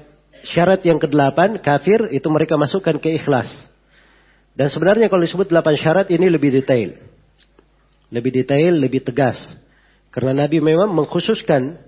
syarat 0.55 0.82
yang 0.86 1.02
kedelapan 1.02 1.59
kafir 1.59 2.10
itu 2.14 2.27
mereka 2.31 2.55
masukkan 2.55 2.98
ke 3.02 3.18
ikhlas. 3.18 3.51
Dan 4.55 4.70
sebenarnya 4.70 5.10
kalau 5.10 5.22
disebut 5.22 5.51
delapan 5.51 5.74
syarat 5.78 6.06
ini 6.10 6.27
lebih 6.27 6.55
detail 6.55 7.09
lebih 8.10 8.30
detail, 8.34 8.76
lebih 8.76 9.06
tegas. 9.06 9.38
Karena 10.10 10.44
Nabi 10.44 10.58
memang 10.58 10.90
mengkhususkan 10.90 11.78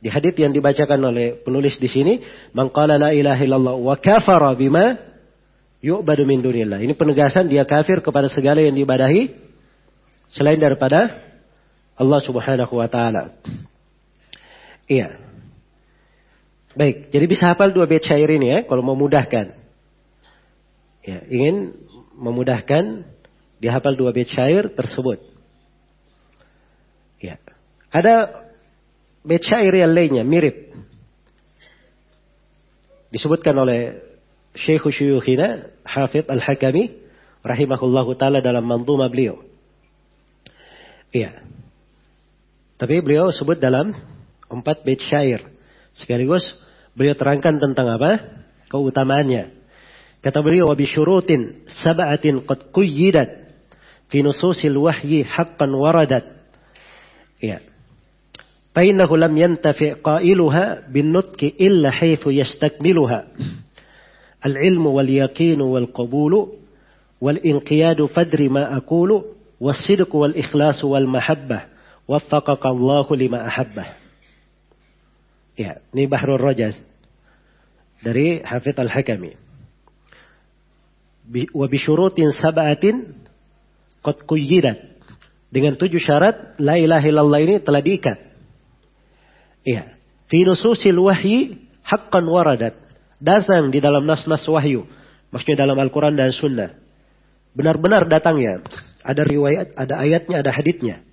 di 0.00 0.08
hadis 0.08 0.32
yang 0.40 0.56
dibacakan 0.56 0.98
oleh 1.04 1.36
penulis 1.44 1.76
di 1.76 1.88
sini, 1.90 2.24
"Man 2.56 2.72
la 2.72 3.12
ilaha 3.12 3.42
illallah 3.44 3.74
wa 3.76 3.94
kafara 4.00 4.56
bima 4.56 4.96
yu'badu 5.84 6.24
min 6.24 6.40
dunillah." 6.40 6.80
Ini 6.80 6.96
penegasan 6.96 7.52
dia 7.52 7.68
kafir 7.68 8.00
kepada 8.00 8.32
segala 8.32 8.64
yang 8.64 8.72
diibadahi 8.72 9.28
selain 10.32 10.56
daripada 10.56 11.28
Allah 11.98 12.20
Subhanahu 12.24 12.72
wa 12.78 12.88
taala. 12.88 13.36
Iya. 14.88 15.20
Baik, 16.78 17.10
jadi 17.10 17.26
bisa 17.26 17.50
hafal 17.50 17.74
dua 17.74 17.90
bait 17.90 18.00
syair 18.00 18.30
ini 18.30 18.54
ya 18.54 18.58
kalau 18.64 18.86
memudahkan. 18.86 19.50
Ya, 21.02 21.18
ingin 21.26 21.74
memudahkan 22.14 23.02
dihafal 23.58 23.98
dua 23.98 24.14
bait 24.14 24.30
syair 24.30 24.70
tersebut. 24.70 25.37
Ada 27.88 28.44
bait 29.24 29.42
syair 29.44 29.72
yang 29.72 29.92
lainnya 29.92 30.24
mirip. 30.24 30.72
Disebutkan 33.08 33.56
oleh 33.56 34.04
Syekh 34.52 34.84
Syuyukhina 34.92 35.72
Hafid 35.84 36.28
Al-Hakami 36.28 36.92
rahimahullahu 37.40 38.12
taala 38.20 38.44
dalam 38.44 38.68
manzuma 38.68 39.08
beliau. 39.08 39.40
Iya. 41.08 41.40
Tapi 42.76 43.00
beliau 43.00 43.32
sebut 43.32 43.56
dalam 43.56 43.96
empat 44.52 44.84
bait 44.84 45.00
syair. 45.00 45.40
Sekaligus 45.96 46.44
beliau 46.92 47.16
terangkan 47.16 47.56
tentang 47.56 47.96
apa? 47.96 48.44
Keutamaannya. 48.68 49.56
Kata 50.20 50.44
beliau, 50.44 50.68
"Wa 50.68 50.76
bisyurutin 50.76 51.64
sab'atin 51.80 52.44
qad 52.44 52.68
quyyidat 52.74 53.54
fi 54.12 54.20
nususil 54.20 54.76
wahyi 54.76 55.24
haqqan 55.24 55.72
waradat." 55.72 56.26
Ya. 57.38 57.62
فإنه 58.77 59.17
لم 59.17 59.37
ينتفع 59.37 59.93
قائلها 59.93 60.87
بالنطق 60.89 61.51
إلا 61.61 61.91
حيث 61.91 62.27
يستكملها 62.27 63.27
العلم 64.45 64.85
واليقين 64.85 65.61
والقبول 65.61 66.47
والانقياد 67.21 68.05
فدر 68.05 68.49
ما 68.49 68.77
أقول 68.77 69.25
والصدق 69.59 70.15
والإخلاص 70.15 70.83
والمحبة 70.83 71.61
وفقك 72.07 72.65
الله 72.65 73.15
لما 73.15 73.47
أحبه 73.47 73.85
Ya, 75.53 75.85
ini 75.93 76.09
Bahrul 76.09 76.41
Rajaz 76.41 76.73
dari 78.01 78.41
Hafidh 78.41 78.73
Al-Hakami. 78.73 79.37
Wa 81.53 81.69
bisyurutin 81.69 82.33
sab'atin 82.33 83.13
qad 84.01 84.25
quyyidat. 84.25 84.81
Dengan 85.53 85.77
tujuh 85.77 86.01
syarat 86.01 86.57
la 86.57 86.81
ilaha 86.81 87.05
illallah 87.05 87.39
ini 87.45 87.55
telah 87.61 87.85
diikat. 87.85 88.26
Iya. 89.68 90.00
Fi 90.32 90.48
nususil 90.48 90.96
wahyi 90.96 91.68
haqqan 91.84 92.24
waradat. 92.24 92.72
Datang 93.20 93.68
di 93.68 93.84
dalam 93.84 94.08
nas-nas 94.08 94.48
wahyu. 94.48 94.88
Maksudnya 95.28 95.68
dalam 95.68 95.76
Al-Quran 95.76 96.16
dan 96.16 96.32
Sunnah. 96.32 96.72
Benar-benar 97.52 98.08
datangnya. 98.08 98.64
Ada 99.04 99.28
riwayat, 99.28 99.76
ada 99.76 100.00
ayatnya, 100.00 100.40
ada 100.40 100.50
haditnya. 100.52 101.04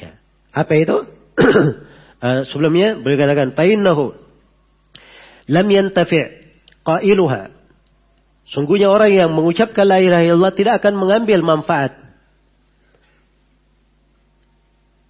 Ya. 0.00 0.16
Apa 0.56 0.72
itu? 0.72 0.96
uh, 1.36 2.40
sebelumnya 2.50 2.96
beliau 3.00 3.18
katakan 3.20 3.52
fainnahu 3.52 4.16
lam 5.46 5.66
yantafi' 5.68 6.26
qailuha 6.82 7.52
sungguhnya 8.50 8.88
orang 8.90 9.12
yang 9.12 9.30
mengucapkan 9.34 9.86
la 9.86 10.00
ilaha 10.00 10.22
illallah 10.24 10.54
tidak 10.54 10.82
akan 10.82 10.94
mengambil 10.96 11.44
manfaat 11.44 11.94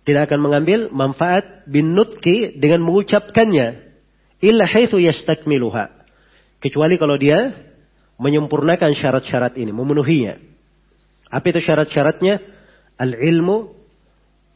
tidak 0.06 0.30
akan 0.30 0.40
mengambil 0.40 0.88
manfaat 0.94 1.66
bin 1.66 1.92
nutki 1.98 2.56
dengan 2.56 2.86
mengucapkannya 2.86 3.82
illa 4.40 4.64
haitsu 4.70 5.02
yastakmiluha 5.02 5.90
kecuali 6.62 6.94
kalau 6.96 7.18
dia 7.18 7.66
menyempurnakan 8.16 8.94
syarat-syarat 8.94 9.58
ini 9.58 9.74
memenuhinya 9.74 10.38
apa 11.28 11.44
itu 11.50 11.60
syarat-syaratnya 11.60 12.38
al 12.96 13.12
ilmu 13.12 13.74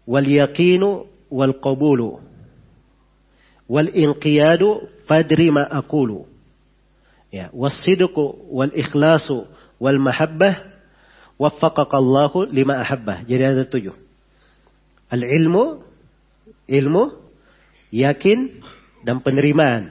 wal 0.07 0.25
yaqinu 0.25 1.11
wal 1.29 1.55
qabulu 1.59 2.31
wal 3.71 3.87
inqiyadu 3.87 4.91
fadri 5.07 5.55
ma 5.55 5.63
aqulu. 5.71 6.27
Ya, 7.31 7.47
wasidqu 7.55 8.51
wal 8.51 8.75
ikhlasu 8.75 9.47
wal 9.79 10.03
mahabbah 10.03 10.67
waffaqaka 11.39 11.95
Allahu 11.95 12.51
lima 12.51 12.83
ahabbah. 12.83 13.23
Jadi 13.23 13.43
ada 13.47 13.63
tujuh. 13.63 13.95
Al 15.11 15.23
ilmu 16.71 17.05
yakin 17.91 18.39
dan 19.03 19.21
penerimaan. 19.21 19.91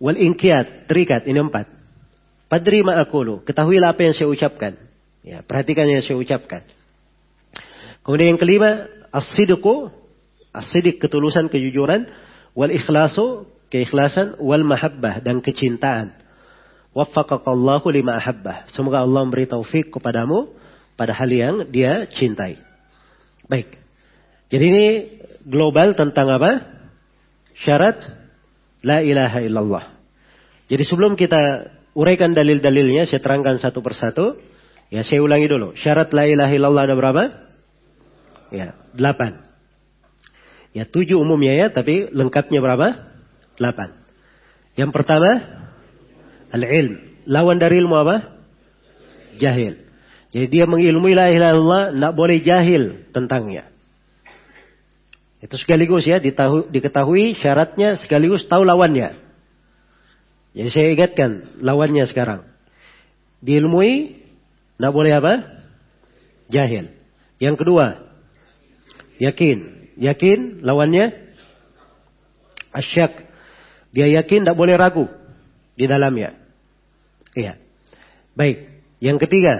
Wal 0.00 0.16
inqiyad 0.16 0.88
terikat 0.88 1.26
ini 1.28 1.42
empat. 1.42 1.68
Fadri 2.50 2.82
ma 2.82 2.98
aqulu, 2.98 3.44
ketahuilah 3.46 3.94
apa 3.94 4.10
yang 4.10 4.14
saya 4.16 4.26
ucapkan. 4.26 4.74
Ya, 5.20 5.44
perhatikan 5.44 5.86
yang 5.86 6.00
saya 6.02 6.16
ucapkan. 6.16 6.64
Kemudian 8.00 8.34
yang 8.34 8.40
kelima, 8.40 8.88
as-sidqu, 9.12 9.92
as-sidq 10.50 10.98
ketulusan, 10.98 11.52
kejujuran, 11.52 12.08
wal 12.56 12.72
ikhlasu 12.72 13.44
keikhlasan 13.70 14.40
wal 14.42 14.66
mahabbah 14.66 15.22
dan 15.22 15.38
kecintaan. 15.44 16.16
Waffaqakallahu 16.90 17.86
lima 17.94 18.18
ahabbah. 18.18 18.66
Semoga 18.74 19.06
Allah 19.06 19.22
memberi 19.22 19.46
taufik 19.46 19.94
kepadamu 19.94 20.50
pada 20.98 21.14
hal 21.14 21.30
yang 21.30 21.62
dia 21.70 22.08
cintai. 22.10 22.58
Baik. 23.46 23.79
Jadi 24.50 24.64
ini 24.66 24.86
global 25.46 25.94
tentang 25.94 26.26
apa? 26.34 26.52
Syarat 27.62 28.02
la 28.82 28.98
ilaha 29.00 29.38
illallah. 29.40 29.84
Jadi 30.66 30.82
sebelum 30.86 31.14
kita 31.14 31.70
uraikan 31.94 32.34
dalil-dalilnya, 32.34 33.06
saya 33.06 33.22
terangkan 33.22 33.58
satu 33.62 33.78
persatu. 33.82 34.38
Ya, 34.90 35.06
saya 35.06 35.22
ulangi 35.22 35.46
dulu. 35.46 35.78
Syarat 35.78 36.10
la 36.10 36.26
ilaha 36.26 36.50
illallah 36.50 36.82
ada 36.90 36.94
berapa? 36.98 37.22
Ya, 38.50 38.74
delapan. 38.90 39.46
Ya 40.74 40.86
tujuh 40.86 41.18
umumnya 41.18 41.54
ya, 41.54 41.66
tapi 41.70 42.10
lengkapnya 42.10 42.58
berapa? 42.58 43.10
Delapan. 43.54 43.94
Yang 44.74 44.90
pertama, 44.94 45.30
al-ilm. 46.50 47.22
Lawan 47.30 47.58
dari 47.62 47.78
ilmu 47.78 47.94
apa? 47.94 48.42
Jahil. 49.38 49.86
Jadi 50.30 50.46
dia 50.46 50.64
mengilmui 50.66 51.14
la 51.14 51.30
ilaha 51.30 51.52
illallah, 51.54 51.84
tidak 51.94 52.12
boleh 52.14 52.38
jahil 52.42 52.82
tentangnya. 53.10 53.70
Itu 55.40 55.56
sekaligus 55.56 56.04
ya, 56.04 56.20
diketahui 56.20 57.32
syaratnya 57.40 57.96
sekaligus 57.96 58.44
tahu 58.44 58.60
lawannya. 58.60 59.16
Jadi 60.52 60.68
saya 60.68 60.88
ingatkan 60.92 61.62
lawannya 61.64 62.04
sekarang. 62.04 62.44
Diilmui, 63.40 64.20
tidak 64.76 64.92
boleh 64.92 65.12
apa? 65.16 65.34
Jahil. 66.52 66.92
Yang 67.40 67.56
kedua, 67.64 67.86
yakin. 69.16 69.88
Yakin 69.96 70.60
lawannya 70.60 71.32
asyak. 72.76 73.28
Dia 73.96 74.12
yakin 74.20 74.44
tidak 74.44 74.58
boleh 74.60 74.76
ragu 74.76 75.08
di 75.72 75.88
dalamnya. 75.88 76.36
Iya. 77.32 77.56
Baik. 78.36 78.68
Yang 79.00 79.18
ketiga, 79.24 79.54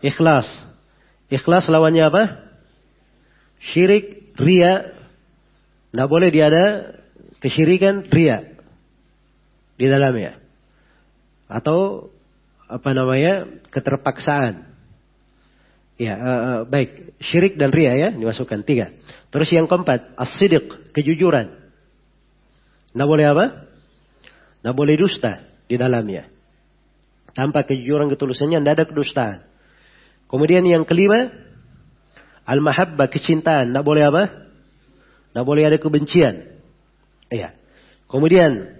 ikhlas. 0.00 0.48
Ikhlas 1.28 1.68
lawannya 1.68 2.08
apa? 2.08 2.22
Syirik, 3.60 4.25
ria. 4.36 4.92
Tidak 5.92 6.08
boleh 6.08 6.28
dia 6.28 6.52
ada 6.52 6.66
kesyirikan, 7.40 8.08
ria 8.12 8.56
di 9.76 9.86
dalamnya. 9.88 10.40
Atau 11.46 12.10
apa 12.66 12.90
namanya 12.92 13.46
keterpaksaan. 13.70 14.66
Ya, 15.96 16.14
uh, 16.20 16.60
baik. 16.68 17.16
Syirik 17.24 17.56
dan 17.56 17.72
ria 17.72 17.96
ya, 17.96 18.08
dimasukkan 18.12 18.68
tiga. 18.68 18.92
Terus 19.32 19.48
yang 19.52 19.64
keempat, 19.64 20.12
as-sidiq, 20.20 20.92
kejujuran. 20.92 21.56
Tidak 22.92 23.08
boleh 23.08 23.26
apa? 23.32 23.46
Tidak 24.60 24.74
boleh 24.76 24.94
dusta 25.00 25.48
di 25.64 25.80
dalamnya. 25.80 26.28
Tanpa 27.32 27.64
kejujuran 27.64 28.12
ketulusannya, 28.12 28.60
tidak 28.60 28.74
ada 28.76 28.84
kedustaan. 28.88 29.38
Kemudian 30.28 30.64
yang 30.68 30.84
kelima, 30.84 31.32
al-mahabbah, 32.46 33.10
kecintaan. 33.10 33.74
Tidak 33.74 33.84
boleh 33.84 34.06
apa? 34.08 34.24
Tidak 35.34 35.44
boleh 35.44 35.66
ada 35.66 35.76
kebencian. 35.76 36.56
Iya. 37.28 37.52
Kemudian, 38.06 38.70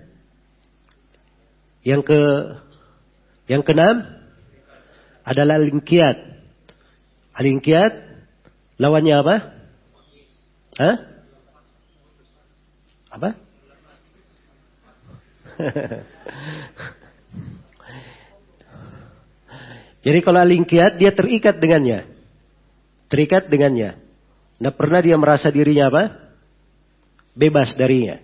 yang 1.83 2.01
ke 2.07 2.19
yang 3.47 3.63
keenam 3.63 4.03
adalah 5.27 5.59
lingkiat 5.59 6.37
Al-inqiyad 7.37 7.93
lawannya 8.81 9.13
apa? 9.21 9.53
Hah? 10.81 10.97
Apa? 13.13 13.37
Jadi 20.07 20.19
kalau 20.25 20.41
al-inqiyad 20.41 20.97
dia 20.97 21.13
terikat 21.13 21.61
dengannya. 21.61 22.09
Terikat 23.07 23.47
dengannya. 23.47 23.99
Tidak 24.57 24.75
pernah 24.75 25.01
dia 25.05 25.17
merasa 25.21 25.53
dirinya 25.53 25.93
apa? 25.93 26.05
Bebas 27.37 27.77
darinya. 27.77 28.19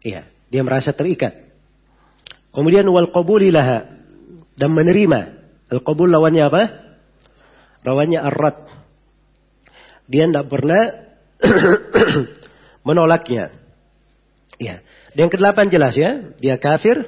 Iya, 0.00 0.30
dia 0.48 0.62
merasa 0.62 0.94
terikat. 0.94 1.34
Kemudian 2.54 2.86
wal 2.88 3.10
qabulilaha 3.10 3.96
dan 4.56 4.70
menerima. 4.72 5.20
Al-qabul 5.66 6.08
lawannya 6.08 6.44
apa? 6.46 6.62
Lawannya 7.82 8.22
arrat. 8.22 8.56
Dia 10.06 10.30
tidak 10.30 10.46
pernah 10.46 10.82
menolaknya. 12.86 13.50
Ya. 14.62 14.80
Dan 15.12 15.26
yang 15.26 15.32
kedelapan 15.32 15.66
jelas 15.68 15.94
ya, 15.98 16.32
dia 16.38 16.56
kafir 16.62 17.02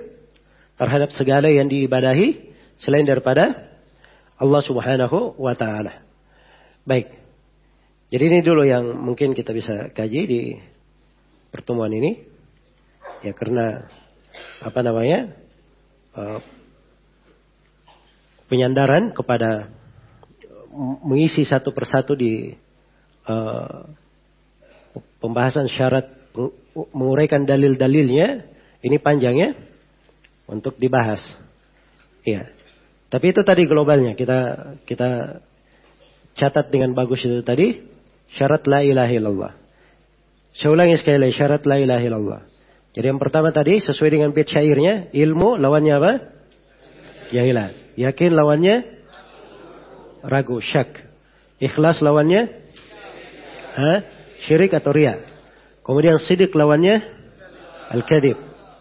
terhadap 0.74 1.14
segala 1.14 1.47
yang 1.48 1.70
diibadahi 1.70 2.51
selain 2.82 3.06
daripada 3.06 3.70
Allah 4.39 4.62
Subhanahu 4.62 5.39
wa 5.39 5.55
taala. 5.55 6.07
Baik. 6.89 7.12
Jadi 8.09 8.24
ini 8.32 8.39
dulu 8.40 8.65
yang 8.65 8.97
mungkin 8.97 9.36
kita 9.36 9.52
bisa 9.52 9.93
kaji 9.93 10.20
di 10.24 10.56
pertemuan 11.52 11.93
ini. 11.93 12.24
Ya 13.20 13.36
karena 13.36 13.85
apa 14.65 14.81
namanya? 14.81 15.36
Uh, 16.16 16.40
penyandaran 18.48 19.12
kepada 19.12 19.69
mengisi 21.05 21.44
satu 21.44 21.77
persatu 21.77 22.16
di 22.16 22.56
uh, 23.28 23.85
pembahasan 25.20 25.69
syarat 25.69 26.09
menguraikan 26.97 27.44
dalil-dalilnya 27.44 28.48
ini 28.81 28.97
panjang 28.97 29.36
ya 29.36 29.51
untuk 30.48 30.81
dibahas. 30.81 31.20
Iya. 32.24 32.48
Tapi 33.12 33.36
itu 33.36 33.44
tadi 33.44 33.69
globalnya 33.69 34.16
kita 34.16 34.73
kita 34.89 35.40
catat 36.39 36.70
dengan 36.70 36.94
bagus 36.94 37.27
itu 37.27 37.43
tadi 37.43 37.82
syarat 38.39 38.65
la 38.70 38.86
ilaha 38.86 39.12
illallah. 39.12 39.52
Saya 40.55 40.70
ulangi 40.70 40.94
sekali 40.94 41.19
lagi 41.19 41.35
syarat 41.35 41.66
la 41.66 41.82
ilaha 41.82 42.02
illallah. 42.02 42.40
Jadi 42.94 43.06
yang 43.10 43.20
pertama 43.20 43.51
tadi 43.51 43.82
sesuai 43.82 44.10
dengan 44.10 44.31
bait 44.31 44.48
syairnya, 44.48 45.10
ilmu 45.12 45.59
lawannya 45.59 45.94
apa? 45.98 46.12
Jahilan. 47.35 47.98
Yakin 47.98 48.32
lawannya 48.32 48.77
ragu, 50.24 50.62
syak. 50.62 51.06
Ikhlas 51.59 51.98
lawannya 52.02 52.48
ha? 53.74 53.93
syirik 54.47 54.74
atau 54.74 54.94
ria. 54.94 55.19
Kemudian 55.82 56.19
sidik 56.23 56.55
lawannya 56.55 57.02
al-kadhib. 57.90 58.39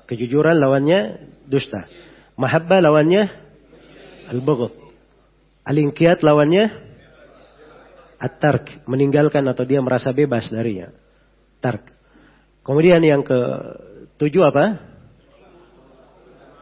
Kejujuran 0.08 0.58
lawannya 0.62 1.30
dusta. 1.50 1.90
Mahabbah 2.38 2.80
lawannya 2.86 3.28
al-bughd. 4.30 4.72
Al-inqiyat 5.68 6.24
lawannya 6.24 6.87
at-tark, 8.18 8.86
meninggalkan 8.90 9.46
atau 9.46 9.64
dia 9.64 9.82
merasa 9.82 10.10
bebas 10.14 10.50
darinya. 10.50 10.90
Tark. 11.62 11.94
Kemudian 12.66 13.02
yang 13.06 13.22
ke 13.24 13.40
tujuh 14.20 14.44
apa? 14.44 14.82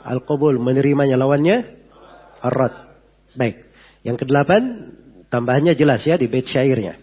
Al-qabul, 0.05 0.61
menerimanya 0.61 1.17
lawannya 1.17 1.65
ar-rad. 2.43 2.93
Baik. 3.33 3.65
Yang 4.05 4.21
kedelapan, 4.21 4.61
tambahannya 5.33 5.73
jelas 5.73 6.05
ya 6.05 6.19
di 6.19 6.29
bait 6.29 6.45
syairnya. 6.45 7.01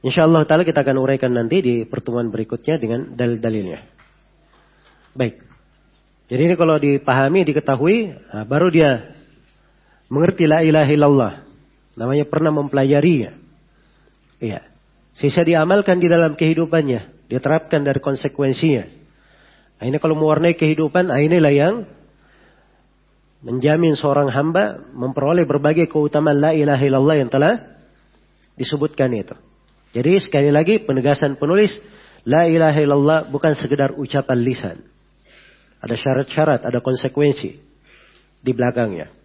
Insya 0.00 0.24
Allah 0.24 0.46
Ta'ala 0.46 0.64
kita 0.64 0.86
akan 0.86 0.96
uraikan 1.02 1.34
nanti 1.34 1.60
di 1.60 1.74
pertemuan 1.84 2.32
berikutnya 2.32 2.80
dengan 2.80 3.12
dalil-dalilnya. 3.12 3.80
Baik. 5.12 5.42
Jadi 6.26 6.42
ini 6.42 6.54
kalau 6.58 6.76
dipahami, 6.78 7.46
diketahui, 7.46 8.14
nah 8.34 8.42
baru 8.42 8.70
dia 8.70 9.14
mengerti 10.10 10.46
la 10.46 10.62
ilaha 10.62 10.90
illallah. 10.90 11.32
Namanya 11.96 12.28
pernah 12.28 12.52
mempelajarinya. 12.52 13.32
Iya. 14.38 14.60
Sisa 15.16 15.40
diamalkan 15.42 15.96
di 15.96 16.12
dalam 16.12 16.36
kehidupannya. 16.36 17.26
Dia 17.32 17.40
terapkan 17.40 17.80
dari 17.82 17.98
konsekuensinya. 17.98 18.84
Ini 19.80 19.96
kalau 20.00 20.16
mewarnai 20.16 20.56
kehidupan, 20.56 21.08
inilah 21.08 21.52
yang 21.52 21.74
menjamin 23.44 23.96
seorang 23.96 24.28
hamba 24.32 24.80
memperoleh 24.92 25.44
berbagai 25.48 25.88
keutamaan 25.88 26.40
la 26.40 26.52
ilaha 26.52 26.84
illallah 26.84 27.16
yang 27.16 27.30
telah 27.32 27.80
disebutkan 28.56 29.12
itu. 29.16 29.36
Jadi 29.96 30.20
sekali 30.20 30.52
lagi 30.52 30.84
penegasan 30.84 31.40
penulis 31.40 31.72
la 32.28 32.44
ilaha 32.44 32.78
illallah 32.80 33.18
bukan 33.32 33.56
sekedar 33.56 33.96
ucapan 33.96 34.38
lisan. 34.44 34.76
Ada 35.80 35.96
syarat-syarat, 35.96 36.64
ada 36.64 36.80
konsekuensi 36.80 37.50
di 38.40 38.52
belakangnya. 38.52 39.15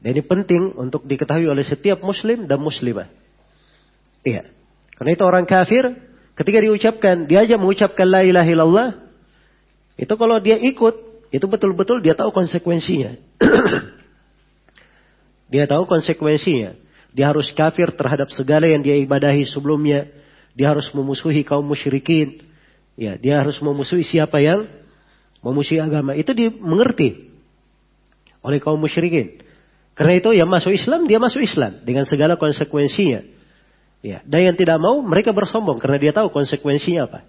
Dan 0.00 0.16
ini 0.16 0.24
penting 0.24 0.72
untuk 0.80 1.04
diketahui 1.04 1.44
oleh 1.44 1.60
setiap 1.60 2.00
muslim 2.00 2.48
dan 2.48 2.56
muslimah. 2.56 3.08
Iya. 4.24 4.48
Karena 4.96 5.10
itu 5.12 5.24
orang 5.24 5.44
kafir 5.44 5.92
ketika 6.36 6.58
diucapkan, 6.60 7.28
dia 7.28 7.44
aja 7.44 7.60
mengucapkan 7.60 8.08
la 8.08 8.24
ilaha 8.24 8.48
illallah, 8.48 8.88
itu 10.00 10.14
kalau 10.16 10.40
dia 10.40 10.56
ikut, 10.56 11.28
itu 11.28 11.44
betul-betul 11.44 12.00
dia 12.00 12.16
tahu 12.16 12.32
konsekuensinya. 12.32 13.20
dia 15.52 15.68
tahu 15.68 15.84
konsekuensinya. 15.84 16.80
Dia 17.12 17.28
harus 17.28 17.52
kafir 17.52 17.92
terhadap 17.92 18.32
segala 18.32 18.64
yang 18.64 18.80
dia 18.80 18.96
ibadahi 18.96 19.44
sebelumnya. 19.52 20.08
Dia 20.56 20.72
harus 20.72 20.88
memusuhi 20.96 21.44
kaum 21.44 21.68
musyrikin. 21.68 22.40
Ya, 22.96 23.20
dia 23.20 23.40
harus 23.40 23.60
memusuhi 23.60 24.06
siapa 24.06 24.40
yang 24.40 24.64
memusuhi 25.44 25.80
agama. 25.80 26.16
Itu 26.16 26.32
dimengerti 26.32 27.28
oleh 28.40 28.58
kaum 28.62 28.80
musyrikin. 28.80 29.49
Karena 30.00 30.16
itu 30.16 30.32
yang 30.32 30.48
masuk 30.48 30.72
Islam, 30.72 31.04
dia 31.04 31.20
masuk 31.20 31.44
Islam 31.44 31.84
dengan 31.84 32.08
segala 32.08 32.40
konsekuensinya. 32.40 33.20
Ya, 34.00 34.24
dan 34.24 34.48
yang 34.48 34.56
tidak 34.56 34.80
mau 34.80 34.96
mereka 35.04 35.36
bersombong 35.36 35.76
karena 35.76 36.00
dia 36.00 36.08
tahu 36.16 36.32
konsekuensinya 36.32 37.04
apa. 37.04 37.28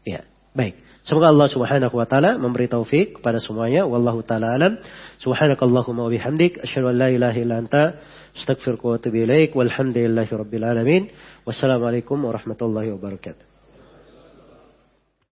Ya, 0.00 0.24
baik. 0.56 0.72
Semoga 1.04 1.28
Allah 1.28 1.52
Subhanahu 1.52 1.92
wa 1.92 2.08
taala 2.08 2.40
memberi 2.40 2.64
taufik 2.64 3.20
kepada 3.20 3.44
semuanya. 3.44 3.84
Wallahu 3.84 4.24
taala 4.24 4.56
alam. 4.56 4.80
Subhanakallahumma 5.20 6.08
wa 6.08 6.10
bihamdik 6.10 6.64
asyhadu 6.64 6.88
an 6.88 6.96
la 6.96 7.08
ilaha 7.12 7.36
illa 7.36 7.60
anta 7.60 8.00
astaghfiruka 8.40 8.88
wa 8.88 8.96
atubu 8.96 9.28
ilaik. 9.28 9.52
Walhamdulillahirabbil 9.52 10.64
alamin. 10.64 11.12
Wassalamualaikum 11.44 12.24
warahmatullahi 12.24 12.88
wabarakatuh. 12.96 13.51